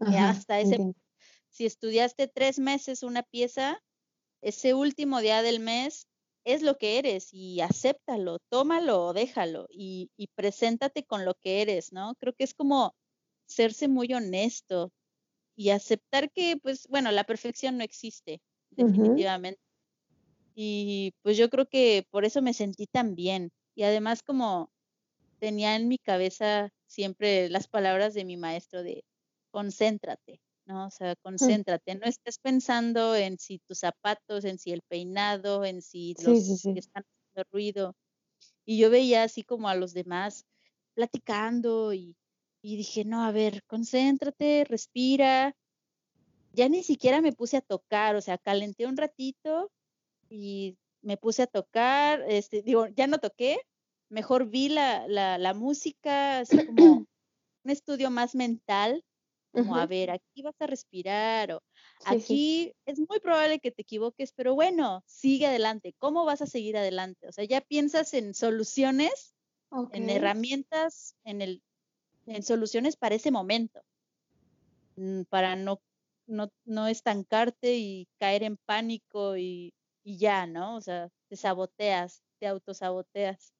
hasta 0.00 0.60
ese, 0.60 0.94
si 1.50 1.66
estudiaste 1.66 2.28
tres 2.28 2.58
meses 2.58 3.02
una 3.02 3.22
pieza, 3.22 3.82
ese 4.42 4.74
último 4.74 5.20
día 5.20 5.42
del 5.42 5.60
mes 5.60 6.06
es 6.54 6.62
lo 6.62 6.78
que 6.78 6.98
eres 6.98 7.28
y 7.32 7.60
acéptalo, 7.60 8.38
tómalo 8.50 9.06
o 9.06 9.12
déjalo 9.12 9.66
y, 9.70 10.10
y 10.16 10.28
preséntate 10.28 11.04
con 11.04 11.24
lo 11.24 11.34
que 11.34 11.62
eres, 11.62 11.92
¿no? 11.92 12.14
Creo 12.16 12.34
que 12.34 12.44
es 12.44 12.54
como 12.54 12.94
serse 13.46 13.88
muy 13.88 14.12
honesto 14.14 14.92
y 15.56 15.70
aceptar 15.70 16.30
que, 16.32 16.56
pues, 16.62 16.86
bueno, 16.88 17.12
la 17.12 17.24
perfección 17.24 17.78
no 17.78 17.84
existe, 17.84 18.40
definitivamente. 18.76 19.60
Y 20.54 21.14
pues 21.22 21.36
yo 21.36 21.48
creo 21.50 21.66
que 21.68 22.06
por 22.10 22.24
eso 22.24 22.42
me 22.42 22.54
sentí 22.54 22.86
tan 22.86 23.14
bien, 23.14 23.50
y 23.74 23.84
además 23.84 24.22
como 24.22 24.70
tenía 25.40 25.76
en 25.76 25.88
mi 25.88 25.98
cabeza 25.98 26.70
siempre 26.86 27.48
las 27.50 27.68
palabras 27.68 28.14
de 28.14 28.24
mi 28.24 28.36
maestro 28.36 28.82
de 28.82 29.04
concéntrate, 29.52 30.40
¿no? 30.68 30.86
O 30.86 30.90
sea, 30.90 31.12
mm. 31.12 31.22
concéntrate, 31.22 31.94
no 31.96 32.06
estés 32.06 32.38
pensando 32.38 33.16
en 33.16 33.38
si 33.38 33.58
tus 33.66 33.78
zapatos, 33.78 34.44
en 34.44 34.58
si 34.58 34.70
el 34.70 34.82
peinado, 34.82 35.64
en 35.64 35.82
si 35.82 36.14
los 36.22 36.62
que 36.62 36.78
están 36.78 37.02
haciendo 37.04 37.48
ruido. 37.50 37.96
Y 38.64 38.78
yo 38.78 38.90
veía 38.90 39.24
así 39.24 39.42
como 39.42 39.68
a 39.68 39.74
los 39.74 39.94
demás 39.94 40.44
platicando 40.94 41.92
y, 41.94 42.16
y 42.62 42.76
dije, 42.76 43.04
no, 43.04 43.24
a 43.24 43.32
ver, 43.32 43.62
concéntrate, 43.66 44.64
respira. 44.68 45.56
Ya 46.52 46.68
ni 46.68 46.82
siquiera 46.82 47.20
me 47.20 47.32
puse 47.32 47.56
a 47.56 47.62
tocar, 47.62 48.14
o 48.16 48.20
sea, 48.20 48.36
calenté 48.36 48.86
un 48.86 48.96
ratito 48.96 49.70
y 50.28 50.76
me 51.02 51.16
puse 51.16 51.42
a 51.42 51.46
tocar, 51.46 52.24
este, 52.28 52.62
digo, 52.62 52.88
ya 52.88 53.06
no 53.06 53.18
toqué, 53.18 53.58
mejor 54.10 54.48
vi 54.48 54.68
la, 54.68 55.06
la, 55.06 55.38
la 55.38 55.54
música, 55.54 56.40
así 56.40 56.66
como 56.66 56.76
un 57.64 57.70
estudio 57.70 58.10
más 58.10 58.34
mental, 58.34 59.04
como 59.52 59.76
a 59.76 59.86
ver, 59.86 60.10
aquí 60.10 60.42
vas 60.42 60.54
a 60.60 60.66
respirar 60.66 61.52
o 61.52 61.62
aquí 62.04 62.74
es 62.86 62.98
muy 63.08 63.20
probable 63.20 63.60
que 63.60 63.70
te 63.72 63.82
equivoques, 63.82 64.32
pero 64.32 64.54
bueno, 64.54 65.02
sigue 65.06 65.46
adelante. 65.46 65.94
¿Cómo 65.98 66.24
vas 66.24 66.42
a 66.42 66.46
seguir 66.46 66.76
adelante? 66.76 67.28
O 67.28 67.32
sea, 67.32 67.44
ya 67.44 67.60
piensas 67.60 68.14
en 68.14 68.34
soluciones, 68.34 69.34
en 69.92 70.10
herramientas, 70.10 71.16
en 71.24 71.42
el 71.42 71.62
en 72.26 72.42
soluciones 72.42 72.96
para 72.96 73.16
ese 73.16 73.30
momento, 73.30 73.82
mm, 74.96 75.22
para 75.30 75.56
no, 75.56 75.80
no, 76.26 76.50
no 76.64 76.86
estancarte 76.88 77.76
y 77.76 78.08
caer 78.18 78.42
en 78.42 78.56
pánico 78.66 79.36
y 79.36 79.72
y 80.04 80.16
ya, 80.16 80.46
¿no? 80.46 80.76
O 80.76 80.80
sea, 80.80 81.10
te 81.28 81.36
saboteas, 81.36 82.22
te 82.40 82.46
autosaboteas. 82.46 83.52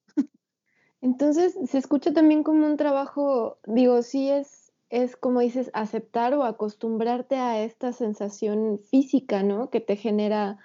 Entonces, 1.01 1.55
se 1.69 1.77
escucha 1.77 2.13
también 2.13 2.43
como 2.43 2.65
un 2.65 2.77
trabajo, 2.77 3.59
digo, 3.65 4.01
sí 4.01 4.29
es, 4.29 4.58
es 4.89 5.15
como 5.15 5.39
dices, 5.41 5.69
aceptar 5.73 6.33
o 6.33 6.43
acostumbrarte 6.43 7.35
a 7.35 7.63
esta 7.63 7.93
sensación 7.93 8.79
física, 8.79 9.43
¿no? 9.43 9.69
Que 9.69 9.81
te 9.81 9.95
genera 9.95 10.57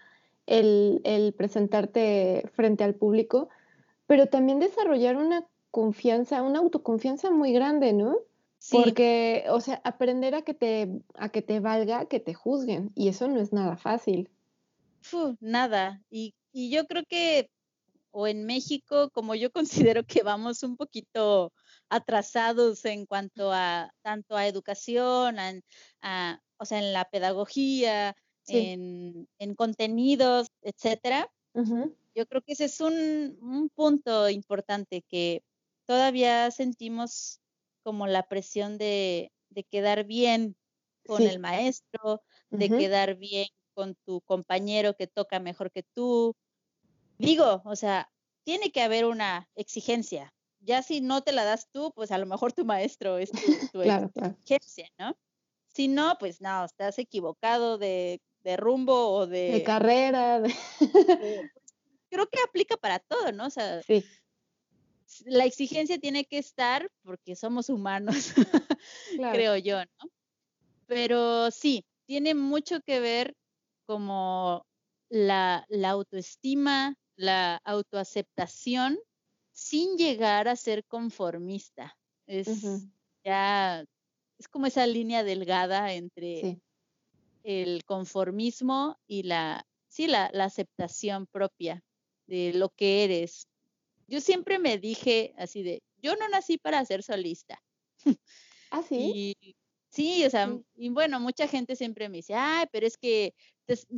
el, 0.46 1.00
el 1.04 1.32
presentarte 1.34 2.50
frente 2.54 2.84
al 2.84 2.94
público, 2.94 3.48
pero 4.06 4.26
también 4.26 4.60
desarrollar 4.60 5.16
una 5.16 5.46
confianza, 5.70 6.42
una 6.42 6.60
autoconfianza 6.60 7.30
muy 7.30 7.52
grande, 7.52 7.92
¿no? 7.92 8.16
Sí. 8.58 8.78
Porque, 8.82 9.44
o 9.50 9.60
sea, 9.60 9.80
aprender 9.84 10.34
a 10.34 10.42
que 10.42 10.54
te, 10.54 10.88
a 11.16 11.28
que 11.28 11.42
te 11.42 11.60
valga, 11.60 12.06
que 12.06 12.20
te 12.20 12.32
juzguen, 12.32 12.92
y 12.94 13.08
eso 13.08 13.28
no 13.28 13.40
es 13.40 13.52
nada 13.52 13.76
fácil 13.76 14.30
nada. 15.40 16.02
Y, 16.10 16.34
y 16.52 16.70
yo 16.70 16.86
creo 16.86 17.04
que, 17.08 17.50
o 18.10 18.26
en 18.26 18.46
México, 18.46 19.10
como 19.10 19.34
yo 19.34 19.50
considero 19.90 20.04
que 20.04 20.22
vamos 20.22 20.62
un 20.62 20.76
poquito 20.76 21.52
atrasados 21.88 22.84
en 22.84 23.06
cuanto 23.06 23.52
a 23.52 23.92
tanto 24.02 24.36
a 24.36 24.46
educación, 24.46 25.36
a, 26.02 26.40
o 26.56 26.64
sea, 26.64 26.78
en 26.78 26.92
la 26.92 27.04
pedagogía, 27.04 28.16
en, 28.46 29.28
en, 29.38 29.54
contenidos, 29.54 30.48
etcétera. 30.62 31.30
Yo 32.14 32.26
creo 32.26 32.42
que 32.42 32.52
ese 32.52 32.66
es 32.66 32.80
un, 32.80 33.38
un, 33.40 33.68
punto 33.70 34.28
importante 34.28 35.02
que 35.08 35.42
todavía 35.86 36.50
sentimos 36.50 37.40
como 37.82 38.06
la 38.06 38.26
presión 38.26 38.76
de, 38.76 39.32
de 39.50 39.64
quedar 39.64 40.04
bien 40.04 40.56
con 41.06 41.22
el 41.22 41.38
maestro, 41.38 42.22
de 42.50 42.68
quedar 42.68 43.16
bien 43.16 43.48
con 43.74 43.94
tu 44.04 44.20
compañero 44.22 44.94
que 44.94 45.06
toca 45.06 45.38
mejor 45.38 45.70
que 45.70 45.82
tú. 45.82 46.34
Digo, 47.18 47.62
o 47.64 47.76
sea, 47.76 48.10
tiene 48.44 48.70
que 48.70 48.82
haber 48.82 49.04
una 49.04 49.48
exigencia. 49.54 50.32
Ya 50.64 50.82
si 50.82 51.00
no 51.00 51.22
te 51.22 51.32
la 51.32 51.44
das 51.44 51.68
tú, 51.70 51.92
pues 51.94 52.10
a 52.10 52.18
lo 52.18 52.26
mejor 52.26 52.52
tu 52.52 52.64
maestro 52.64 53.18
es 53.18 53.30
tu, 53.72 53.82
exigencia, 53.82 54.88
¿no? 54.98 55.16
Si 55.68 55.88
no, 55.88 56.16
pues 56.18 56.40
no, 56.40 56.64
estás 56.64 56.98
equivocado 56.98 57.78
de, 57.78 58.20
rumbo 58.56 59.10
o 59.10 59.26
de... 59.26 59.52
De 59.52 59.62
carrera. 59.62 60.42
creo 62.14 62.28
que 62.28 62.38
aplica 62.46 62.76
para 62.76 63.00
todo, 63.00 63.32
¿no? 63.32 63.46
O 63.46 63.50
sea, 63.50 63.82
sí. 63.82 64.04
la 65.26 65.44
exigencia 65.44 65.98
tiene 65.98 66.24
que 66.24 66.38
estar 66.38 66.88
porque 67.02 67.34
somos 67.34 67.68
humanos, 67.68 68.32
creo 69.32 69.56
yo, 69.56 69.80
¿no? 69.80 70.10
Pero 70.86 71.50
sí, 71.50 71.84
tiene 72.06 72.34
mucho 72.34 72.80
que 72.82 73.00
ver 73.00 73.34
como 73.86 74.64
la, 75.08 75.66
autoestima, 75.86 76.96
la 77.16 77.60
autoaceptación, 77.64 78.98
sin 79.64 79.96
llegar 79.96 80.46
a 80.46 80.56
ser 80.56 80.84
conformista. 80.84 81.96
Es 82.26 82.92
ya, 83.24 83.82
es 84.38 84.48
como 84.48 84.66
esa 84.66 84.86
línea 84.86 85.24
delgada 85.24 85.94
entre 85.94 86.60
el 87.44 87.82
conformismo 87.86 88.98
y 89.06 89.22
la, 89.22 89.66
sí, 89.88 90.06
la, 90.06 90.28
la 90.34 90.44
aceptación 90.44 91.26
propia 91.26 91.82
de 92.26 92.52
lo 92.52 92.68
que 92.68 93.04
eres. 93.04 93.48
Yo 94.06 94.20
siempre 94.20 94.58
me 94.58 94.76
dije 94.76 95.34
así 95.38 95.62
de, 95.62 95.82
yo 96.02 96.14
no 96.16 96.28
nací 96.28 96.58
para 96.58 96.84
ser 96.84 97.02
solista. 97.02 97.58
¿Ah, 98.70 98.82
sí? 98.82 99.34
sí, 99.88 100.26
o 100.26 100.30
sea, 100.30 100.54
y 100.74 100.90
bueno, 100.90 101.20
mucha 101.20 101.48
gente 101.48 101.74
siempre 101.74 102.10
me 102.10 102.18
dice, 102.18 102.34
ay, 102.34 102.66
pero 102.70 102.86
es 102.86 102.98
que 102.98 103.32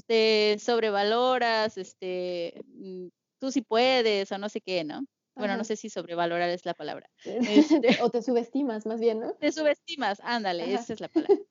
te, 0.06 0.60
sobrevaloras, 0.60 1.76
este, 1.76 2.62
mm, 2.66 3.08
tú 3.40 3.50
sí 3.50 3.62
puedes 3.62 4.30
o 4.30 4.38
no 4.38 4.48
sé 4.48 4.60
qué, 4.60 4.84
¿no? 4.84 5.04
Bueno, 5.37 5.57
no 5.57 5.64
sé 5.64 5.76
si 5.76 5.91
sobrevalorar 5.91 6.49
es 6.49 6.64
la 6.64 6.74
palabra. 6.74 7.11
Este 7.24 7.99
o 8.03 8.11
te 8.11 8.22
subestimas, 8.22 8.87
más 8.87 9.01
bien, 9.01 9.20
¿no? 9.20 9.34
Te 9.34 9.53
subestimas, 9.53 10.18
ándale, 10.22 10.72
esa 10.72 10.93
es 10.95 11.01
la 11.01 11.09
palabra. 11.09 11.37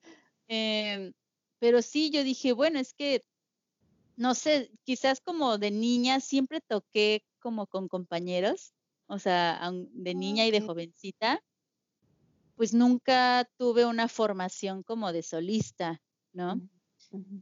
Em, 0.48 1.12
pero 1.58 1.82
sí, 1.82 2.12
yo 2.12 2.24
dije, 2.24 2.54
bueno, 2.54 2.78
es 2.78 2.94
que 2.94 3.24
no 4.18 4.34
sé, 4.34 4.72
quizás 4.84 5.20
como 5.22 5.58
de 5.58 5.72
niña 5.72 6.20
siempre 6.20 6.62
toqué 6.62 7.24
como 7.40 7.68
con 7.68 7.88
compañeros, 7.88 8.74
o 9.08 9.20
sea, 9.20 9.72
de 9.72 10.16
niña 10.16 10.46
y 10.46 10.52
de 10.52 10.62
jovencita, 10.62 11.44
pues 12.56 12.74
nunca 12.74 13.50
tuve 13.58 13.86
una 13.86 14.08
formación 14.08 14.84
como 14.84 15.12
de 15.12 15.22
solista, 15.24 16.02
¿no? 16.34 16.62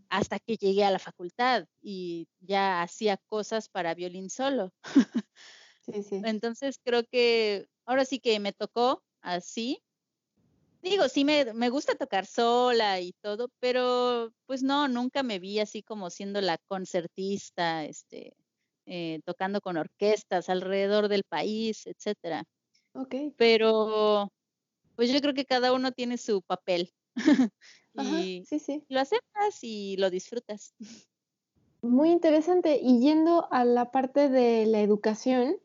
Hasta 0.09 0.39
que 0.39 0.57
llegué 0.57 0.83
a 0.83 0.91
la 0.91 0.99
facultad 0.99 1.67
y 1.81 2.27
ya 2.39 2.81
hacía 2.81 3.17
cosas 3.17 3.69
para 3.69 3.93
violín 3.93 4.29
solo. 4.29 4.73
Sí, 5.85 6.03
sí. 6.03 6.21
Entonces 6.23 6.79
creo 6.83 7.03
que 7.05 7.67
ahora 7.85 8.05
sí 8.05 8.19
que 8.19 8.39
me 8.39 8.53
tocó 8.53 9.03
así. 9.21 9.83
Digo, 10.81 11.07
sí 11.07 11.23
me, 11.23 11.53
me 11.53 11.69
gusta 11.69 11.95
tocar 11.95 12.25
sola 12.25 12.99
y 12.99 13.13
todo, 13.21 13.49
pero 13.59 14.31
pues 14.45 14.63
no, 14.63 14.87
nunca 14.89 15.23
me 15.23 15.39
vi 15.39 15.59
así 15.59 15.81
como 15.81 16.09
siendo 16.09 16.41
la 16.41 16.57
concertista, 16.67 17.85
este, 17.85 18.35
eh, 18.85 19.21
tocando 19.25 19.61
con 19.61 19.77
orquestas 19.77 20.49
alrededor 20.49 21.07
del 21.07 21.23
país, 21.23 21.87
etcétera. 21.87 22.43
Ok. 22.93 23.15
Pero 23.37 24.29
pues 24.95 25.11
yo 25.11 25.21
creo 25.21 25.33
que 25.33 25.45
cada 25.45 25.71
uno 25.73 25.91
tiene 25.91 26.17
su 26.17 26.41
papel. 26.41 26.91
y 27.93 28.43
sí, 28.45 28.59
sí. 28.59 28.83
lo 28.89 28.99
aceptas 28.99 29.59
y 29.61 29.95
lo 29.97 30.09
disfrutas. 30.09 30.73
Muy 31.81 32.11
interesante. 32.11 32.79
Y 32.81 32.99
yendo 32.99 33.47
a 33.51 33.65
la 33.65 33.91
parte 33.91 34.29
de 34.29 34.65
la 34.65 34.81
educación, 34.81 35.57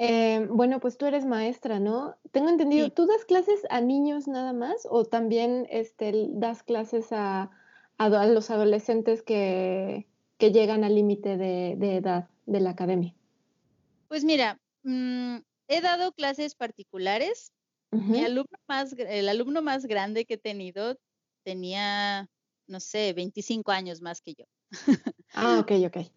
eh, 0.00 0.46
bueno, 0.48 0.78
pues 0.78 0.96
tú 0.96 1.06
eres 1.06 1.26
maestra, 1.26 1.80
¿no? 1.80 2.16
Tengo 2.30 2.48
entendido, 2.50 2.90
¿tú 2.90 3.06
das 3.06 3.24
clases 3.24 3.66
a 3.68 3.80
niños 3.80 4.28
nada 4.28 4.52
más 4.52 4.86
o 4.88 5.04
también 5.04 5.66
este, 5.70 6.28
das 6.30 6.62
clases 6.62 7.08
a, 7.10 7.50
los 7.98 8.50
adolescentes 8.50 9.22
que, 9.22 10.06
llegan 10.38 10.84
al 10.84 10.94
límite 10.94 11.36
de, 11.36 11.96
edad 11.96 12.28
de 12.46 12.60
la 12.60 12.70
academia? 12.70 13.12
Pues 14.06 14.22
mira, 14.22 14.60
mm, 14.84 15.38
he 15.66 15.80
dado 15.80 16.12
clases 16.12 16.54
particulares 16.54 17.52
mi 17.90 18.22
alumno 18.22 18.58
más, 18.68 18.92
el 18.92 19.28
alumno 19.28 19.62
más 19.62 19.86
grande 19.86 20.26
que 20.26 20.34
he 20.34 20.38
tenido 20.38 20.96
tenía, 21.42 22.28
no 22.66 22.78
sé, 22.80 23.14
25 23.14 23.72
años 23.72 24.00
más 24.00 24.20
que 24.20 24.34
yo. 24.34 24.44
Ah, 25.34 25.58
ok, 25.60 25.72
ok. 25.86 25.96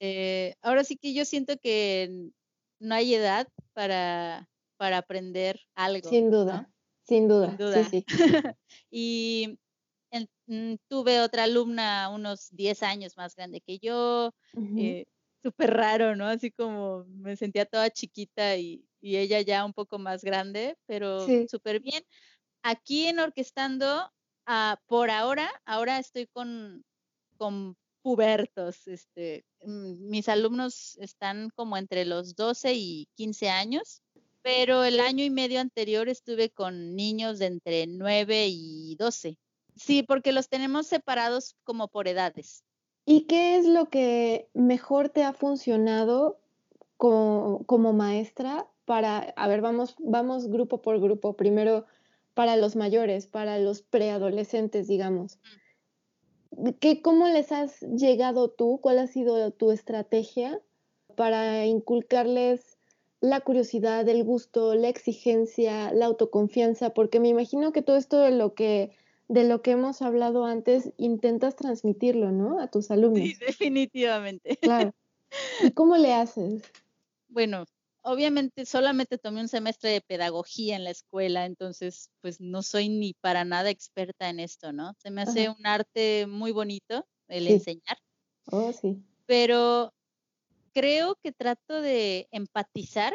Eh, 0.00 0.54
ahora 0.62 0.84
sí 0.84 0.96
que 0.96 1.12
yo 1.12 1.24
siento 1.24 1.58
que 1.58 2.30
no 2.78 2.94
hay 2.94 3.14
edad 3.14 3.48
para, 3.72 4.48
para 4.76 4.98
aprender 4.98 5.60
algo. 5.74 6.08
Sin 6.08 6.30
duda, 6.30 6.70
sin 7.04 7.28
duda. 7.28 7.84
Sí, 7.84 8.04
sí. 8.04 8.04
y 8.90 9.58
mm, 10.46 10.74
tuve 10.88 11.20
otra 11.20 11.44
alumna 11.44 12.08
unos 12.10 12.48
10 12.50 12.82
años 12.82 13.16
más 13.16 13.34
grande 13.36 13.60
que 13.60 13.78
yo, 13.78 14.32
eh, 14.54 15.06
súper 15.42 15.74
raro, 15.74 16.16
¿no? 16.16 16.26
Así 16.26 16.50
como 16.50 17.04
me 17.04 17.36
sentía 17.36 17.66
toda 17.66 17.90
chiquita 17.90 18.56
y, 18.56 18.84
y 19.00 19.16
ella 19.16 19.40
ya 19.40 19.64
un 19.64 19.72
poco 19.72 19.98
más 19.98 20.24
grande, 20.24 20.76
pero 20.86 21.26
súper 21.48 21.80
bien. 21.80 22.04
Aquí 22.62 23.06
en 23.06 23.20
Orquestando, 23.20 24.12
ah, 24.46 24.80
por 24.86 25.10
ahora, 25.10 25.48
ahora 25.64 25.98
estoy 25.98 26.26
con, 26.26 26.84
con 27.36 27.76
pubertos. 28.02 28.86
Este, 28.86 29.44
mm, 29.64 30.08
mis 30.08 30.28
alumnos 30.28 30.96
están 30.98 31.50
como 31.54 31.76
entre 31.76 32.04
los 32.04 32.36
12 32.36 32.74
y 32.74 33.08
15 33.14 33.50
años, 33.50 34.02
pero 34.42 34.84
el 34.84 35.00
año 35.00 35.24
y 35.24 35.30
medio 35.30 35.60
anterior 35.60 36.08
estuve 36.08 36.50
con 36.50 36.94
niños 36.94 37.38
de 37.38 37.46
entre 37.46 37.86
9 37.86 38.46
y 38.48 38.96
12. 38.96 39.36
Sí, 39.76 40.02
porque 40.02 40.32
los 40.32 40.48
tenemos 40.48 40.86
separados 40.86 41.56
como 41.64 41.88
por 41.88 42.08
edades. 42.08 42.64
¿Y 43.04 43.22
qué 43.22 43.56
es 43.56 43.66
lo 43.66 43.88
que 43.88 44.48
mejor 44.52 45.08
te 45.08 45.22
ha 45.24 45.32
funcionado 45.32 46.40
como, 46.96 47.64
como 47.64 47.92
maestra 47.92 48.66
para, 48.84 49.18
a 49.36 49.48
ver, 49.48 49.60
vamos, 49.60 49.94
vamos 49.98 50.48
grupo 50.48 50.82
por 50.82 51.00
grupo, 51.00 51.36
primero 51.36 51.86
para 52.34 52.56
los 52.56 52.76
mayores, 52.76 53.26
para 53.26 53.58
los 53.58 53.82
preadolescentes, 53.82 54.88
digamos. 54.88 55.38
¿Qué, 56.80 57.02
¿Cómo 57.02 57.28
les 57.28 57.52
has 57.52 57.80
llegado 57.82 58.50
tú? 58.50 58.78
¿Cuál 58.82 58.98
ha 58.98 59.06
sido 59.06 59.50
tu 59.52 59.70
estrategia 59.70 60.60
para 61.16 61.66
inculcarles 61.66 62.78
la 63.20 63.40
curiosidad, 63.40 64.08
el 64.08 64.24
gusto, 64.24 64.74
la 64.74 64.88
exigencia, 64.88 65.92
la 65.92 66.06
autoconfianza? 66.06 66.90
Porque 66.90 67.20
me 67.20 67.28
imagino 67.28 67.72
que 67.72 67.82
todo 67.82 67.96
esto 67.96 68.18
de 68.20 68.32
lo 68.32 68.54
que, 68.54 68.90
de 69.28 69.44
lo 69.44 69.62
que 69.62 69.72
hemos 69.72 70.02
hablado 70.02 70.44
antes 70.44 70.92
intentas 70.96 71.56
transmitirlo, 71.56 72.32
¿no? 72.32 72.60
A 72.60 72.68
tus 72.68 72.90
alumnos. 72.90 73.20
Sí, 73.20 73.34
definitivamente. 73.46 74.56
Claro. 74.56 74.92
¿Y 75.62 75.70
cómo 75.72 75.96
le 75.96 76.12
haces? 76.14 76.62
Bueno, 77.28 77.66
obviamente 78.08 78.64
solamente 78.64 79.18
tomé 79.18 79.40
un 79.40 79.48
semestre 79.48 79.90
de 79.90 80.00
pedagogía 80.00 80.76
en 80.76 80.84
la 80.84 80.90
escuela, 80.90 81.44
entonces 81.44 82.10
pues 82.20 82.40
no 82.40 82.62
soy 82.62 82.88
ni 82.88 83.14
para 83.14 83.44
nada 83.44 83.70
experta 83.70 84.30
en 84.30 84.40
esto, 84.40 84.72
¿no? 84.72 84.94
Se 84.98 85.10
me 85.10 85.22
hace 85.22 85.48
un 85.50 85.66
arte 85.66 86.26
muy 86.26 86.50
bonito 86.50 87.06
el 87.28 87.46
enseñar. 87.46 87.98
Oh, 88.46 88.72
sí. 88.72 89.02
Pero 89.26 89.92
creo 90.72 91.16
que 91.22 91.32
trato 91.32 91.82
de 91.82 92.28
empatizar 92.30 93.12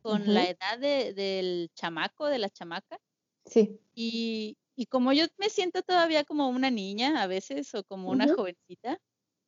con 0.00 0.32
la 0.32 0.48
edad 0.48 0.78
del 0.78 1.70
chamaco, 1.74 2.26
de 2.26 2.38
la 2.38 2.50
chamaca. 2.50 2.98
Sí. 3.44 3.78
Y, 3.94 4.56
como 4.88 5.12
yo 5.12 5.26
me 5.38 5.50
siento 5.50 5.82
todavía 5.82 6.24
como 6.24 6.48
una 6.48 6.70
niña 6.70 7.22
a 7.22 7.26
veces 7.26 7.74
o 7.74 7.84
como 7.84 8.10
una 8.10 8.26
jovencita, 8.34 8.98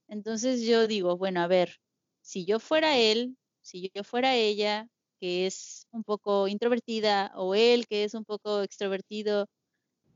entonces 0.09 0.63
yo 0.63 0.87
digo, 0.87 1.17
bueno, 1.17 1.41
a 1.41 1.47
ver, 1.47 1.77
si 2.21 2.45
yo 2.45 2.61
fuera 2.61 2.97
él, 2.97 3.37
si 3.67 3.91
yo 3.93 4.05
fuera 4.05 4.37
ella, 4.37 4.89
que 5.19 5.47
es 5.47 5.89
un 5.91 6.05
poco 6.05 6.47
introvertida, 6.47 7.33
o 7.35 7.55
él, 7.55 7.87
que 7.89 8.05
es 8.05 8.15
un 8.15 8.25
poco 8.25 8.63
extrovertido, 8.63 9.47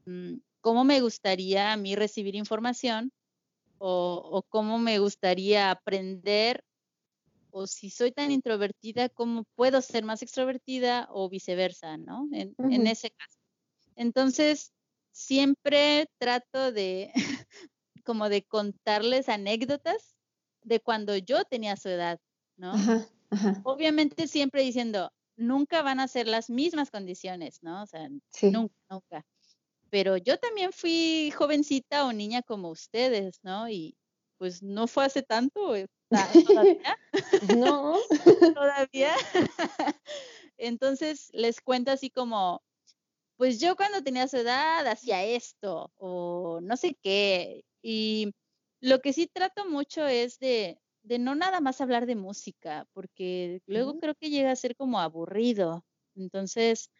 mm, 0.07 0.35
¿cómo 0.61 0.85
me 0.85 1.01
gustaría 1.01 1.73
a 1.73 1.77
mí 1.77 1.97
recibir 1.97 2.37
información? 2.37 3.13
O, 3.79 4.45
cómo 4.51 4.79
me 4.79 4.99
gustaría 4.99 5.71
aprender, 5.71 6.63
o 7.51 7.67
si 7.67 7.91
soy 7.91 8.13
tan 8.13 8.31
introvertida, 8.31 9.09
¿cómo 9.09 9.45
puedo 9.57 9.81
ser 9.83 10.05
más 10.05 10.23
extrovertida 10.23 11.09
o 11.11 11.29
viceversa, 11.29 11.97
¿no? 11.97 12.29
En, 12.33 12.55
en 12.59 12.87
ese 12.87 13.11
caso. 13.11 13.39
Entonces, 13.97 14.73
siempre 15.13 16.09
trato 16.19 16.73
de, 16.73 17.11
como 18.05 18.29
de 18.29 18.43
contarles 18.43 19.29
anécdotas 19.29 20.15
de 20.63 20.79
cuando 20.81 21.17
yo 21.17 21.45
tenía 21.45 21.77
su 21.77 21.89
edad, 21.89 22.21
¿no? 22.57 22.75
Obviamente 23.63 24.27
siempre 24.27 24.63
diciendo, 24.63 25.13
nunca 25.37 25.83
van 25.83 26.01
a 26.01 26.09
ser 26.09 26.27
las 26.27 26.51
mismas 26.51 26.91
condiciones, 26.91 27.63
¿no? 27.63 27.83
O 27.83 27.87
sea, 27.87 28.09
nunca, 28.43 28.75
nunca. 28.89 29.27
Pero 29.91 30.17
yo 30.17 30.39
también 30.39 30.73
fui 30.73 31.33
jovencita 31.33 32.07
o 32.07 32.13
niña 32.13 32.43
como 32.43 32.71
ustedes, 32.71 33.41
¿no? 33.43 33.69
Y 33.69 33.97
pues 34.39 34.63
no 34.63 34.87
fue 34.87 35.05
hace 35.05 35.23
tanto, 35.23 35.77
eh, 35.77 35.87
todavía. 36.79 36.99
no. 37.57 37.99
todavía. 38.57 39.15
Entonces 40.57 41.31
les 41.33 41.61
cuento 41.61 41.91
así 41.91 42.11
como, 42.11 42.63
pues 43.37 43.61
yo 43.61 43.77
cuando 43.77 44.03
tenía 44.03 44.29
su 44.29 44.39
edad 44.39 44.87
hacía 44.87 45.25
esto 45.25 45.93
o 45.97 46.61
no 46.63 46.77
sé 46.77 46.97
qué. 47.03 47.65
Y 47.83 48.33
lo 48.81 49.01
que 49.01 49.13
sí 49.13 49.27
trato 49.27 49.69
mucho 49.69 50.07
es 50.07 50.39
de 50.39 50.79
de 51.11 51.19
no 51.19 51.35
nada 51.35 51.61
más 51.61 51.81
hablar 51.81 52.07
de 52.07 52.15
música, 52.15 52.87
porque 52.93 53.63
luego 53.67 53.99
creo 53.99 54.15
que 54.15 54.31
llega 54.31 54.53
a 54.53 54.57
ser 54.57 54.77
como 54.77 55.01
aburrido. 55.01 55.85
Entonces, 56.15 56.93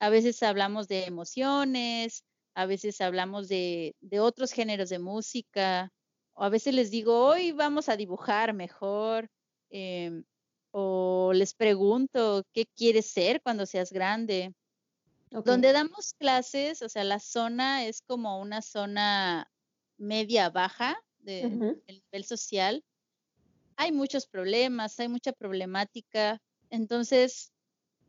a 0.00 0.10
veces 0.10 0.42
hablamos 0.42 0.88
de 0.88 1.04
emociones, 1.04 2.24
a 2.54 2.66
veces 2.66 3.00
hablamos 3.00 3.46
de, 3.46 3.94
de 4.00 4.18
otros 4.18 4.50
géneros 4.50 4.88
de 4.88 4.98
música, 4.98 5.92
o 6.32 6.42
a 6.42 6.48
veces 6.48 6.74
les 6.74 6.90
digo, 6.90 7.24
hoy 7.24 7.52
vamos 7.52 7.88
a 7.88 7.96
dibujar 7.96 8.52
mejor, 8.52 9.30
em, 9.70 10.24
o 10.72 11.30
les 11.32 11.54
pregunto, 11.54 12.42
¿qué 12.52 12.66
quieres 12.66 13.06
ser 13.06 13.42
cuando 13.42 13.64
seas 13.64 13.92
grande? 13.92 14.52
Donde 15.30 15.72
damos 15.72 16.14
clases, 16.14 16.82
o 16.82 16.88
sea, 16.88 17.04
la 17.04 17.20
zona 17.20 17.86
es 17.86 18.02
como 18.02 18.40
una 18.40 18.60
zona 18.60 19.48
media 19.98 20.50
baja 20.50 21.00
de, 21.20 21.42
del 21.86 22.02
nivel 22.10 22.24
social 22.24 22.82
hay 23.82 23.92
muchos 23.92 24.26
problemas, 24.26 24.98
hay 25.00 25.08
mucha 25.08 25.32
problemática, 25.32 26.40
entonces, 26.70 27.52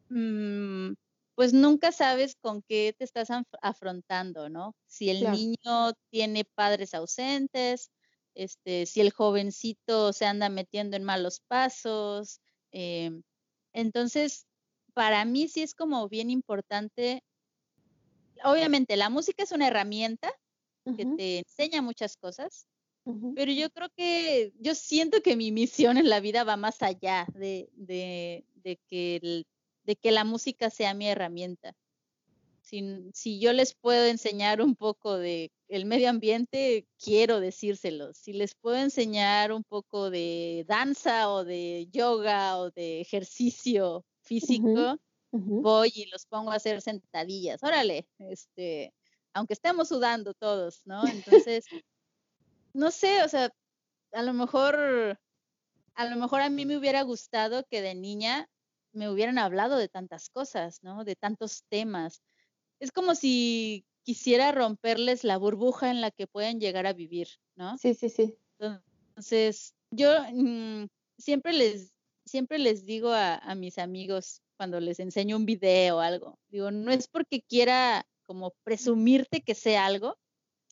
mm, 0.10 0.94
pues 1.36 1.54
nunca 1.54 1.92
sabes 1.92 2.36
con 2.42 2.64
qué 2.64 2.96
te 2.98 3.06
estás 3.06 3.30
afrontando, 3.62 4.50
¿no? 4.50 4.76
Si 4.88 5.10
el 5.10 5.30
niño 5.32 5.94
tiene 6.12 6.46
padres 6.56 6.94
ausentes, 6.94 7.92
este, 8.36 8.86
si 8.86 9.02
el 9.02 9.12
jovencito 9.12 10.14
se 10.14 10.26
anda 10.26 10.50
metiendo 10.50 10.98
en 10.98 11.04
malos 11.04 11.42
pasos. 11.48 12.42
Em, 12.72 13.24
entonces, 13.74 14.48
para 14.94 15.26
mí 15.26 15.48
sí 15.50 15.64
es 15.64 15.76
como 15.76 16.10
bien 16.10 16.30
importante. 16.32 17.24
Obviamente, 18.44 18.96
la 18.98 19.10
música 19.10 19.44
es 19.44 19.52
una 19.52 19.68
herramienta 19.68 20.32
que 20.96 21.06
te 21.08 21.40
enseña 21.40 21.82
muchas 21.84 22.18
cosas, 22.18 22.68
Pero 23.36 23.52
yo 23.52 23.70
creo 23.70 23.90
que, 23.96 24.54
yo 24.60 24.76
siento 24.76 25.22
que 25.22 25.36
mi 25.36 25.52
misión 25.52 25.98
en 25.98 26.10
la 26.10 26.20
vida 26.20 26.44
va 26.44 26.56
más 26.56 26.82
allá 26.82 27.28
de, 27.34 27.70
de, 27.74 28.46
de 28.56 28.80
que, 28.88 29.46
de 29.84 29.96
que 29.96 30.12
la 30.12 30.24
música 30.24 30.70
sea 30.70 30.94
mi 30.94 31.08
herramienta. 31.10 31.76
Si, 32.62 33.12
si, 33.14 33.40
yo 33.42 33.52
les 33.52 33.76
puedo 33.76 34.06
enseñar 34.06 34.62
un 34.62 34.76
poco 34.76 35.18
de 35.18 35.52
el 35.68 35.86
medio 35.86 36.10
ambiente, 36.10 36.88
quiero 36.98 37.42
decírselos. 37.42 38.18
Si 38.18 38.32
les 38.32 38.56
puedo 38.56 38.78
enseñar 38.78 39.52
un 39.52 39.64
poco 39.66 40.10
de 40.10 40.64
danza 40.68 41.30
o 41.30 41.44
de 41.44 41.90
yoga 41.92 42.58
o 42.58 42.72
de 42.72 43.02
ejercicio 43.02 44.06
físico, 44.22 44.98
voy 45.32 45.92
y 45.94 46.06
los 46.06 46.26
pongo 46.26 46.52
a 46.52 46.56
hacer 46.56 46.82
sentadillas. 46.82 47.62
Órale, 47.64 48.08
este, 48.20 48.94
aunque 49.34 49.54
estemos 49.54 49.90
sudando 49.90 50.34
todos, 50.34 50.84
¿no? 50.86 51.06
Entonces, 51.08 51.66
no 52.74 52.92
sé, 52.92 53.24
o 53.24 53.30
sea, 53.30 53.52
a 54.12 54.22
lo 54.24 54.34
mejor, 54.34 55.20
a 55.96 56.06
lo 56.06 56.16
mejor 56.16 56.42
a 56.42 56.50
mí 56.50 56.66
me 56.66 56.78
hubiera 56.78 57.02
gustado 57.04 57.66
que 57.70 57.82
de 57.82 57.96
niña 57.96 58.50
me 58.92 59.10
hubieran 59.10 59.38
hablado 59.38 59.78
de 59.78 59.90
tantas 59.90 60.30
cosas, 60.30 60.84
¿no? 60.84 61.04
De 61.04 61.16
tantos 61.16 61.64
temas. 61.70 62.22
Es 62.80 62.92
como 62.92 63.16
si 63.16 63.86
quisiera 64.04 64.52
romperles 64.52 65.24
la 65.24 65.38
burbuja 65.38 65.90
en 65.90 66.02
la 66.02 66.12
que 66.12 66.28
pueden 66.28 66.60
llegar 66.60 66.86
a 66.86 66.94
vivir, 66.94 67.28
¿no? 67.56 67.78
Sí, 67.78 67.94
sí, 67.94 68.10
sí. 68.10 68.38
Entonces, 68.60 69.76
yo 69.92 70.12
mm, 70.32 70.88
siempre 71.18 71.54
les, 71.54 71.94
siempre 72.26 72.60
les 72.60 72.86
digo 72.86 73.12
a, 73.12 73.36
a 73.36 73.56
mis 73.56 73.78
amigos 73.78 74.42
cuando 74.58 74.80
les 74.80 75.00
enseño 75.00 75.38
un 75.38 75.46
video 75.46 75.98
o 75.98 76.00
algo, 76.00 76.40
digo, 76.50 76.72
no 76.72 76.92
es 76.92 77.08
porque 77.08 77.42
quiera 77.42 78.06
como 78.26 78.54
presumirte 78.64 79.42
que 79.42 79.56
sé 79.56 79.78
algo, 79.78 80.18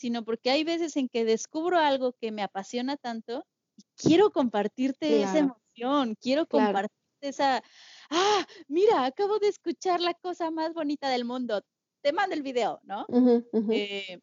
sino 0.01 0.25
porque 0.25 0.49
hay 0.49 0.63
veces 0.63 0.97
en 0.97 1.07
que 1.07 1.25
descubro 1.25 1.77
algo 1.77 2.13
que 2.13 2.31
me 2.31 2.41
apasiona 2.41 2.97
tanto 2.97 3.45
y 3.77 3.83
quiero 3.95 4.31
compartirte 4.31 5.21
esa 5.21 5.37
emoción, 5.37 6.15
quiero 6.19 6.47
compartirte 6.47 6.97
esa, 7.21 7.63
ah, 8.09 8.47
mira, 8.67 9.05
acabo 9.05 9.37
de 9.37 9.49
escuchar 9.49 10.01
la 10.01 10.15
cosa 10.15 10.49
más 10.49 10.73
bonita 10.73 11.07
del 11.07 11.23
mundo, 11.23 11.61
te 12.01 12.13
mando 12.13 12.33
el 12.33 12.41
video, 12.41 12.79
¿no? 12.81 13.05
Eh, 13.69 14.19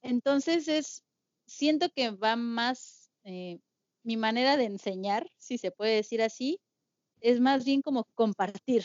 entonces 0.00 0.66
es, 0.66 1.04
siento 1.46 1.90
que 1.94 2.10
va 2.10 2.34
más, 2.36 3.10
eh, 3.24 3.60
mi 4.02 4.16
manera 4.16 4.56
de 4.56 4.64
enseñar, 4.64 5.30
si 5.36 5.58
se 5.58 5.70
puede 5.70 5.94
decir 5.96 6.22
así, 6.22 6.58
es 7.20 7.38
más 7.38 7.66
bien 7.66 7.82
como 7.82 8.04
compartir, 8.14 8.82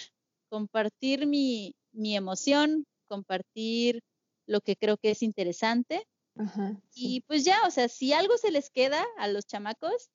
compartir 0.49 1.25
mi, 1.25 1.73
mi 1.93 2.17
emoción, 2.17 2.85
compartir 3.07 4.03
lo 4.45 4.59
que 4.59 4.75
creo 4.75 4.97
que 4.97 5.11
es 5.11 5.23
interesante 5.23 6.05
y 6.95 7.21
pues 7.21 7.45
ya, 7.45 7.59
o 7.67 7.71
sea, 7.71 7.87
si 7.87 8.13
algo 8.13 8.37
se 8.37 8.51
les 8.51 8.69
queda 8.69 9.05
a 9.17 9.27
los 9.27 9.45
chamacos, 9.45 10.09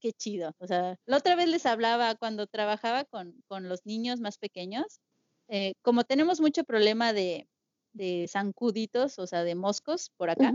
qué 0.00 0.12
chido. 0.12 0.54
O 0.58 0.66
sea, 0.66 0.98
la 1.06 1.16
otra 1.16 1.36
vez 1.36 1.48
les 1.48 1.66
hablaba 1.66 2.14
cuando 2.14 2.46
trabajaba 2.46 3.04
con, 3.04 3.42
con 3.46 3.68
los 3.68 3.86
niños 3.86 4.20
más 4.20 4.38
pequeños, 4.38 5.00
eh, 5.48 5.74
como 5.82 6.04
tenemos 6.04 6.40
mucho 6.40 6.64
problema 6.64 7.12
de, 7.12 7.48
de 7.92 8.26
zancuditos, 8.28 9.18
o 9.18 9.26
sea, 9.26 9.44
de 9.44 9.54
moscos 9.54 10.10
por 10.16 10.30
acá. 10.30 10.52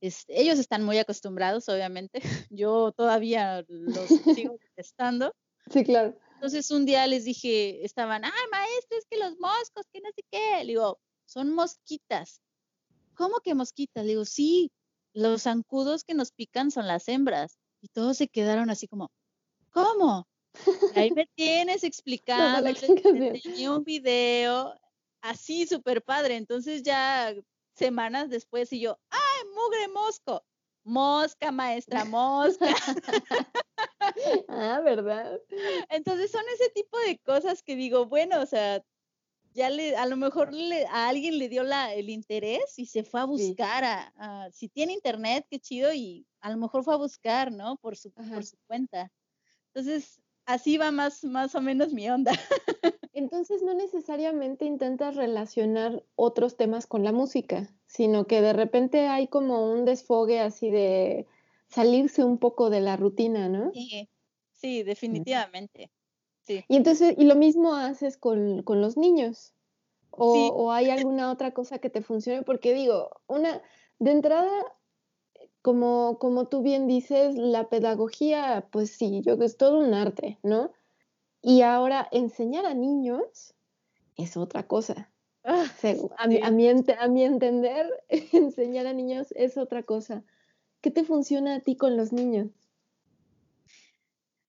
ellos 0.00 0.58
están 0.58 0.84
muy 0.84 0.98
acostumbrados, 0.98 1.68
obviamente. 1.68 2.20
Yo 2.50 2.92
todavía 2.92 3.64
los 3.68 4.08
sigo 4.34 4.58
detestando. 4.76 5.34
Sí, 5.70 5.84
claro. 5.84 6.18
Entonces 6.34 6.70
un 6.70 6.86
día 6.86 7.06
les 7.06 7.24
dije, 7.24 7.84
estaban, 7.84 8.24
ah, 8.24 8.46
maestro, 8.50 8.96
es 8.96 9.06
que 9.10 9.18
los 9.18 9.38
moscos, 9.38 9.86
que 9.92 10.00
no 10.00 10.08
sé 10.14 10.22
qué. 10.30 10.60
Le 10.60 10.72
digo, 10.72 11.00
son 11.26 11.52
mosquitas. 11.52 12.40
¿Cómo 13.18 13.40
que 13.40 13.54
mosquitas? 13.54 14.04
Le 14.04 14.10
digo, 14.10 14.24
sí, 14.24 14.70
los 15.12 15.42
zancudos 15.42 16.04
que 16.04 16.14
nos 16.14 16.30
pican 16.30 16.70
son 16.70 16.86
las 16.86 17.08
hembras. 17.08 17.58
Y 17.82 17.88
todos 17.88 18.16
se 18.16 18.28
quedaron 18.28 18.70
así 18.70 18.86
como, 18.86 19.10
¿cómo? 19.70 20.26
ahí 20.94 21.10
me 21.10 21.26
tienes 21.34 21.84
explicando, 21.84 22.70
no, 22.70 23.76
un 23.76 23.84
video 23.84 24.74
así 25.20 25.66
súper 25.66 26.02
padre. 26.02 26.36
Entonces 26.36 26.82
ya 26.82 27.34
semanas 27.74 28.30
después 28.30 28.72
y 28.72 28.80
yo, 28.80 28.98
¡ay, 29.10 29.48
mugre 29.54 29.88
mosco! 29.88 30.44
Mosca, 30.84 31.52
maestra, 31.52 32.04
mosca. 32.06 32.66
ah, 34.48 34.80
¿verdad? 34.82 35.38
Entonces 35.90 36.30
son 36.30 36.44
ese 36.54 36.70
tipo 36.70 36.98
de 37.00 37.18
cosas 37.18 37.62
que 37.62 37.76
digo, 37.76 38.06
bueno, 38.06 38.40
o 38.40 38.46
sea, 38.46 38.82
ya 39.54 39.70
le, 39.70 39.96
a 39.96 40.06
lo 40.06 40.16
mejor 40.16 40.52
le, 40.52 40.86
a 40.86 41.08
alguien 41.08 41.38
le 41.38 41.48
dio 41.48 41.62
la, 41.62 41.94
el 41.94 42.10
interés 42.10 42.78
y 42.78 42.86
se 42.86 43.04
fue 43.04 43.20
a 43.20 43.24
buscar 43.24 43.84
a, 43.84 44.48
si 44.52 44.68
tiene 44.68 44.92
internet, 44.92 45.46
qué 45.50 45.58
chido, 45.58 45.92
y 45.92 46.26
a 46.40 46.50
lo 46.50 46.56
mejor 46.56 46.84
fue 46.84 46.94
a 46.94 46.98
buscar, 46.98 47.52
¿no? 47.52 47.76
Por 47.76 47.96
su, 47.96 48.10
por 48.12 48.44
su 48.44 48.56
cuenta. 48.66 49.10
Entonces, 49.74 50.20
así 50.46 50.76
va 50.78 50.90
más, 50.90 51.24
más 51.24 51.54
o 51.54 51.60
menos 51.60 51.92
mi 51.92 52.08
onda. 52.08 52.32
Entonces, 53.12 53.62
no 53.62 53.74
necesariamente 53.74 54.64
intentas 54.64 55.16
relacionar 55.16 56.04
otros 56.14 56.56
temas 56.56 56.86
con 56.86 57.02
la 57.02 57.12
música, 57.12 57.68
sino 57.86 58.26
que 58.26 58.40
de 58.40 58.52
repente 58.52 59.08
hay 59.08 59.26
como 59.26 59.72
un 59.72 59.84
desfogue 59.84 60.40
así 60.40 60.70
de 60.70 61.26
salirse 61.68 62.22
un 62.22 62.38
poco 62.38 62.70
de 62.70 62.80
la 62.80 62.96
rutina, 62.96 63.48
¿no? 63.48 63.72
Sí, 63.72 64.08
sí, 64.52 64.82
definitivamente. 64.84 65.90
Y 66.48 66.76
entonces, 66.76 67.14
y 67.16 67.24
lo 67.24 67.34
mismo 67.34 67.74
haces 67.74 68.16
con, 68.16 68.64
los 68.66 68.96
niños. 68.96 69.54
O, 70.10 70.72
hay 70.72 70.90
alguna 70.90 71.30
otra 71.30 71.52
cosa 71.52 71.78
que 71.78 71.90
te 71.90 72.02
funcione, 72.02 72.42
porque 72.42 72.74
digo, 72.74 73.10
una, 73.26 73.62
de 73.98 74.10
entrada, 74.10 74.50
como, 75.62 76.18
como 76.18 76.48
tú 76.48 76.62
bien 76.62 76.86
dices, 76.86 77.36
la 77.36 77.68
pedagogía, 77.68 78.68
pues 78.72 78.90
sí, 78.90 79.22
yo 79.24 79.34
es 79.34 79.56
todo 79.56 79.78
un 79.78 79.94
arte, 79.94 80.38
¿no? 80.42 80.72
Y 81.40 81.62
ahora 81.62 82.08
enseñar 82.10 82.66
a 82.66 82.74
niños 82.74 83.54
es 84.16 84.36
otra 84.36 84.66
cosa. 84.66 85.10
Ah, 85.44 85.66
a, 86.18 86.26
mi, 86.26 86.38
a, 86.42 86.48
a 86.48 87.08
mi 87.08 87.24
entender, 87.24 87.86
enseñar 88.32 88.86
a 88.86 88.92
niños 88.92 89.32
es 89.36 89.56
otra 89.56 89.82
cosa. 89.82 90.24
¿Qué 90.80 90.90
te 90.90 91.04
funciona 91.04 91.56
a 91.56 91.60
ti 91.60 91.76
con 91.76 91.96
los 91.96 92.12
niños? 92.12 92.50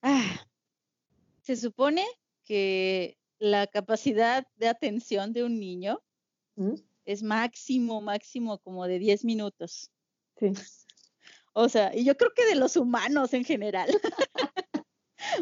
Ah, 0.02 0.46
se 1.50 1.56
supone 1.56 2.06
que 2.44 3.18
la 3.40 3.66
capacidad 3.66 4.46
de 4.54 4.68
atención 4.68 5.32
de 5.32 5.42
un 5.42 5.58
niño 5.58 6.00
¿Mm? 6.54 6.74
es 7.06 7.24
máximo, 7.24 8.00
máximo 8.00 8.58
como 8.58 8.86
de 8.86 9.00
10 9.00 9.24
minutos. 9.24 9.90
Sí. 10.38 10.52
O 11.52 11.68
sea, 11.68 11.92
y 11.92 12.04
yo 12.04 12.16
creo 12.16 12.32
que 12.36 12.46
de 12.46 12.54
los 12.54 12.76
humanos 12.76 13.34
en 13.34 13.44
general. 13.44 13.88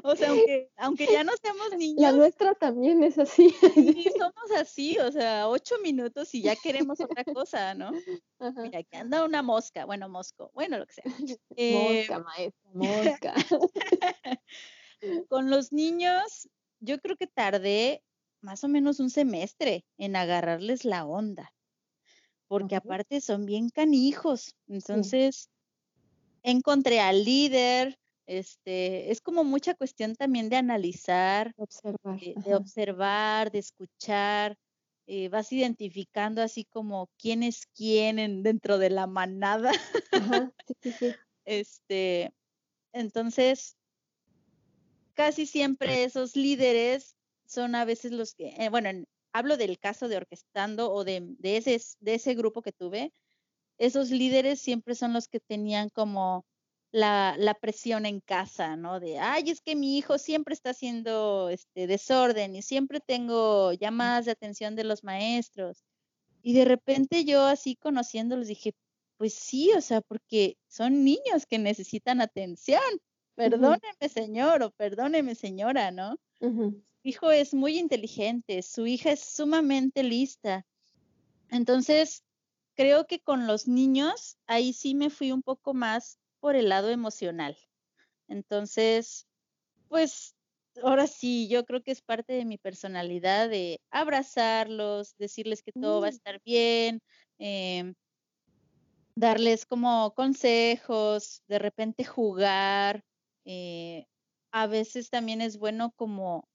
o 0.03 0.17
sea, 0.17 0.31
aunque, 0.31 0.71
aunque 0.77 1.07
ya 1.09 1.25
no 1.25 1.33
seamos 1.43 1.77
niños. 1.77 2.01
La 2.01 2.13
nuestra 2.13 2.55
también 2.55 3.03
es 3.03 3.19
así. 3.19 3.51
sí, 3.75 4.11
somos 4.17 4.51
así, 4.57 4.99
o 4.99 5.13
sea, 5.13 5.47
ocho 5.47 5.75
minutos 5.83 6.35
y 6.35 6.41
ya 6.41 6.57
queremos 6.57 7.01
otra 7.01 7.23
cosa, 7.25 7.75
¿no? 7.75 7.93
Mira, 8.63 8.79
aquí 8.79 8.97
anda 8.97 9.27
una 9.27 9.43
mosca, 9.43 9.85
bueno, 9.85 10.09
mosco, 10.09 10.51
bueno, 10.55 10.79
lo 10.79 10.87
que 10.87 10.95
sea. 10.95 11.05
mosca, 11.15 11.37
eh, 11.57 12.09
maestra, 12.25 12.71
mosca. 12.73 13.35
Con 15.39 15.51
los 15.51 15.73
niños, 15.73 16.49
yo 16.81 16.99
creo 16.99 17.17
que 17.17 17.29
tardé 17.29 18.03
más 18.41 18.65
o 18.65 18.69
menos 18.69 18.99
un 18.99 19.09
semestre 19.09 19.85
en 19.97 20.17
agarrarles 20.17 20.85
la 20.85 21.07
onda, 21.07 21.55
porque 22.49 22.75
aparte 22.75 23.21
son 23.21 23.47
bien 23.47 23.69
canijos. 23.69 24.57
Entonces, 24.67 25.49
encontré 26.43 26.99
al 26.99 27.25
líder, 27.25 28.01
este, 28.27 29.13
es 29.13 29.21
como 29.21 29.45
mucha 29.45 29.75
cuestión 29.75 30.17
también 30.17 30.49
de 30.49 30.57
analizar, 30.57 31.53
observar. 31.57 32.19
de, 32.19 32.55
observar, 32.57 33.53
de 33.53 33.61
escuchar. 33.61 34.57
Eh, 35.07 35.29
vas 35.29 35.53
identificando 35.53 36.43
así 36.43 36.65
como 36.65 37.09
quién 37.17 37.45
es 37.45 37.65
quién 37.77 38.43
dentro 38.43 38.79
de 38.79 38.91
la 38.91 39.07
manada. 39.07 39.71
este, 41.45 42.33
entonces, 42.93 43.77
casi 45.19 45.47
siempre 45.47 46.05
esos 46.05 46.37
líderes 46.37 47.17
son 47.45 47.75
a 47.75 47.85
veces 47.85 48.13
los 48.13 48.35
que, 48.37 48.55
eh, 48.57 48.69
bueno, 48.69 49.05
hablo 49.33 49.57
del 49.57 49.77
caso 49.77 50.07
de 50.07 50.17
orquestando 50.17 50.93
o 50.93 51.03
de, 51.03 51.35
ese, 51.43 51.77
de 51.99 52.15
ese 52.15 52.37
grupo 52.37 52.63
que 52.63 52.71
tuve, 52.71 53.13
esos 53.79 54.11
líderes 54.11 54.61
siempre 54.61 54.95
son 54.95 55.13
los 55.13 55.27
que 55.27 55.41
tenían 55.41 55.89
como 55.89 56.47
la, 56.93 57.37
presión 57.61 58.07
en 58.07 58.21
casa, 58.21 58.77
¿no? 58.77 59.01
De, 59.01 59.19
ay, 59.19 59.51
es 59.51 59.61
que 59.61 59.75
mi 59.75 59.99
hijo 59.99 60.19
siempre 60.19 60.55
está 60.55 60.71
haciendo 60.71 61.49
este 61.49 61.89
desorden 61.89 62.55
y 62.55 62.63
siempre 62.63 63.01
tengo 63.01 63.73
llamadas 63.73 64.27
de 64.27 64.31
atención 64.31 64.77
de 64.77 64.85
los 64.85 65.03
maestros. 65.03 65.83
Y 66.43 66.53
de 66.53 66.65
repente 66.65 67.25
yo 67.25 67.45
así 67.45 67.75
conociéndolos 67.75 68.47
dije, 68.47 68.73
pues 69.17 69.35
sí, 69.35 69.73
o 69.77 69.81
sea, 69.81 70.01
porque 70.01 70.59
son 70.69 71.03
niños 71.05 71.45
que 71.49 71.59
necesitan 71.59 72.21
atención 72.21 72.81
perdóneme 73.39 74.09
señor 74.09 74.63
o 74.65 74.71
perdóneme 74.73 75.35
señora, 75.37 75.93
¿no? 75.93 76.19
Su 76.41 76.83
hijo 77.05 77.31
es 77.31 77.55
muy 77.55 77.79
inteligente, 77.79 78.63
su 78.63 78.87
hija 78.87 79.13
es 79.13 79.21
sumamente 79.21 80.03
lista. 80.03 80.67
Entonces, 81.49 82.25
creo 82.75 83.07
que 83.07 83.21
con 83.21 83.47
los 83.47 83.69
niños, 83.69 84.37
ahí 84.49 84.73
sí 84.73 84.97
me 84.97 85.09
fui 85.09 85.31
un 85.31 85.43
poco 85.43 85.73
más 85.73 86.19
por 86.41 86.57
el 86.57 86.69
lado 86.69 86.91
emocional. 86.91 87.57
Entonces, 88.27 89.29
pues 89.89 90.35
ahora 90.83 91.07
sí, 91.07 91.49
yo 91.49 91.65
creo 91.65 91.83
que 91.83 91.93
es 91.93 92.03
parte 92.03 92.33
de 92.33 92.45
mi 92.45 92.59
personalidad 92.59 93.49
de 93.49 93.81
abrazarlos, 93.91 95.15
decirles 95.17 95.63
que 95.63 95.73
todo 95.73 96.01
va 96.01 96.09
a 96.09 96.11
mm. 96.11 96.15
estar 96.15 96.41
bien, 96.45 97.01
em, 97.39 97.95
darles 99.15 99.65
como 99.65 100.13
consejos, 100.15 101.43
de 101.47 101.61
repente 101.61 102.05
jugar. 102.05 103.05
Eh, 103.49 104.07
a 104.53 104.69
veces 104.69 105.11
también 105.11 105.43
es 105.43 105.59
bueno 105.59 105.93
como 105.97 106.49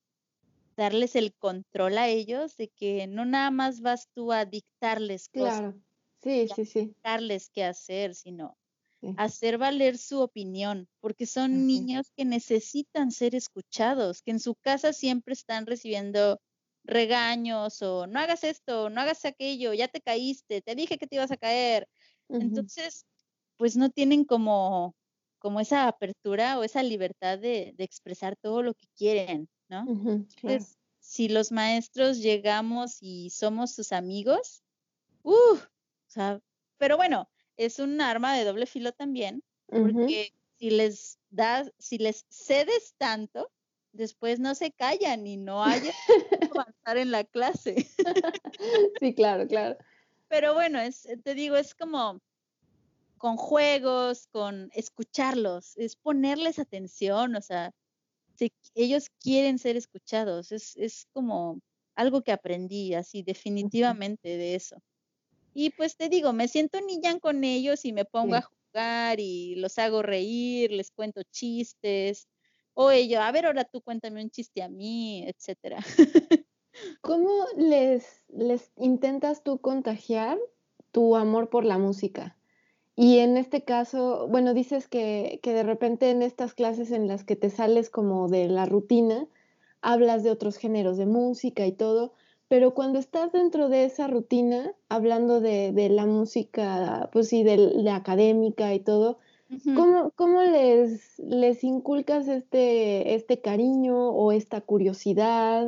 darles 0.77 1.15
el 1.15 1.33
control 1.35 1.97
a 1.97 2.09
ellos 2.09 2.57
de 2.57 2.69
que 2.69 3.07
no 3.07 3.25
nada 3.25 3.51
más 3.51 3.81
vas 3.81 4.07
tú 4.13 4.31
a 4.33 4.45
dictarles 4.45 5.29
cosas. 5.29 5.63
Claro, 5.63 5.75
sí, 6.21 6.47
sí, 6.47 6.65
sí. 6.65 6.95
Dictarles 7.03 7.49
qué 7.51 7.63
hacer, 7.65 8.15
sino 8.15 8.57
hacer 9.15 9.57
valer 9.59 9.97
su 9.97 10.21
opinión, 10.21 10.87
porque 11.01 11.25
son 11.27 11.67
niños 11.67 12.11
que 12.17 12.25
necesitan 12.25 13.11
ser 13.11 13.35
escuchados, 13.35 14.21
que 14.23 14.31
en 14.31 14.39
su 14.41 14.55
casa 14.55 14.93
siempre 14.93 15.33
están 15.33 15.65
recibiendo 15.67 16.39
regaños 16.85 17.81
o 17.83 18.07
no 18.07 18.19
hagas 18.19 18.43
esto, 18.45 18.89
no 18.89 19.01
hagas 19.01 19.25
aquello, 19.25 19.73
ya 19.73 19.87
te 19.89 20.01
caíste, 20.01 20.61
te 20.61 20.75
dije 20.75 20.97
que 20.99 21.07
te 21.07 21.15
ibas 21.17 21.31
a 21.31 21.37
caer. 21.37 21.87
Entonces, 22.39 23.05
pues 23.57 23.77
no 23.77 23.89
tienen 23.91 24.25
como, 24.25 24.95
como 25.43 25.59
esa 25.59 25.89
apertura 25.89 26.57
o 26.57 26.63
esa 26.63 26.81
libertad 26.81 27.37
de, 27.37 27.75
expresar 27.77 28.37
todo 28.37 28.63
lo 28.63 28.73
que 28.75 28.87
quieren, 28.95 29.49
¿no? 29.67 29.81
Entonces, 29.81 30.79
si 30.99 31.27
los 31.27 31.51
maestros 31.51 32.19
llegamos 32.19 32.99
y 33.01 33.29
somos 33.29 33.75
sus 33.75 33.91
amigos, 33.91 34.63
uh, 35.23 35.33
o 35.33 35.59
sea, 36.07 36.39
pero 36.77 36.95
bueno, 36.95 37.29
es 37.57 37.79
un 37.79 37.99
arma 37.99 38.37
de 38.37 38.45
doble 38.45 38.65
filo 38.65 38.93
también, 38.93 39.43
porque 39.67 40.33
si 40.57 40.69
les 40.69 41.19
das, 41.29 41.73
si 41.77 41.97
les 41.97 42.25
cedes 42.29 42.95
tanto, 42.97 43.51
después 43.91 44.39
no 44.39 44.55
se 44.55 44.71
callan 44.71 45.27
y 45.27 45.35
no 45.35 45.61
hay 45.61 45.81
avanzar 46.55 46.97
en 46.97 47.11
la 47.11 47.25
clase. 47.25 47.85
sí, 48.97 49.13
claro, 49.13 49.45
claro. 49.45 49.75
Pero 50.29 50.53
bueno, 50.53 50.79
es, 50.79 51.05
te 51.21 51.35
digo, 51.35 51.57
es 51.57 51.75
como 51.75 52.21
con 53.23 53.37
juegos, 53.37 54.27
con 54.33 54.69
escucharlos, 54.73 55.77
es 55.77 55.95
ponerles 55.95 56.59
atención, 56.59 57.37
o 57.37 57.41
sea, 57.41 57.71
si 58.35 58.51
ellos 58.75 59.07
quieren 59.21 59.59
ser 59.59 59.77
escuchados, 59.77 60.51
es, 60.51 60.75
es 60.75 61.07
como 61.13 61.61
algo 61.95 62.21
que 62.21 62.33
aprendí 62.33 62.93
así 62.95 63.23
definitivamente 63.23 64.27
de 64.27 64.55
eso. 64.55 64.75
Y 65.53 65.69
pues 65.69 65.95
te 65.95 66.09
digo, 66.09 66.33
me 66.33 66.49
siento 66.49 66.81
niña 66.81 67.17
con 67.17 67.45
ellos 67.45 67.85
y 67.85 67.93
me 67.93 68.03
pongo 68.03 68.35
a 68.35 68.41
jugar 68.41 69.21
y 69.21 69.55
los 69.55 69.77
hago 69.77 70.01
reír, 70.01 70.73
les 70.73 70.91
cuento 70.91 71.21
chistes. 71.31 72.27
O 72.73 72.91
ellos, 72.91 73.21
a 73.21 73.31
ver, 73.31 73.45
ahora 73.45 73.63
tú 73.63 73.81
cuéntame 73.81 74.21
un 74.21 74.31
chiste 74.31 74.61
a 74.61 74.67
mí, 74.67 75.23
etcétera. 75.25 75.77
¿Cómo 76.99 77.45
les, 77.55 78.25
les 78.27 78.73
intentas 78.75 79.43
tú 79.43 79.61
contagiar 79.61 80.37
tu 80.91 81.15
amor 81.15 81.49
por 81.49 81.63
la 81.63 81.77
música? 81.77 82.37
Y 82.95 83.19
en 83.19 83.37
este 83.37 83.63
caso, 83.63 84.27
bueno, 84.27 84.53
dices 84.53 84.87
que, 84.87 85.39
que, 85.41 85.53
de 85.53 85.63
repente 85.63 86.11
en 86.11 86.21
estas 86.21 86.53
clases 86.53 86.91
en 86.91 87.07
las 87.07 87.23
que 87.23 87.35
te 87.35 87.49
sales 87.49 87.89
como 87.89 88.27
de 88.27 88.47
la 88.47 88.65
rutina, 88.65 89.27
hablas 89.81 90.23
de 90.23 90.31
otros 90.31 90.57
géneros 90.57 90.97
de 90.97 91.07
música 91.07 91.65
y 91.65 91.71
todo, 91.71 92.13
pero 92.47 92.75
cuando 92.75 92.99
estás 92.99 93.31
dentro 93.31 93.67
de 93.67 93.85
esa 93.85 94.07
rutina, 94.07 94.75
hablando 94.87 95.41
de, 95.41 95.73
la 95.89 96.05
música, 96.05 97.09
pues 97.11 97.29
sí, 97.29 97.43
de 97.43 97.57
la 97.57 97.95
académica 97.95 98.75
y 98.75 98.79
todo, 98.79 99.17
¿cómo, 100.15 100.43
les, 100.43 101.17
les 101.17 101.63
inculcas 101.63 102.27
este, 102.27 103.15
este 103.15 103.41
cariño 103.41 104.09
o 104.09 104.31
esta 104.31 104.61
curiosidad? 104.61 105.67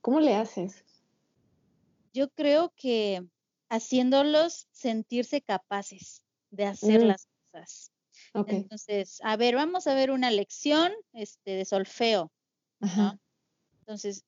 ¿Cómo 0.00 0.18
le 0.18 0.34
haces? 0.34 0.84
Yo 2.12 2.28
creo 2.30 2.72
que 2.76 3.24
haciéndolos 3.68 4.66
sentirse 4.72 5.40
capaces 5.40 6.24
de 6.54 6.64
hacer 6.66 7.04
mm. 7.04 7.06
las 7.06 7.28
cosas. 7.50 7.90
Entonces, 8.34 9.20
a 9.22 9.36
ver, 9.36 9.54
vamos 9.54 9.86
a 9.86 9.94
ver 9.94 10.10
una 10.10 10.30
lección 10.30 10.92
este, 11.12 11.52
de 11.52 11.64
solfeo. 11.64 12.32
Entonces, 13.80 14.24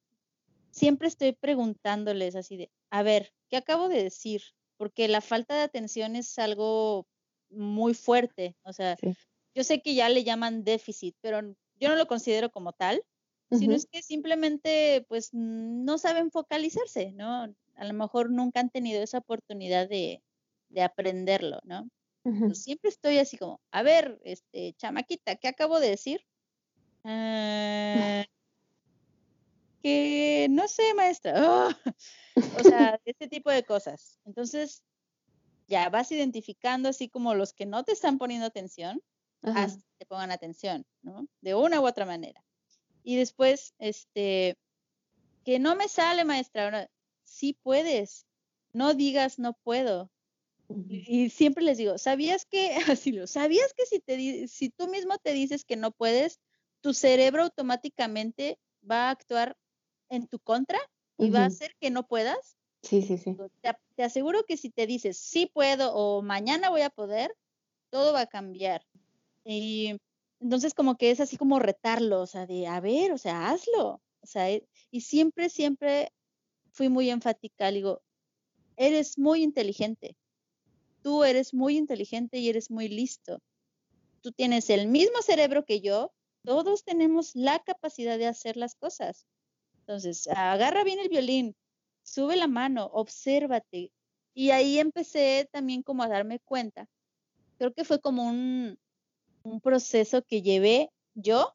siempre 0.70 1.08
estoy 1.08 1.32
preguntándoles 1.32 2.36
así 2.36 2.56
de, 2.56 2.70
a 2.90 3.02
ver, 3.02 3.32
¿qué 3.48 3.56
acabo 3.56 3.88
de 3.88 4.02
decir? 4.02 4.42
Porque 4.76 5.08
la 5.08 5.20
falta 5.20 5.56
de 5.56 5.62
atención 5.62 6.16
es 6.16 6.38
algo 6.38 7.06
muy 7.50 7.94
fuerte. 7.94 8.56
O 8.62 8.72
sea, 8.72 8.96
yo 9.54 9.64
sé 9.64 9.80
que 9.82 9.94
ya 9.94 10.08
le 10.08 10.24
llaman 10.24 10.64
déficit, 10.64 11.16
pero 11.20 11.40
yo 11.80 11.88
no 11.88 11.96
lo 11.96 12.06
considero 12.06 12.50
como 12.50 12.72
tal, 12.72 13.02
sino 13.50 13.74
es 13.74 13.86
que 13.86 14.02
simplemente 14.02 15.04
pues 15.08 15.30
no 15.32 15.98
saben 15.98 16.30
focalizarse, 16.30 17.12
¿no? 17.12 17.54
A 17.76 17.84
lo 17.84 17.92
mejor 17.92 18.30
nunca 18.30 18.60
han 18.60 18.70
tenido 18.70 19.02
esa 19.02 19.18
oportunidad 19.18 19.88
de, 19.88 20.22
aprenderlo, 20.82 21.60
¿no? 21.64 21.88
Siempre 22.54 22.90
estoy 22.90 23.18
así 23.18 23.36
como, 23.36 23.60
a 23.70 23.82
ver, 23.82 24.18
este, 24.24 24.74
chamaquita, 24.74 25.36
¿qué 25.36 25.48
acabo 25.48 25.80
de 25.80 25.90
decir? 25.90 26.20
Ah, 27.04 28.24
que 29.82 30.48
no 30.50 30.66
sé, 30.68 30.94
maestra. 30.94 31.34
o 32.58 32.62
sea, 32.64 33.00
este 33.04 33.28
tipo 33.28 33.50
de 33.50 33.64
cosas. 33.64 34.18
Entonces, 34.24 34.82
ya 35.68 35.88
vas 35.88 36.10
identificando 36.12 36.88
así 36.88 37.08
como 37.08 37.34
los 37.34 37.52
que 37.52 37.66
no 37.66 37.84
te 37.84 37.92
están 37.92 38.18
poniendo 38.18 38.46
atención, 38.46 39.00
hasta 39.42 39.78
que 39.78 39.96
te 39.98 40.06
pongan 40.06 40.32
atención, 40.32 40.84
¿no? 41.02 41.28
De 41.40 41.54
una 41.54 41.80
u 41.80 41.86
otra 41.86 42.04
manera. 42.04 42.44
Y 43.04 43.16
después, 43.16 43.74
este, 43.78 44.58
que 45.44 45.60
no 45.60 45.76
me 45.76 45.88
sale, 45.88 46.24
maestra. 46.24 46.90
sí 47.22 47.56
puedes. 47.62 48.26
No 48.72 48.94
digas 48.94 49.38
no 49.38 49.54
puedo. 49.54 50.10
Y 50.68 51.30
siempre 51.30 51.64
les 51.64 51.78
digo, 51.78 51.98
¿sabías 51.98 52.44
que, 52.44 52.74
así 52.98 53.12
lo, 53.12 53.26
¿sabías 53.26 53.72
que 53.74 53.86
si, 53.86 54.00
te, 54.00 54.48
si 54.48 54.70
tú 54.70 54.88
mismo 54.88 55.18
te 55.18 55.32
dices 55.32 55.64
que 55.64 55.76
no 55.76 55.92
puedes, 55.92 56.40
tu 56.80 56.94
cerebro 56.94 57.44
automáticamente 57.44 58.58
va 58.88 59.08
a 59.08 59.10
actuar 59.10 59.56
en 60.08 60.26
tu 60.26 60.38
contra 60.38 60.78
y 61.18 61.30
va 61.30 61.42
a 61.42 61.46
hacer 61.46 61.74
que 61.80 61.90
no 61.90 62.06
puedas. 62.06 62.56
Sí, 62.82 63.02
sí, 63.02 63.18
sí. 63.18 63.36
Te, 63.96 64.02
aseguro 64.02 64.44
que 64.44 64.56
si 64.56 64.70
te 64.70 64.86
dices 64.86 65.16
sí 65.16 65.50
puedo 65.52 65.94
o 65.94 66.22
mañana 66.22 66.70
voy 66.70 66.82
a 66.82 66.90
poder, 66.90 67.34
todo 67.90 68.12
va 68.12 68.20
a 68.22 68.26
cambiar. 68.26 68.86
Y 69.44 69.96
entonces 70.40 70.74
como 70.74 70.96
que 70.96 71.10
es 71.10 71.20
así 71.20 71.36
como 71.36 71.58
retarlo, 71.58 72.20
o 72.20 72.26
sea, 72.26 72.46
de 72.46 72.66
a 72.66 72.80
ver, 72.80 73.12
o 73.12 73.18
sea, 73.18 73.48
hazlo. 73.48 74.00
O 74.20 74.26
sea, 74.26 74.50
eh, 74.50 74.66
y 74.90 75.00
siempre, 75.00 75.48
siempre 75.48 76.12
fui 76.72 76.88
muy 76.88 77.10
enfática, 77.10 77.70
digo, 77.70 78.02
eres 78.76 79.18
muy 79.18 79.42
inteligente. 79.42 80.16
Tú 81.06 81.22
eres 81.22 81.54
muy 81.54 81.76
inteligente 81.76 82.38
y 82.38 82.48
eres 82.48 82.68
muy 82.68 82.88
listo. 82.88 83.38
Tú 84.22 84.32
tienes 84.32 84.70
el 84.70 84.88
mismo 84.88 85.22
cerebro 85.22 85.64
que 85.64 85.80
yo, 85.80 86.12
todos 86.42 86.82
tenemos 86.82 87.36
la 87.36 87.60
capacidad 87.60 88.18
de 88.18 88.26
hacer 88.26 88.56
las 88.56 88.74
cosas. 88.74 89.24
Entonces, 89.78 90.26
agarra 90.26 90.82
bien 90.82 90.98
el 90.98 91.08
violín, 91.08 91.54
sube 92.02 92.34
la 92.34 92.48
mano, 92.48 92.86
obsérvate. 92.86 93.92
Y 94.34 94.50
ahí 94.50 94.80
empecé 94.80 95.48
también 95.52 95.84
como 95.84 96.02
a 96.02 96.08
darme 96.08 96.40
cuenta. 96.40 96.88
Creo 97.56 97.72
que 97.72 97.84
fue 97.84 98.00
como 98.00 98.24
un, 98.24 98.76
proceso 99.62 100.22
que 100.22 100.42
llevé 100.42 100.90
yo 101.14 101.54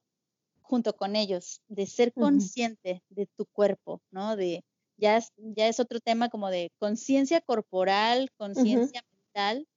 junto 0.61 0.95
con 0.95 1.17
ellos, 1.17 1.61
de 1.67 1.87
ser 1.87 2.13
consciente 2.13 3.03
de 3.09 3.27
tu 3.35 3.45
cuerpo, 3.47 4.01
¿no? 4.11 4.37
De, 4.37 4.63
ya 4.95 5.17
es, 5.17 5.33
ya 5.35 5.67
es 5.67 5.81
otro 5.81 5.99
tema 5.99 6.29
como 6.29 6.49
de 6.49 6.71
conciencia 6.79 7.41
corporal, 7.41 8.31
conciencia 8.37 9.03
mental. 9.33 9.67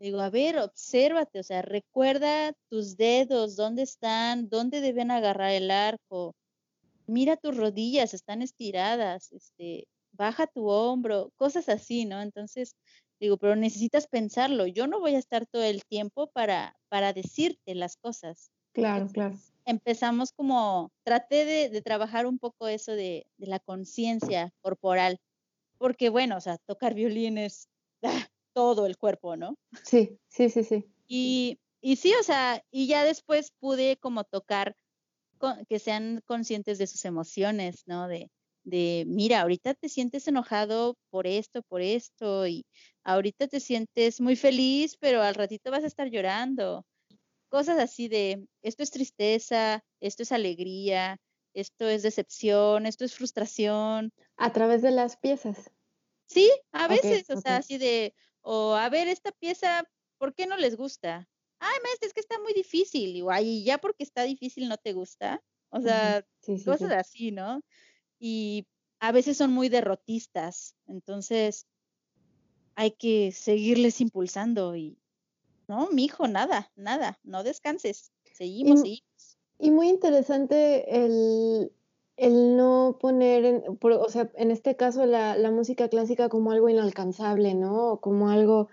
Digo, 0.00 0.20
a 0.20 0.30
ver, 0.30 0.58
obsérvate, 0.58 1.38
o 1.40 1.42
sea, 1.42 1.62
recuerda 1.62 2.52
tus 2.68 2.96
dedos, 2.96 3.56
dónde 3.56 3.82
están, 3.82 4.48
dónde 4.48 4.80
deben 4.80 5.10
agarrar 5.10 5.52
el 5.52 5.70
arco, 5.70 6.34
mira 7.06 7.36
tus 7.36 7.56
rodillas, 7.56 8.12
están 8.12 8.42
estiradas, 8.42 9.32
este, 9.32 9.86
baja 10.12 10.46
tu 10.46 10.68
hombro, 10.68 11.30
cosas 11.36 11.68
así, 11.68 12.04
¿no? 12.04 12.20
Entonces, 12.20 12.74
digo, 13.20 13.36
pero 13.38 13.56
necesitas 13.56 14.06
pensarlo. 14.08 14.66
Yo 14.66 14.86
no 14.86 15.00
voy 15.00 15.14
a 15.14 15.18
estar 15.18 15.46
todo 15.46 15.62
el 15.62 15.84
tiempo 15.84 16.28
para, 16.32 16.76
para 16.88 17.12
decirte 17.12 17.74
las 17.74 17.96
cosas. 17.96 18.50
Claro, 18.72 19.08
claro. 19.12 19.36
Empezamos 19.64 20.32
como, 20.32 20.90
traté 21.04 21.44
de, 21.44 21.82
trabajar 21.82 22.26
un 22.26 22.38
poco 22.38 22.68
eso 22.68 22.92
de, 22.92 23.26
la 23.38 23.60
conciencia 23.60 24.52
corporal, 24.60 25.18
porque 25.78 26.10
bueno, 26.10 26.36
o 26.36 26.40
sea, 26.40 26.58
tocar 26.66 26.94
violín 26.94 27.38
es 27.38 27.68
ah, 28.02 28.28
todo 28.54 28.86
el 28.86 28.96
cuerpo, 28.96 29.36
¿no? 29.36 29.58
Sí, 29.82 30.18
sí, 30.28 30.48
sí, 30.48 30.64
sí. 30.64 30.86
Y, 31.06 31.58
y 31.82 31.96
sí, 31.96 32.14
o 32.18 32.22
sea, 32.22 32.64
y 32.70 32.86
ya 32.86 33.04
después 33.04 33.52
pude 33.60 33.98
como 33.98 34.24
tocar 34.24 34.74
que 35.68 35.78
sean 35.78 36.22
conscientes 36.24 36.78
de 36.78 36.86
sus 36.86 37.04
emociones, 37.04 37.82
¿no? 37.86 38.08
De, 38.08 38.30
de, 38.62 39.04
mira, 39.06 39.42
ahorita 39.42 39.74
te 39.74 39.90
sientes 39.90 40.26
enojado 40.26 40.96
por 41.10 41.26
esto, 41.26 41.62
por 41.62 41.82
esto, 41.82 42.46
y 42.46 42.64
ahorita 43.02 43.46
te 43.48 43.60
sientes 43.60 44.20
muy 44.20 44.36
feliz, 44.36 44.96
pero 44.98 45.22
al 45.22 45.34
ratito 45.34 45.70
vas 45.70 45.84
a 45.84 45.88
estar 45.88 46.08
llorando. 46.08 46.86
Cosas 47.50 47.78
así 47.78 48.08
de, 48.08 48.46
esto 48.62 48.82
es 48.82 48.90
tristeza, 48.90 49.84
esto 50.00 50.22
es 50.22 50.32
alegría, 50.32 51.18
esto 51.52 51.88
es 51.88 52.02
decepción, 52.02 52.86
esto 52.86 53.04
es 53.04 53.14
frustración. 53.14 54.12
A 54.36 54.52
través 54.52 54.82
de 54.82 54.90
las 54.90 55.16
piezas. 55.16 55.70
Sí, 56.26 56.50
a 56.72 56.88
veces, 56.88 57.28
o 57.28 57.40
sea, 57.40 57.58
así 57.58 57.76
de, 57.76 58.14
o 58.44 58.74
a 58.74 58.88
ver, 58.90 59.08
esta 59.08 59.32
pieza, 59.32 59.88
¿por 60.18 60.34
qué 60.34 60.46
no 60.46 60.56
les 60.56 60.76
gusta? 60.76 61.28
Ay, 61.58 61.76
maestra, 61.82 62.06
es 62.06 62.12
que 62.12 62.20
está 62.20 62.38
muy 62.40 62.52
difícil. 62.52 63.24
Y 63.40 63.64
ya 63.64 63.78
porque 63.78 64.04
está 64.04 64.22
difícil 64.22 64.68
no 64.68 64.76
te 64.76 64.92
gusta. 64.92 65.42
O 65.70 65.80
sea, 65.80 66.24
cosas 66.64 66.92
así, 66.92 67.32
¿no? 67.32 67.62
Y 68.18 68.66
a 69.00 69.12
veces 69.12 69.38
son 69.38 69.50
muy 69.50 69.70
derrotistas. 69.70 70.76
Entonces, 70.86 71.66
hay 72.74 72.90
que 72.92 73.32
seguirles 73.32 74.02
impulsando 74.02 74.76
y, 74.76 74.98
no, 75.66 75.88
mi 75.90 76.04
hijo, 76.04 76.28
nada, 76.28 76.70
nada, 76.76 77.18
no 77.22 77.44
descanses. 77.44 78.12
Seguimos, 78.34 78.80
seguimos. 78.80 79.38
Y 79.58 79.70
muy 79.70 79.88
interesante 79.88 80.84
el, 80.94 81.72
el 82.16 82.56
no 82.56 82.98
poner, 83.00 83.44
en, 83.44 83.62
o 83.80 84.08
sea, 84.08 84.30
en 84.34 84.50
este 84.50 84.76
caso 84.76 85.06
la, 85.06 85.36
la, 85.36 85.50
música 85.50 85.88
clásica 85.88 86.28
como 86.28 86.52
algo 86.52 86.68
inalcanzable, 86.68 87.54
¿no? 87.54 87.98
Como 88.00 88.30
algo 88.30 88.68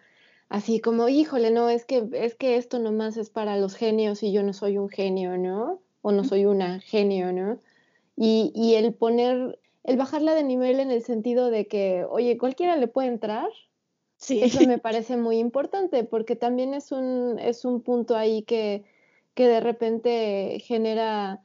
así 0.49 0.79
como, 0.79 1.09
híjole, 1.09 1.49
no, 1.49 1.69
es 1.69 1.85
que, 1.85 2.07
es 2.13 2.35
que 2.35 2.57
esto 2.57 2.77
nomás 2.79 3.17
es 3.17 3.29
para 3.29 3.57
los 3.57 3.75
genios 3.75 4.21
y 4.21 4.31
yo 4.31 4.43
no 4.43 4.53
soy 4.53 4.77
un 4.77 4.89
genio, 4.89 5.37
¿no? 5.37 5.81
O 6.01 6.11
no 6.11 6.23
soy 6.23 6.45
una 6.45 6.79
genio, 6.81 7.33
¿no? 7.33 7.59
Y, 8.15 8.51
y 8.53 8.75
el 8.75 8.93
poner, 8.93 9.59
el 9.83 9.97
bajarla 9.97 10.35
de 10.35 10.43
nivel 10.43 10.79
en 10.79 10.91
el 10.91 11.01
sentido 11.03 11.49
de 11.49 11.67
que, 11.67 12.05
oye, 12.09 12.37
cualquiera 12.37 12.75
le 12.75 12.87
puede 12.87 13.07
entrar. 13.07 13.49
Sí. 14.17 14.43
Eso 14.43 14.67
me 14.67 14.77
parece 14.77 15.17
muy 15.17 15.39
importante 15.39 16.03
porque 16.03 16.35
también 16.35 16.75
es 16.75 16.91
un, 16.91 17.39
es 17.39 17.65
un 17.65 17.81
punto 17.81 18.15
ahí 18.15 18.43
que, 18.43 18.83
que 19.33 19.47
de 19.47 19.61
repente 19.61 20.59
genera 20.63 21.41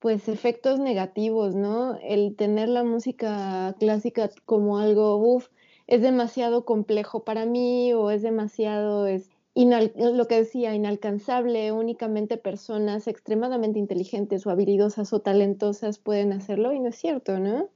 pues 0.00 0.28
efectos 0.28 0.80
negativos, 0.80 1.54
¿no? 1.54 1.98
El 2.02 2.34
tener 2.34 2.68
la 2.68 2.84
música 2.84 3.76
clásica 3.78 4.30
como 4.46 4.78
algo, 4.78 5.16
uff, 5.16 5.48
es 5.86 6.02
demasiado 6.02 6.64
complejo 6.64 7.24
para 7.24 7.46
mí 7.46 7.92
o 7.92 8.10
es 8.10 8.22
demasiado, 8.22 9.06
es 9.06 9.28
lo 9.54 10.26
que 10.26 10.36
decía, 10.36 10.74
inalcanzable, 10.74 11.70
únicamente 11.72 12.38
personas 12.38 13.08
extremadamente 13.08 13.78
inteligentes 13.78 14.46
o 14.46 14.50
habilidosas 14.50 15.12
o 15.12 15.20
talentosas 15.20 15.98
pueden 15.98 16.32
hacerlo 16.32 16.72
y 16.72 16.80
no 16.80 16.88
es 16.88 16.96
cierto, 16.96 17.38
¿no? 17.38 17.68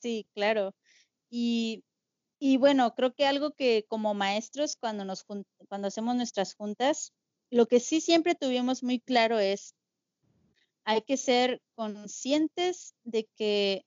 Sí, 0.00 0.26
claro. 0.34 0.74
Y, 1.30 1.84
y 2.38 2.58
bueno, 2.58 2.94
creo 2.94 3.14
que 3.14 3.24
algo 3.24 3.52
que 3.52 3.86
como 3.88 4.14
maestros 4.14 4.76
cuando, 4.76 5.04
nos, 5.04 5.24
cuando 5.68 5.88
hacemos 5.88 6.16
nuestras 6.16 6.54
juntas, 6.54 7.12
lo 7.50 7.66
que 7.66 7.80
sí 7.80 8.00
siempre 8.00 8.34
tuvimos 8.34 8.82
muy 8.82 9.00
claro 9.00 9.38
es 9.38 9.74
hay 10.84 11.02
que 11.02 11.16
ser 11.16 11.60
conscientes 11.74 12.94
de 13.04 13.28
que 13.36 13.84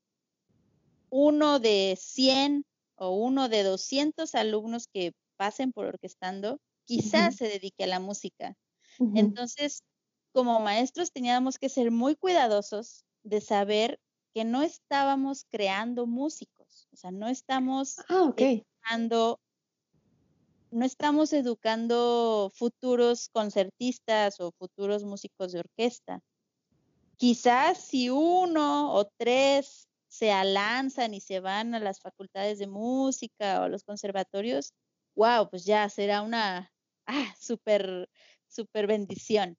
uno 1.10 1.60
de 1.60 1.98
100 2.00 2.66
o 2.96 3.10
uno 3.12 3.50
de 3.50 3.64
200 3.64 4.36
alumnos 4.36 4.88
que 4.88 5.14
pasen 5.38 5.72
por 5.72 5.86
orquestando 5.86 6.60
quizás 6.86 7.36
se 7.36 7.48
dedique 7.48 7.84
a 7.84 7.88
la 7.88 8.00
música. 8.00 8.56
Entonces, 9.16 9.84
como 10.32 10.60
maestros 10.60 11.12
teníamos 11.12 11.58
que 11.58 11.70
ser 11.70 11.92
muy 11.92 12.16
cuidadosos 12.16 13.04
de 13.24 13.42
saber 13.42 14.00
que 14.34 14.44
no 14.44 14.62
estábamos 14.62 15.46
creando 15.50 16.06
músicos, 16.06 16.88
o 16.92 16.98
sea, 16.98 17.12
no 17.12 17.28
estamos 17.28 17.96
ah, 18.10 18.34
educando, 18.36 19.40
no 20.72 20.86
estamos 20.86 21.32
educando 21.34 22.52
futuros 22.54 23.30
concertistas 23.30 24.40
o 24.40 24.52
futuros 24.52 25.04
músicos 25.04 25.54
de 25.54 25.60
orquesta. 25.60 26.22
Quizás 27.18 27.78
si 27.80 28.10
uno 28.10 28.94
o 28.94 29.06
tres 29.18 29.88
se 30.08 30.32
alanzan 30.32 31.14
y 31.14 31.22
se 31.22 31.40
van 31.40 31.76
a 31.76 31.80
las 31.80 32.00
facultades 32.00 32.60
de 32.60 32.68
música 32.68 33.62
o 33.62 33.64
a 33.64 33.70
los 33.70 33.84
conservatorios, 33.84 34.74
wow, 35.16 35.50
pues 35.50 35.66
ya 35.66 35.88
será 35.90 36.22
una 36.22 36.72
ah, 37.06 37.36
super, 37.40 38.10
super 38.48 38.88
bendición. 38.88 39.58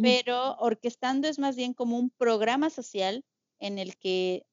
Pero 0.00 0.54
orquestando 0.58 1.26
es 1.26 1.40
más 1.40 1.56
bien 1.56 1.74
como 1.74 1.98
un 1.98 2.10
programa 2.10 2.70
social 2.70 3.24
en 3.58 3.80
el 3.80 3.96
que 3.96 4.46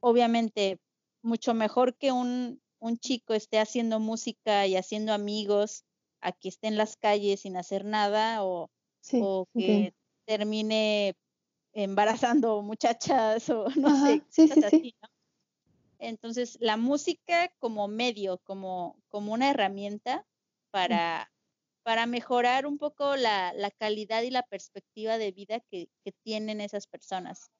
obviamente 0.00 0.78
mucho 1.22 1.54
mejor 1.54 1.96
que 1.96 2.12
un, 2.12 2.60
un 2.78 2.98
chico 2.98 3.32
esté 3.32 3.58
haciendo 3.58 4.00
música 4.00 4.66
y 4.66 4.76
haciendo 4.76 5.14
amigos 5.14 5.84
a 6.20 6.32
que 6.32 6.50
esté 6.50 6.68
en 6.68 6.76
las 6.76 6.96
calles 6.96 7.40
sin 7.40 7.56
hacer 7.56 7.86
nada 7.86 8.44
o, 8.44 8.70
o 9.14 9.46
que 9.54 9.94
termine 10.26 11.16
embarazando 11.76 12.62
muchachas 12.62 13.48
o 13.50 13.66
no 13.76 14.04
sé, 14.04 14.22
sí, 14.28 14.48
sí, 14.48 14.64
así, 14.64 14.94
¿no? 15.02 15.08
Entonces, 15.98 16.58
la 16.60 16.76
música 16.76 17.50
como 17.58 17.88
medio, 17.88 18.38
como, 18.44 18.96
como 19.08 19.32
una 19.32 19.50
herramienta 19.50 20.26
para, 20.70 21.30
para 21.82 22.06
mejorar 22.06 22.66
un 22.66 22.76
poco 22.76 23.16
la, 23.16 23.52
la, 23.54 23.70
calidad 23.70 24.22
y 24.22 24.30
la 24.30 24.42
perspectiva 24.42 25.16
de 25.16 25.32
vida 25.32 25.60
que, 25.70 25.88
que, 26.04 26.12
tienen 26.22 26.60
esas 26.60 26.86
personas. 26.86 27.50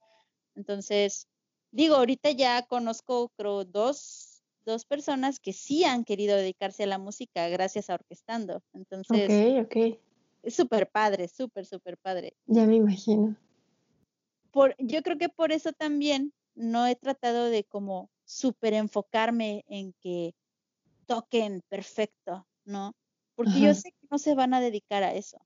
Entonces, 0.55 1.29
digo, 1.71 1.97
ahorita 1.97 2.31
ya 2.31 2.67
conozco, 2.67 3.31
creo, 3.37 3.65
dos, 3.65 4.43
dos 4.67 4.85
personas 4.85 5.41
que 5.41 5.55
sí 5.55 5.85
han 5.85 6.05
querido 6.05 6.37
dedicarse 6.37 6.83
a 6.83 6.89
la 6.89 6.99
música 6.99 7.49
gracias 7.49 7.89
a 7.89 7.95
Orquestando. 7.95 8.63
Entonces, 8.75 9.61
ok, 9.61 9.67
ok. 9.67 9.99
Es 10.43 10.55
súper 10.55 10.91
padre, 10.91 11.27
súper, 11.29 11.65
súper 11.65 11.97
padre. 11.97 12.37
Ya 12.47 12.67
me 12.67 12.77
imagino 12.77 13.35
yo 14.79 15.03
creo 15.03 15.19
que 15.19 15.29
por 15.29 15.53
eso 15.53 15.73
también 15.73 16.33
no 16.55 16.87
he 16.87 16.97
tratado 16.97 17.47
de 17.47 17.65
como 17.65 18.11
súper 18.25 18.75
enfocarme 18.75 19.65
en 19.69 19.95
que 20.01 20.35
toquen 21.07 21.63
perfecto, 21.69 22.47
¿no? 22.65 22.95
Porque 23.35 23.61
yo 23.61 23.75
sé 23.75 23.93
que 23.93 24.07
no 24.11 24.19
se 24.19 24.35
van 24.35 24.55
a 24.55 24.61
dedicar 24.61 25.03
a 25.03 25.15
eso. 25.15 25.39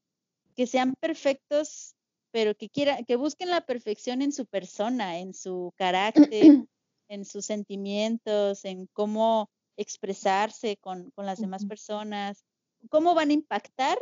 Que 0.54 0.66
sean 0.66 0.94
perfectos, 1.00 1.96
pero 2.30 2.54
que 2.54 2.68
quieran, 2.68 3.04
que 3.04 3.16
busquen 3.16 3.50
la 3.50 3.60
perfección 3.60 4.22
en 4.22 4.32
su 4.32 4.46
persona, 4.46 5.18
en 5.18 5.34
su 5.34 5.72
carácter, 5.76 6.20
en 7.08 7.24
sus 7.24 7.44
sentimientos, 7.46 8.64
en 8.64 8.86
cómo 8.92 9.50
expresarse 9.76 10.76
con, 10.76 11.10
con 11.10 11.26
las 11.26 11.40
demás 11.40 11.66
personas, 11.66 12.44
cómo 12.88 13.14
van 13.14 13.30
a 13.30 13.34
impactar 13.34 13.98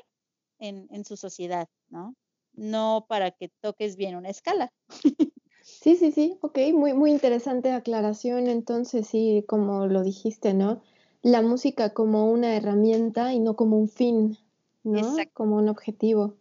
en, 0.59 0.87
en 0.91 1.05
su 1.05 1.17
sociedad, 1.17 1.69
¿no? 1.89 2.15
No 2.59 3.07
para 3.09 3.31
que 3.31 3.51
toques 3.61 3.97
bien 3.97 4.17
una 4.17 4.31
escala. 4.31 4.73
Sí, 5.63 5.97
sí, 5.97 6.13
sí, 6.13 6.39
ok, 6.41 6.59
muy, 6.73 6.95
muy 6.95 7.11
interesante 7.11 7.73
aclaración. 7.73 8.49
Entonces, 8.49 9.07
sí, 9.07 9.45
como 9.47 9.87
lo 9.87 10.03
dijiste, 10.03 10.55
¿no? 10.55 10.83
La 11.23 11.43
música 11.43 11.95
como 11.95 12.31
una 12.31 12.57
herramienta 12.57 13.33
y 13.33 13.39
no 13.39 13.55
como 13.55 13.79
un 13.79 13.89
fin, 13.89 14.39
¿no? 14.83 15.17
Como 15.35 15.57
un 15.57 15.69
objetivo. 15.69 16.35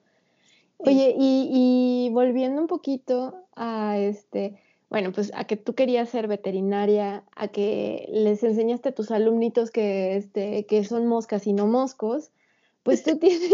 Oye, 0.78 1.16
y, 1.18 1.50
y, 1.52 2.10
volviendo 2.14 2.62
un 2.62 2.68
poquito 2.68 3.48
a 3.56 3.98
este, 3.98 4.60
bueno, 4.90 5.12
pues 5.12 5.32
a 5.36 5.46
que 5.46 5.58
tú 5.58 5.74
querías 5.74 6.10
ser 6.10 6.28
veterinaria, 6.28 7.26
a 7.36 7.48
que 7.50 8.08
les 8.12 8.44
enseñaste 8.44 8.90
a 8.90 8.96
tus 8.96 9.12
alumnitos 9.12 9.72
que, 9.72 10.16
este, 10.16 10.66
que 10.66 10.84
son 10.84 11.08
moscas 11.08 11.48
y 11.48 11.54
no 11.54 11.68
moscos, 11.68 12.32
pues 12.84 13.04
tú 13.04 13.18
tienes, 13.20 13.50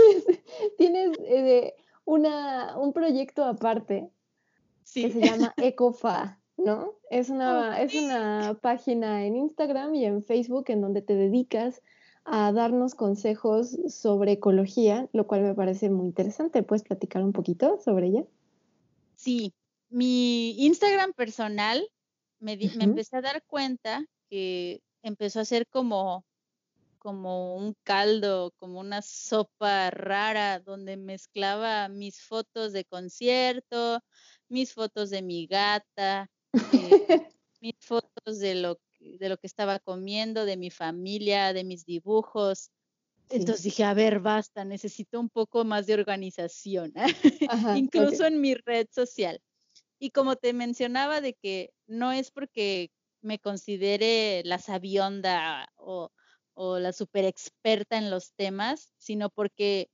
tienes 0.77 1.17
eh, 1.21 1.73
una, 2.05 2.77
un 2.77 2.93
proyecto 2.93 3.43
aparte 3.45 4.09
que 4.93 5.11
se 5.11 5.21
llama 5.21 5.53
Ecofa, 5.57 6.39
¿no? 6.57 6.93
Es 7.09 7.29
una, 7.29 7.81
es 7.81 7.93
una 7.95 8.57
página 8.61 9.25
en 9.25 9.35
Instagram 9.35 9.95
y 9.95 10.05
en 10.05 10.23
Facebook 10.23 10.65
en 10.67 10.81
donde 10.81 11.01
te 11.01 11.15
dedicas 11.15 11.81
a 12.25 12.51
darnos 12.51 12.95
consejos 12.95 13.77
sobre 13.87 14.33
ecología, 14.33 15.09
lo 15.11 15.27
cual 15.27 15.41
me 15.41 15.53
parece 15.53 15.89
muy 15.89 16.07
interesante. 16.07 16.63
¿Puedes 16.63 16.83
platicar 16.83 17.23
un 17.23 17.33
poquito 17.33 17.79
sobre 17.83 18.07
ella? 18.07 18.25
Sí, 19.15 19.53
mi 19.89 20.51
Instagram 20.65 21.13
personal 21.13 21.85
me, 22.39 22.57
me 22.57 22.83
empecé 22.83 23.17
a 23.17 23.21
dar 23.21 23.43
cuenta 23.43 24.05
que 24.29 24.81
empezó 25.01 25.39
a 25.39 25.45
ser 25.45 25.67
como 25.67 26.25
como 27.03 27.55
un 27.55 27.75
caldo, 27.83 28.53
como 28.57 28.79
una 28.79 29.01
sopa 29.01 29.91
rara, 29.91 30.59
donde 30.59 30.97
mezclaba 30.97 31.89
mis 31.89 32.21
fotos 32.21 32.71
de 32.71 32.85
concierto, 32.85 34.01
mis 34.47 34.73
fotos 34.73 35.09
de 35.09 35.21
mi 35.21 35.45
gata, 35.45 36.31
eh, 36.53 36.53
mis 37.61 37.75
fotos 37.79 38.39
de 38.39 38.55
lo, 38.55 38.79
de 38.99 39.29
lo 39.29 39.37
que 39.37 39.47
estaba 39.47 39.79
comiendo, 39.79 40.45
de 40.45 40.57
mi 40.57 40.71
familia, 40.71 41.51
de 41.53 41.65
mis 41.65 41.85
dibujos. 41.85 42.71
Entonces 43.29 43.63
dije, 43.63 43.83
a 43.83 43.93
ver, 43.93 44.19
basta, 44.21 44.63
necesito 44.63 45.19
un 45.19 45.29
poco 45.29 45.65
más 45.65 45.85
de 45.85 45.95
organización, 45.95 46.93
incluso 47.77 48.25
en 48.25 48.39
mi 48.39 48.55
red 48.55 48.87
social. 48.91 49.41
Y 49.99 50.11
como 50.11 50.35
te 50.35 50.53
mencionaba 50.53 51.19
de 51.19 51.33
que 51.33 51.73
no 51.85 52.11
es 52.11 52.31
porque 52.31 52.91
me 53.21 53.39
considere 53.39 54.43
la 54.45 54.59
sabionda 54.59 55.69
o, 55.75 56.11
o 56.53 56.79
la 56.79 56.93
super 56.93 57.25
experta 57.25 57.97
en 57.97 58.09
los 58.09 58.33
temas, 58.33 58.93
sino 58.97 59.29
porque 59.29 59.89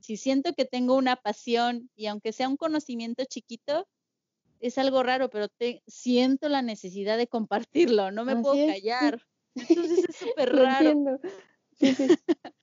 si 0.00 0.16
siento 0.16 0.52
que 0.52 0.64
tengo 0.64 0.96
una 0.96 1.16
pasión 1.16 1.90
y 1.96 2.06
aunque 2.06 2.32
sea 2.32 2.48
un 2.48 2.56
conocimiento 2.56 3.24
chiquito, 3.24 3.88
es 4.60 4.78
algo 4.78 5.02
raro, 5.02 5.30
pero 5.30 5.48
te, 5.48 5.82
siento 5.86 6.48
la 6.48 6.62
necesidad 6.62 7.16
de 7.16 7.26
compartirlo, 7.26 8.10
no 8.10 8.24
me 8.24 8.36
puedo 8.36 8.66
callar. 8.66 9.22
Entonces 9.56 10.08
es 10.08 10.16
súper 10.16 10.54
raro. 10.54 11.20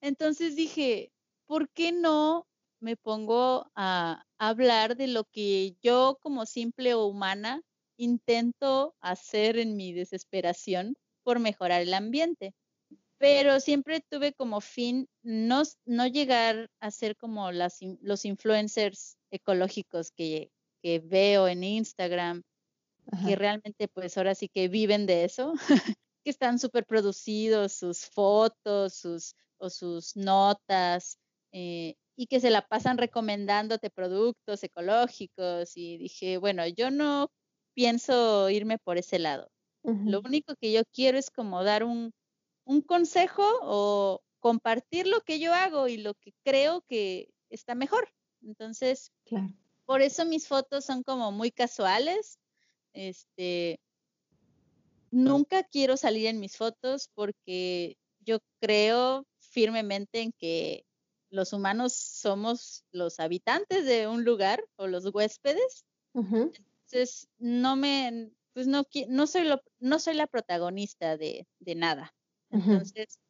Entonces 0.00 0.56
dije, 0.56 1.12
¿por 1.46 1.68
qué 1.70 1.92
no 1.92 2.46
me 2.80 2.96
pongo 2.96 3.70
a 3.74 4.24
hablar 4.38 4.96
de 4.96 5.06
lo 5.06 5.24
que 5.24 5.76
yo 5.82 6.18
como 6.20 6.46
simple 6.46 6.94
humana 6.94 7.62
intento 7.96 8.94
hacer 9.00 9.58
en 9.58 9.76
mi 9.76 9.92
desesperación 9.92 10.96
por 11.26 11.40
mejorar 11.40 11.82
el 11.82 11.92
ambiente? 11.92 12.54
pero 13.18 13.60
siempre 13.60 14.00
tuve 14.10 14.32
como 14.32 14.60
fin 14.60 15.08
no, 15.22 15.62
no 15.84 16.06
llegar 16.06 16.70
a 16.80 16.90
ser 16.90 17.16
como 17.16 17.50
las, 17.52 17.78
los 18.00 18.24
influencers 18.24 19.16
ecológicos 19.30 20.10
que, 20.10 20.50
que 20.82 20.98
veo 21.00 21.48
en 21.48 21.64
Instagram, 21.64 22.42
que 23.26 23.36
realmente 23.36 23.88
pues 23.88 24.16
ahora 24.18 24.34
sí 24.34 24.48
que 24.48 24.68
viven 24.68 25.06
de 25.06 25.24
eso, 25.24 25.54
que 26.24 26.30
están 26.30 26.58
súper 26.58 26.84
producidos 26.84 27.72
sus 27.72 28.06
fotos 28.06 28.94
sus, 28.94 29.34
o 29.58 29.70
sus 29.70 30.16
notas 30.16 31.18
eh, 31.52 31.94
y 32.16 32.26
que 32.26 32.40
se 32.40 32.50
la 32.50 32.66
pasan 32.66 32.98
recomendándote 32.98 33.90
productos 33.90 34.62
ecológicos 34.62 35.76
y 35.76 35.96
dije, 35.98 36.36
bueno, 36.38 36.66
yo 36.66 36.90
no 36.90 37.30
pienso 37.74 38.50
irme 38.50 38.78
por 38.78 38.98
ese 38.98 39.18
lado. 39.18 39.48
Lo 39.86 40.20
único 40.20 40.56
que 40.56 40.72
yo 40.72 40.82
quiero 40.92 41.16
es 41.16 41.30
como 41.30 41.62
dar 41.62 41.84
un, 41.84 42.12
un 42.64 42.80
consejo 42.80 43.44
o 43.62 44.20
compartir 44.40 45.06
lo 45.06 45.20
que 45.20 45.38
yo 45.38 45.54
hago 45.54 45.86
y 45.86 45.96
lo 45.96 46.14
que 46.14 46.32
creo 46.44 46.82
que 46.88 47.28
está 47.50 47.74
mejor. 47.74 48.08
Entonces, 48.42 49.12
por 49.84 50.02
eso 50.02 50.24
mis 50.24 50.48
fotos 50.48 50.84
son 50.84 51.02
como 51.02 51.30
muy 51.30 51.52
casuales. 51.52 52.38
Este, 52.92 53.78
nunca 55.10 55.62
quiero 55.62 55.96
salir 55.96 56.26
en 56.26 56.40
mis 56.40 56.56
fotos 56.56 57.10
porque 57.14 57.96
yo 58.20 58.38
creo 58.60 59.26
firmemente 59.38 60.20
en 60.20 60.32
que 60.32 60.84
los 61.30 61.52
humanos 61.52 61.92
somos 61.92 62.84
los 62.92 63.20
habitantes 63.20 63.84
de 63.84 64.08
un 64.08 64.24
lugar 64.24 64.64
o 64.76 64.86
los 64.86 65.06
huéspedes. 65.06 65.84
Entonces, 66.14 67.28
no 67.38 67.76
me, 67.76 68.30
pues 68.56 68.66
no, 68.68 68.84
no 69.08 69.26
soy 69.26 69.44
lo, 69.44 69.62
no 69.80 69.98
soy 69.98 70.14
la 70.14 70.26
protagonista 70.26 71.18
de, 71.18 71.46
de 71.58 71.74
nada. 71.74 72.14
Entonces, 72.48 73.20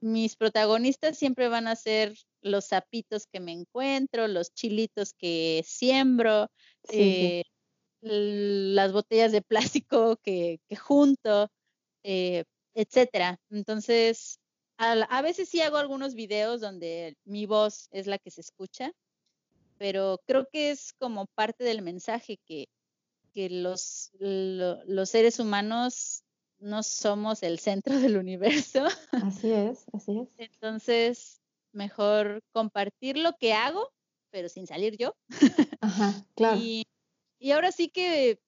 mis 0.00 0.34
protagonistas 0.34 1.16
siempre 1.16 1.46
van 1.46 1.68
a 1.68 1.76
ser 1.76 2.12
los 2.40 2.64
sapitos 2.64 3.28
que 3.28 3.38
me 3.38 3.52
encuentro, 3.52 4.26
los 4.26 4.52
chilitos 4.52 5.14
que 5.14 5.62
siembro, 5.64 6.50
eh, 6.88 7.44
las 8.00 8.92
botellas 8.92 9.30
de 9.30 9.42
plástico 9.42 10.16
que, 10.16 10.58
que 10.68 10.74
junto, 10.74 11.48
eh, 12.02 12.42
etcétera. 12.74 13.38
Entonces, 13.48 14.40
a, 14.76 15.22
veces 15.22 15.50
sí 15.50 15.60
hago 15.60 15.76
algunos 15.76 16.14
videos 16.14 16.60
donde 16.60 17.16
mi 17.24 17.46
voz 17.46 17.86
es 17.92 18.08
la 18.08 18.18
que 18.18 18.32
se 18.32 18.40
escucha, 18.40 18.90
pero 19.78 20.18
creo 20.26 20.48
que 20.50 20.72
es 20.72 20.94
como 20.94 21.26
parte 21.36 21.62
del 21.62 21.82
mensaje 21.82 22.40
que, 22.44 22.66
que 23.32 23.50
los, 23.50 24.10
los 24.18 25.10
seres 25.10 25.38
humanos 25.38 26.24
no 26.62 26.82
somos 26.82 27.42
el 27.42 27.58
centro 27.58 27.94
del 28.00 28.16
universo. 28.16 28.86
Así 29.10 29.50
es, 29.50 29.84
así 29.92 30.18
es. 30.18 30.28
Entonces, 30.38 31.40
mejor 31.72 32.42
compartir 32.52 33.18
lo 33.18 33.36
que 33.36 33.52
hago, 33.52 33.90
pero 34.30 34.48
sin 34.48 34.66
salir 34.66 34.96
yo. 34.96 35.14
Ajá, 35.80 36.24
claro. 36.34 36.58
Y, 36.60 36.86
ahora 37.52 37.72
sí 37.72 37.88
que 37.88 38.38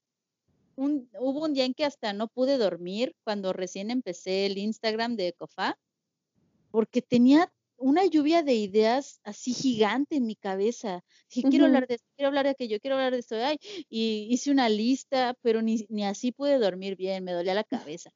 hubo 0.76 1.45
un 1.45 1.53
día 1.53 1.64
en 1.64 1.74
que 1.74 1.85
hasta 1.85 2.12
no 2.12 2.28
pude 2.28 2.59
dormir 2.59 3.16
cuando 3.24 3.53
recién 3.53 3.91
empecé 3.91 4.47
el 4.47 4.57
Instagram 4.57 5.16
de 5.16 5.28
Ecofa, 5.28 5.76
porque 6.70 7.03
tenía 7.03 7.53
una 7.85 8.07
lluvia 8.07 8.43
de 8.43 8.55
ideas 8.55 9.20
así 9.24 9.53
gigante 9.53 10.16
en 10.16 10.24
mi 10.24 10.37
cabeza. 10.37 11.05
Dije, 11.28 11.51
quiero 11.51 11.66
hablar 11.66 11.87
de 11.87 11.97
esto, 11.97 12.07
quiero 12.16 12.28
hablar 12.28 12.47
de 12.47 12.53
aquello, 12.53 12.80
quiero 12.80 12.97
hablar 12.97 13.12
de 13.12 13.18
esto. 13.18 13.37
Ay, 13.37 13.59
y 13.91 14.26
hice 14.30 14.51
una 14.51 14.70
lista, 14.70 15.35
pero 15.43 15.61
ni, 15.61 15.85
ni 15.91 16.03
así 16.07 16.32
pude 16.32 16.59
dormir 16.59 16.97
bien, 16.97 17.24
me 17.24 17.32
dolía 17.32 17.53
la 17.53 17.62
cabeza. 17.62 18.11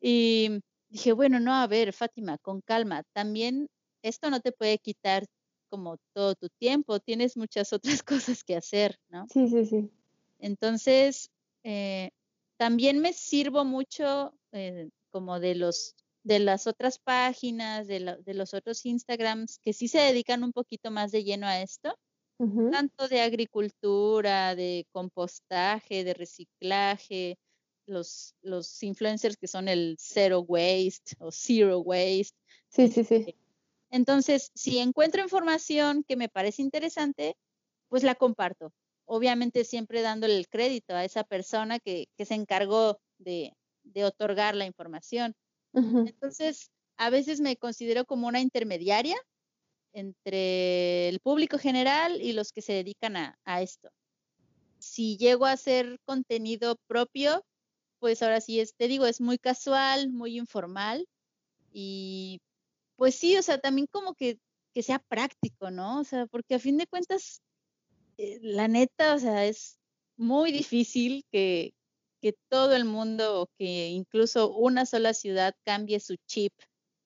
Y 0.00 0.60
dije, 0.88 1.12
bueno, 1.12 1.40
no, 1.40 1.52
a 1.54 1.66
ver, 1.66 1.92
Fátima, 1.92 2.38
con 2.38 2.60
calma. 2.60 3.02
También 3.12 3.66
esto 4.00 4.30
no 4.30 4.38
te 4.38 4.52
puede 4.52 4.78
quitar 4.78 5.26
como 5.68 5.96
todo 6.14 6.36
tu 6.36 6.48
tiempo, 6.60 7.00
tienes 7.00 7.36
muchas 7.36 7.72
otras 7.72 8.02
cosas 8.04 8.44
que 8.44 8.54
hacer, 8.54 8.96
¿no? 9.08 9.26
Sí, 9.28 9.48
sí, 9.48 9.64
sí. 9.64 9.90
Entonces, 10.38 11.30
eh, 11.64 12.10
también 12.58 13.00
me 13.00 13.12
sirvo 13.12 13.64
mucho 13.64 14.32
eh, 14.52 14.88
como 15.10 15.40
de 15.40 15.56
los 15.56 15.96
de 16.24 16.38
las 16.38 16.66
otras 16.66 16.98
páginas, 16.98 17.86
de, 17.86 18.16
de, 18.24 18.34
los 18.34 18.54
otros 18.54 18.86
Instagrams 18.86 19.58
que 19.58 19.72
sí 19.72 19.88
se 19.88 19.98
dedican 19.98 20.44
un 20.44 20.52
poquito 20.52 20.90
más 20.90 21.10
de 21.10 21.24
lleno 21.24 21.46
a 21.46 21.60
esto, 21.60 21.98
tanto 22.72 23.08
de 23.08 23.20
agricultura, 23.20 24.56
de 24.56 24.86
compostaje, 24.90 26.02
de 26.02 26.12
reciclaje, 26.14 27.38
los, 27.86 28.34
los 28.42 28.82
influencers 28.82 29.36
que 29.36 29.46
son 29.46 29.68
el 29.68 29.96
zero 29.98 30.40
waste 30.40 31.14
o 31.18 31.30
zero 31.30 31.78
waste. 31.80 32.36
Sí, 32.68 32.88
sí, 32.88 33.04
sí. 33.04 33.14
Este, 33.14 33.36
entonces, 33.90 34.50
si 34.54 34.78
encuentro 34.78 35.22
información 35.22 36.02
que 36.02 36.16
me 36.16 36.28
parece 36.28 36.62
interesante, 36.62 37.36
pues 37.88 38.02
la 38.02 38.14
comparto. 38.14 38.72
Obviamente 39.04 39.64
siempre 39.64 40.00
dándole 40.00 40.36
el 40.36 40.48
crédito 40.48 40.94
a 40.94 41.04
esa 41.04 41.24
persona 41.24 41.78
que, 41.78 42.08
que 42.16 42.24
se 42.24 42.34
encargó 42.34 43.00
de, 43.18 43.52
de 43.82 44.04
otorgar 44.04 44.54
la 44.56 44.64
información. 44.64 45.34
Entonces, 45.72 46.70
a 46.96 47.10
veces 47.10 47.40
me 47.40 47.56
considero 47.56 48.04
como 48.04 48.28
una 48.28 48.40
intermediaria 48.40 49.16
entre 49.92 51.08
el 51.08 51.20
público 51.20 51.58
general 51.58 52.20
y 52.20 52.32
los 52.32 52.52
que 52.52 52.62
se 52.62 52.72
dedican 52.72 53.16
a, 53.16 53.62
esto. 53.62 53.90
Si 54.78 55.16
llego 55.16 55.46
a 55.46 55.52
hacer 55.52 55.98
contenido 56.04 56.76
propio, 56.86 57.44
pues 57.98 58.22
ahora 58.22 58.40
sí 58.40 58.60
es, 58.60 58.74
te 58.74 58.88
digo, 58.88 59.06
es 59.06 59.20
muy 59.20 59.38
casual, 59.38 60.10
muy 60.10 60.38
informal 60.38 61.06
y 61.72 62.40
pues 62.96 63.14
sí, 63.14 63.36
o 63.36 63.42
sea, 63.42 63.58
también 63.58 63.86
como 63.90 64.14
que, 64.14 64.38
que 64.74 64.82
sea 64.82 64.98
práctico, 64.98 65.70
¿no? 65.70 66.00
O 66.00 66.04
sea, 66.04 66.26
porque 66.26 66.54
a 66.54 66.58
fin 66.58 66.76
de 66.78 66.86
cuentas, 66.86 67.42
eh, 68.18 68.38
la 68.42 68.68
neta, 68.68 69.14
o 69.14 69.18
sea, 69.18 69.46
es 69.46 69.78
muy 70.16 70.52
difícil 70.52 71.24
que, 71.30 71.74
que 72.22 72.36
todo 72.48 72.74
el 72.74 72.84
mundo 72.84 73.42
o 73.42 73.46
que 73.58 73.88
incluso 73.88 74.54
una 74.54 74.86
sola 74.86 75.12
ciudad 75.12 75.54
cambie 75.64 75.98
su 75.98 76.14
chip 76.26 76.52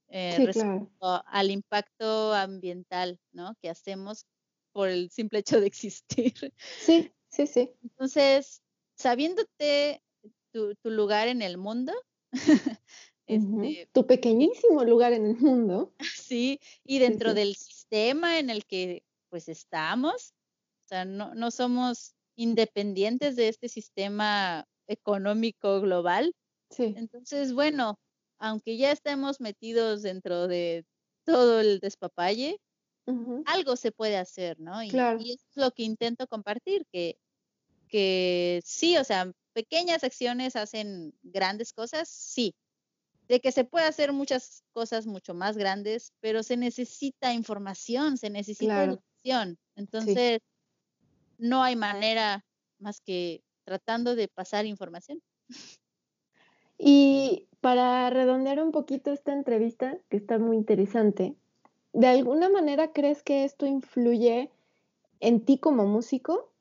eh, 0.09 0.36
respecto 0.44 1.22
al 1.26 1.51
impacto 1.51 2.34
ambiental, 2.34 3.18
¿no? 3.32 3.56
Que 3.60 3.70
hacemos 3.70 4.26
por 4.72 4.88
el 4.90 5.10
simple 5.10 5.38
hecho 5.40 5.59
de 5.60 5.66
existir. 5.66 6.34
Sí, 6.78 7.10
sí, 7.28 7.47
sí. 7.47 7.70
Entonces, 7.82 8.62
sabiéndote 8.94 10.02
tu, 10.52 10.76
lugar 10.84 11.28
en 11.28 11.40
el 11.43 11.56
mundo, 11.56 11.93
este, 13.26 13.88
tu 13.93 14.06
pequeñísimo 14.06 14.84
lugar 14.84 15.14
en 15.14 15.26
el 15.26 15.36
mundo. 15.38 15.94
Sí, 16.28 16.60
y 16.84 16.98
dentro 16.98 17.32
del 17.32 17.56
sistema 17.56 18.38
en 18.38 18.51
el 18.51 18.66
que 18.66 19.02
pues 19.30 19.48
estamos, 19.48 20.34
o 20.84 20.88
sea, 20.88 21.05
no, 21.05 21.34
no 21.34 21.51
somos 21.51 22.14
independientes 22.36 23.34
de 23.36 23.48
este 23.48 23.68
sistema 23.68 24.66
económico 24.88 25.80
global. 25.80 26.34
Sí. 26.70 26.94
Entonces, 26.96 27.52
bueno, 27.52 27.98
aunque 28.38 28.76
ya 28.76 28.92
estemos 28.92 29.40
metidos 29.40 30.02
dentro 30.02 30.48
de 30.48 30.84
todo 31.24 31.60
el 31.60 31.80
despapalle, 31.80 32.60
algo 33.44 33.76
se 33.76 33.92
puede 33.92 34.16
hacer, 34.16 34.58
¿no? 34.58 34.82
Y, 34.82 34.88
y, 34.88 35.32
es 35.32 35.46
lo 35.54 35.70
que 35.70 35.84
intento 35.84 36.26
compartir, 36.26 36.84
que, 36.90 37.16
que 37.88 38.60
sí, 38.64 38.96
o 38.96 39.04
sea, 39.04 39.30
pequeñas 39.52 40.02
acciones 40.02 40.56
hacen 40.56 41.14
grandes 41.22 41.72
cosas, 41.72 42.08
sí. 42.08 42.54
De 43.28 43.40
que 43.40 43.52
se 43.52 43.64
puede 43.64 43.86
hacer 43.86 44.12
muchas 44.12 44.64
cosas 44.72 45.06
mucho 45.06 45.34
más 45.34 45.56
grandes, 45.56 46.12
pero 46.20 46.42
se 46.42 46.56
necesita 46.56 47.32
información, 47.32 48.18
se 48.18 48.30
necesita 48.30 48.84
educación. 48.84 49.56
Entonces, 49.76 50.40
no 51.38 51.62
hay 51.62 51.76
manera 51.76 52.44
más 52.78 53.00
que 53.00 53.42
tratando 53.66 54.16
de 54.16 54.28
pasar 54.28 54.64
información. 54.64 55.20
Y 56.78 57.47
para 57.60 58.09
redondear 58.09 58.62
un 58.62 58.72
poquito 58.72 59.10
esta 59.12 59.34
entrevista, 59.34 59.98
que 60.09 60.16
está 60.16 60.38
muy 60.38 60.56
interesante, 60.56 61.34
¿de 61.93 62.06
alguna 62.06 62.48
manera 62.48 62.93
crees 62.93 63.22
que 63.22 63.44
esto 63.44 63.66
influye 63.66 64.51
en 65.20 65.44
ti 65.44 65.59
como 65.59 65.84
músico? 65.84 66.52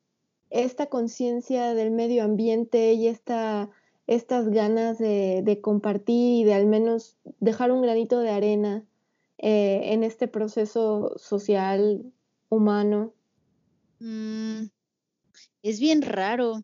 esta 0.50 0.86
conciencia 0.86 1.74
del 1.74 1.90
medio 1.90 2.24
ambiente 2.24 2.92
y 2.94 3.08
esta, 3.08 3.70
estas 4.06 4.48
ganas 4.48 4.98
de, 4.98 5.58
compartir 5.62 6.40
y 6.40 6.44
de 6.44 6.54
al 6.54 6.66
menos 6.66 7.16
dejar 7.40 7.72
un 7.72 7.82
granito 7.82 8.20
de 8.20 8.30
arena 8.30 8.84
eh, 9.38 9.92
en 9.92 10.04
este 10.04 10.28
proceso 10.28 11.14
social 11.18 12.12
humano? 12.48 13.12
Mm, 13.98 14.66
es 15.62 15.80
bien 15.80 16.02
raro. 16.02 16.62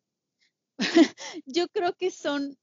Yo 1.47 1.69
creo 1.69 1.93
que 1.95 2.11
son, 2.11 2.57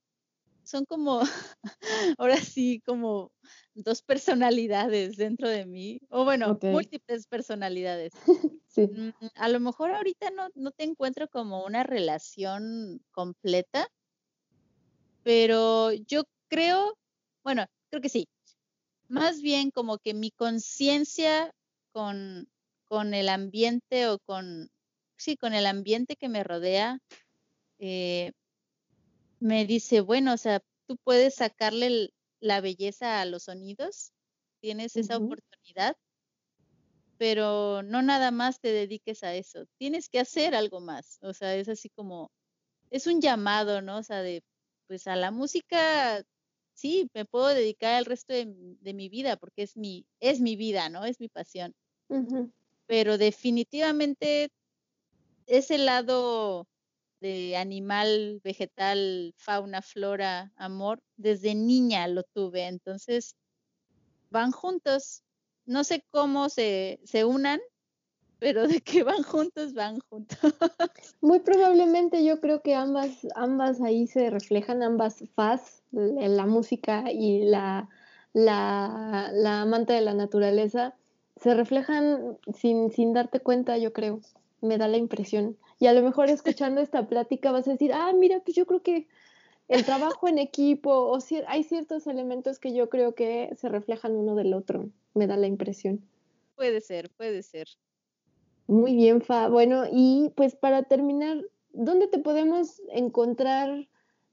son 0.64 0.86
como, 0.86 1.22
ahora 2.18 2.38
sí, 2.38 2.82
como 2.86 3.32
dos 3.74 4.02
personalidades 4.02 5.18
dentro 5.18 5.48
de 5.50 5.66
mí, 5.66 6.02
o 6.10 6.24
bueno, 6.24 6.58
múltiples 6.62 7.28
personalidades. 7.28 8.14
Mm, 8.78 9.10
a 9.36 9.50
lo 9.50 9.60
mejor 9.60 9.92
ahorita 9.92 10.32
no, 10.32 10.48
no 10.56 10.72
te 10.72 10.86
encuentro 10.86 11.28
como 11.28 11.66
una 11.66 11.84
relación 11.84 13.02
completa, 13.12 13.90
pero 15.24 15.92
yo 15.92 16.24
creo, 16.48 16.98
bueno, 17.44 17.66
creo 17.90 18.02
que 18.02 18.10
sí. 18.10 18.28
Más 19.08 19.42
bien 19.42 19.72
como 19.72 19.98
que 19.98 20.14
mi 20.14 20.32
conciencia 20.32 21.52
con, 21.92 22.48
con 22.88 23.14
el 23.14 23.28
ambiente 23.28 24.08
o 24.08 24.20
con, 24.20 24.70
sí, 25.18 25.36
con 25.36 25.54
el 25.54 25.66
ambiente 25.66 26.16
que 26.16 26.30
me 26.30 26.44
rodea, 26.44 27.00
eh, 27.80 28.32
me 29.40 29.66
dice, 29.66 30.02
bueno, 30.02 30.34
o 30.34 30.38
sea, 30.38 30.62
tú 30.88 30.98
puedes 31.04 31.36
sacarle 31.36 32.12
la 32.42 32.62
belleza 32.62 33.22
a 33.22 33.26
los 33.26 33.44
sonidos, 33.44 34.12
tienes 34.62 34.96
esa 34.96 35.18
oportunidad, 35.18 35.96
pero 37.18 37.82
no 37.84 38.02
nada 38.02 38.32
más 38.32 38.60
te 38.60 38.72
dediques 38.72 39.24
a 39.24 39.34
eso, 39.36 39.66
tienes 39.78 40.10
que 40.10 40.20
hacer 40.20 40.56
algo 40.56 40.82
más, 40.82 41.20
o 41.22 41.34
sea, 41.34 41.56
es 41.56 41.70
así 41.70 41.90
como, 41.90 42.32
es 42.92 43.08
un 43.08 43.22
llamado, 43.22 43.82
¿no? 43.82 43.98
O 43.98 44.04
sea, 44.04 44.22
de, 44.22 44.44
pues 44.88 45.08
a 45.08 45.16
la 45.16 45.32
música, 45.32 46.24
sí, 46.74 47.10
me 47.14 47.26
puedo 47.26 47.48
dedicar 47.48 48.00
el 48.00 48.06
resto 48.06 48.34
de, 48.34 48.94
mi 48.94 49.10
vida 49.10 49.38
porque 49.38 49.64
es 49.64 49.78
mi, 49.78 50.06
es 50.20 50.40
mi 50.42 50.56
vida, 50.56 50.90
¿no? 50.90 51.06
Es 51.06 51.20
mi 51.20 51.30
pasión. 51.30 51.74
Pero 52.88 53.18
definitivamente 53.18 54.50
ese 55.46 55.78
lado 55.78 56.68
de 57.20 57.58
animal, 57.58 58.42
vegetal, 58.44 59.34
fauna, 59.38 59.82
flora, 59.82 60.52
amor, 60.56 61.00
desde 61.18 61.56
niña 61.56 62.08
lo 62.08 62.24
tuve. 62.24 62.68
Entonces, 62.68 63.36
van 64.30 64.52
juntos. 64.52 65.24
No 65.66 65.84
sé 65.84 66.04
cómo 66.12 66.50
se, 66.50 67.00
se 67.04 67.26
unan, 67.26 67.60
pero 68.40 68.68
de 68.68 68.82
que 68.82 69.04
van 69.04 69.24
juntos, 69.24 69.74
van 69.74 70.00
juntos. 70.10 70.38
Muy 71.22 71.40
probablemente 71.40 72.24
yo 72.24 72.40
creo 72.40 72.62
que 72.62 72.74
ambas, 72.74 73.28
ambas 73.36 73.82
ahí 73.82 74.08
se 74.08 74.30
reflejan, 74.30 74.82
ambas 74.82 75.24
faz, 75.36 75.84
la 75.92 76.46
música 76.46 77.12
y 77.12 77.44
la, 77.44 77.90
la, 78.34 79.30
la 79.34 79.62
amante 79.62 79.94
de 79.94 80.02
la 80.02 80.14
naturaleza, 80.14 80.96
se 81.42 81.54
reflejan 81.54 82.38
sin, 82.56 82.92
sin 82.92 83.14
darte 83.14 83.40
cuenta, 83.40 83.78
yo 83.78 83.94
creo, 83.94 84.20
me 84.62 84.78
da 84.78 84.88
la 84.88 84.98
impresión. 84.98 85.58
Y 85.80 85.88
a 85.88 85.94
lo 85.94 86.02
mejor 86.02 86.30
escuchando 86.30 86.82
esta 86.82 87.08
plática 87.08 87.52
vas 87.52 87.68
a 87.68 87.72
decir, 87.72 87.94
ah, 87.94 88.12
mira, 88.14 88.42
pues 88.42 88.56
yo 88.56 88.66
creo 88.66 88.84
que 88.84 89.08
el 89.70 89.86
trabajo 89.86 90.28
en 90.28 90.40
equipo, 90.40 90.92
o 90.92 91.22
si, 91.22 91.42
hay 91.48 91.64
ciertos 91.64 92.06
elementos 92.08 92.60
que 92.60 92.74
yo 92.74 92.90
creo 92.90 93.16
que 93.16 93.56
se 93.56 93.70
reflejan 93.70 94.16
uno 94.16 94.36
del 94.36 94.54
otro, 94.54 94.90
me 95.14 95.28
da 95.28 95.38
la 95.38 95.48
impresión. 95.48 96.02
Puede 96.56 96.82
ser, 96.82 97.10
puede 97.12 97.44
ser. 97.44 97.68
Muy 98.68 98.96
bien, 98.96 99.22
Fa. 99.22 99.48
Bueno, 99.48 99.86
y 99.92 100.32
pues 100.36 100.56
para 100.56 100.84
terminar, 100.84 101.38
¿dónde 101.72 102.08
te 102.08 102.20
podemos 102.20 102.82
encontrar 102.92 103.88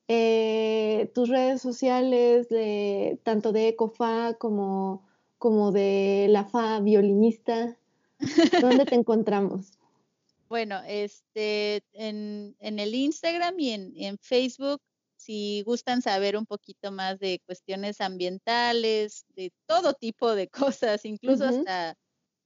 eh, 0.08 1.10
tus 1.14 1.28
redes 1.28 1.62
sociales, 1.62 2.48
de, 2.48 3.20
tanto 3.22 3.52
de 3.52 3.68
Ecofa 3.68 4.34
como, 4.34 5.06
como 5.38 5.70
de 5.70 6.26
la 6.30 6.44
Fa 6.44 6.80
violinista? 6.80 7.76
¿Dónde 8.60 8.84
te 8.86 8.94
encontramos? 8.96 9.75
Bueno, 10.48 10.80
este, 10.86 11.82
en, 11.92 12.54
el 12.60 12.94
Instagram 12.94 13.58
y 13.58 13.72
en, 14.06 14.18
Facebook, 14.18 14.80
si 15.16 15.62
gustan 15.62 16.02
saber 16.02 16.36
un 16.36 16.46
poquito 16.46 16.92
más 16.92 17.18
de 17.18 17.40
cuestiones 17.46 18.00
ambientales, 18.00 19.24
de 19.34 19.52
todo 19.66 19.94
tipo 19.94 20.34
de 20.34 20.48
cosas, 20.84 21.04
incluso 21.04 21.44
hasta 21.44 21.96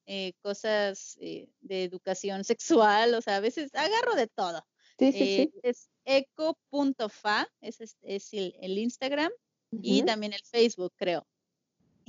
eh, 0.06 0.32
cosas 0.42 1.16
eh, 1.20 1.48
de 1.60 1.84
educación 1.84 2.44
sexual, 2.44 3.14
o 3.14 3.20
sea, 3.20 3.36
a 3.36 3.40
veces 3.40 3.70
agarro 3.74 4.14
de 4.14 4.26
todo. 4.28 4.64
Sí, 4.98 5.12
sí, 5.12 5.18
eh, 5.22 5.50
sí. 5.52 5.60
Es 5.62 5.88
eco.fa, 6.04 7.46
ese 7.60 7.84
es, 8.02 8.32
el, 8.32 8.78
Instagram, 8.78 9.30
y 9.70 10.02
también 10.02 10.32
el 10.32 10.42
Facebook, 10.42 10.92
creo. 10.96 11.26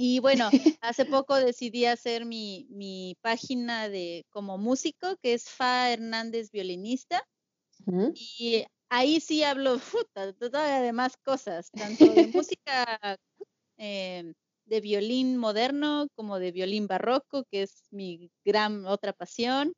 Y 0.03 0.19
bueno, 0.19 0.49
hace 0.81 1.05
poco 1.05 1.35
decidí 1.35 1.85
hacer 1.85 2.25
mi, 2.25 2.65
mi, 2.71 3.15
página 3.21 3.87
de 3.87 4.25
como 4.31 4.57
músico, 4.57 5.15
que 5.21 5.35
es 5.35 5.47
Fa 5.47 5.91
Hernández 5.91 6.49
Violinista. 6.49 7.23
Y 8.11 8.65
ahí 8.89 9.19
sí 9.19 9.43
hablo 9.43 9.79
todavía 10.39 10.81
de 10.81 10.91
más 10.91 11.17
cosas, 11.17 11.69
tanto 11.69 12.03
de 12.05 12.25
música 12.33 13.17
eh, 13.77 14.33
de 14.65 14.81
violín 14.81 15.37
moderno 15.37 16.07
como 16.15 16.39
de 16.39 16.51
violín 16.51 16.87
barroco, 16.87 17.43
que 17.51 17.61
es 17.61 17.83
mi 17.91 18.31
gran 18.43 18.87
otra 18.87 19.13
pasión. 19.13 19.71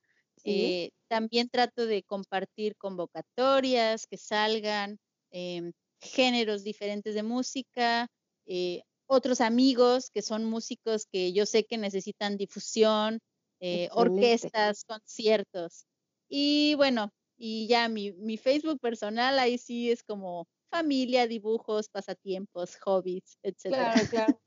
Eh, 0.45 0.91
también 1.09 1.49
trato 1.49 1.85
de 1.85 2.01
compartir 2.03 2.77
convocatorias 2.77 4.07
que 4.07 4.17
salgan, 4.17 4.99
em, 5.31 5.73
géneros 5.99 6.63
diferentes 6.63 7.13
de 7.13 7.23
música, 7.23 8.07
eh, 8.45 8.83
otros 9.13 9.41
amigos 9.41 10.09
que 10.11 10.21
son 10.21 10.45
músicos 10.45 11.05
que 11.11 11.33
yo 11.33 11.45
sé 11.45 11.65
que 11.65 11.77
necesitan 11.77 12.37
difusión, 12.37 13.19
eh, 13.59 13.89
orquestas, 13.91 14.83
conciertos. 14.85 15.85
Y 16.27 16.75
bueno, 16.75 17.11
y 17.37 17.67
ya 17.67 17.87
mi, 17.87 18.11
mi, 18.13 18.37
Facebook 18.37 18.79
personal 18.79 19.39
ahí 19.39 19.57
sí 19.57 19.91
es 19.91 20.03
como 20.03 20.47
familia, 20.69 21.27
dibujos, 21.27 21.89
pasatiempos, 21.89 22.77
hobbies, 22.77 23.37
etc. 23.43 23.69
Claro, 23.69 24.07
claro. 24.09 24.39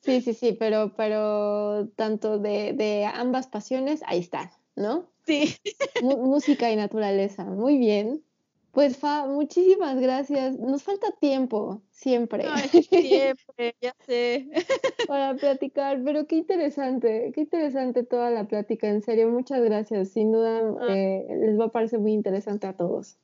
Sí, 0.00 0.22
sí, 0.22 0.32
sí, 0.32 0.52
pero, 0.52 0.94
pero 0.96 1.88
tanto 1.94 2.38
de, 2.38 2.72
de 2.72 3.04
ambas 3.04 3.46
pasiones, 3.46 4.00
ahí 4.06 4.20
están, 4.20 4.50
¿no? 4.74 5.10
Sí. 5.26 5.54
música 6.00 6.72
y 6.72 6.76
naturaleza, 6.76 7.44
muy 7.44 7.76
bien. 7.76 8.24
Pues 8.72 8.96
Fa, 8.96 9.26
muchísimas 9.26 10.00
gracias. 10.00 10.58
Nos 10.58 10.82
falta 10.82 11.12
tiempo, 11.20 11.82
siempre. 12.00 12.44
siempre, 12.90 13.76
ya 13.80 13.94
sé. 14.06 14.48
Para 15.08 15.34
platicar, 15.34 16.00
pero 16.04 16.26
qué 16.26 16.36
interesante, 16.36 17.32
qué 17.34 17.42
interesante 17.42 18.04
toda 18.04 18.30
la 18.30 18.46
plática, 18.46 18.88
en 18.88 19.02
serio, 19.02 19.28
muchas 19.28 19.62
gracias. 19.62 20.10
Sin 20.10 20.32
duda 20.32 20.62
ah. 20.80 20.86
eh, 20.88 21.26
les 21.40 21.58
va 21.58 21.66
a 21.66 21.72
parecer 21.72 22.00
muy 22.00 22.12
interesante 22.12 22.66
a 22.66 22.76
todos. 22.76 23.18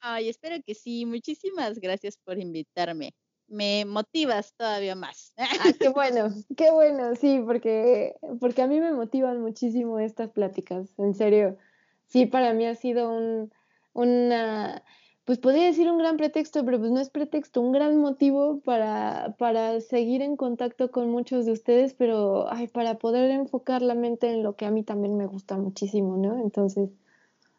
Ay, 0.00 0.28
espero 0.28 0.56
que 0.64 0.74
sí. 0.74 1.06
Muchísimas 1.06 1.78
gracias 1.78 2.16
por 2.16 2.38
invitarme. 2.38 3.14
Me 3.46 3.84
motivas 3.84 4.54
todavía 4.56 4.94
más. 4.94 5.34
Ah, 5.38 5.72
qué 5.78 5.88
bueno, 5.90 6.30
qué 6.56 6.70
bueno, 6.70 7.14
sí, 7.16 7.42
porque, 7.44 8.14
porque 8.40 8.62
a 8.62 8.66
mí 8.66 8.80
me 8.80 8.92
motivan 8.92 9.40
muchísimo 9.40 9.98
estas 9.98 10.30
pláticas, 10.30 10.98
en 10.98 11.14
serio. 11.14 11.58
Sí, 12.06 12.26
para 12.26 12.52
mí 12.54 12.66
ha 12.66 12.74
sido 12.74 13.10
un 13.10 13.52
una, 13.94 14.82
pues 15.24 15.38
podría 15.38 15.66
decir 15.66 15.88
un 15.88 15.98
gran 15.98 16.16
pretexto, 16.16 16.64
pero 16.64 16.78
pues 16.78 16.90
no 16.90 17.00
es 17.00 17.10
pretexto, 17.10 17.60
un 17.60 17.72
gran 17.72 17.96
motivo 17.98 18.60
para, 18.60 19.36
para 19.38 19.80
seguir 19.80 20.20
en 20.20 20.36
contacto 20.36 20.90
con 20.90 21.10
muchos 21.10 21.46
de 21.46 21.52
ustedes, 21.52 21.94
pero 21.94 22.50
ay, 22.52 22.66
para 22.66 22.98
poder 22.98 23.30
enfocar 23.30 23.82
la 23.82 23.94
mente 23.94 24.30
en 24.30 24.42
lo 24.42 24.56
que 24.56 24.66
a 24.66 24.70
mí 24.70 24.82
también 24.82 25.16
me 25.16 25.26
gusta 25.26 25.56
muchísimo, 25.56 26.16
¿no? 26.16 26.40
Entonces, 26.40 26.90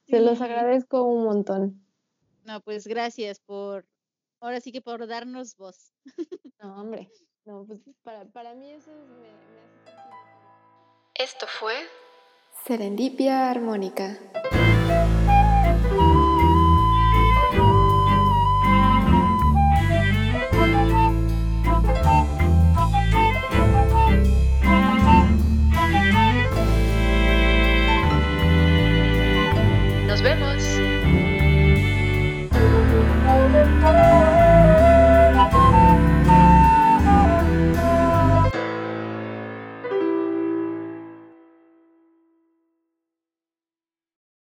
se 0.08 0.20
los 0.20 0.42
agradezco 0.42 1.04
un 1.04 1.24
montón. 1.24 1.82
No, 2.44 2.60
pues 2.60 2.86
gracias 2.86 3.40
por, 3.40 3.86
ahora 4.42 4.60
sí 4.60 4.74
que 4.74 4.82
por 4.82 5.08
darnos 5.08 5.56
voz. 5.56 5.92
No, 6.62 6.80
hombre, 6.80 7.12
no, 7.44 7.66
pues 7.66 7.82
para, 8.04 8.24
para 8.24 8.56
mí 8.56 8.72
eso 8.72 8.90
es, 8.90 9.10
me, 9.10 9.18
me 9.18 9.96
Esto 11.14 11.46
fue 11.60 11.74
Serendipia 12.66 13.50
Armónica. 13.50 14.18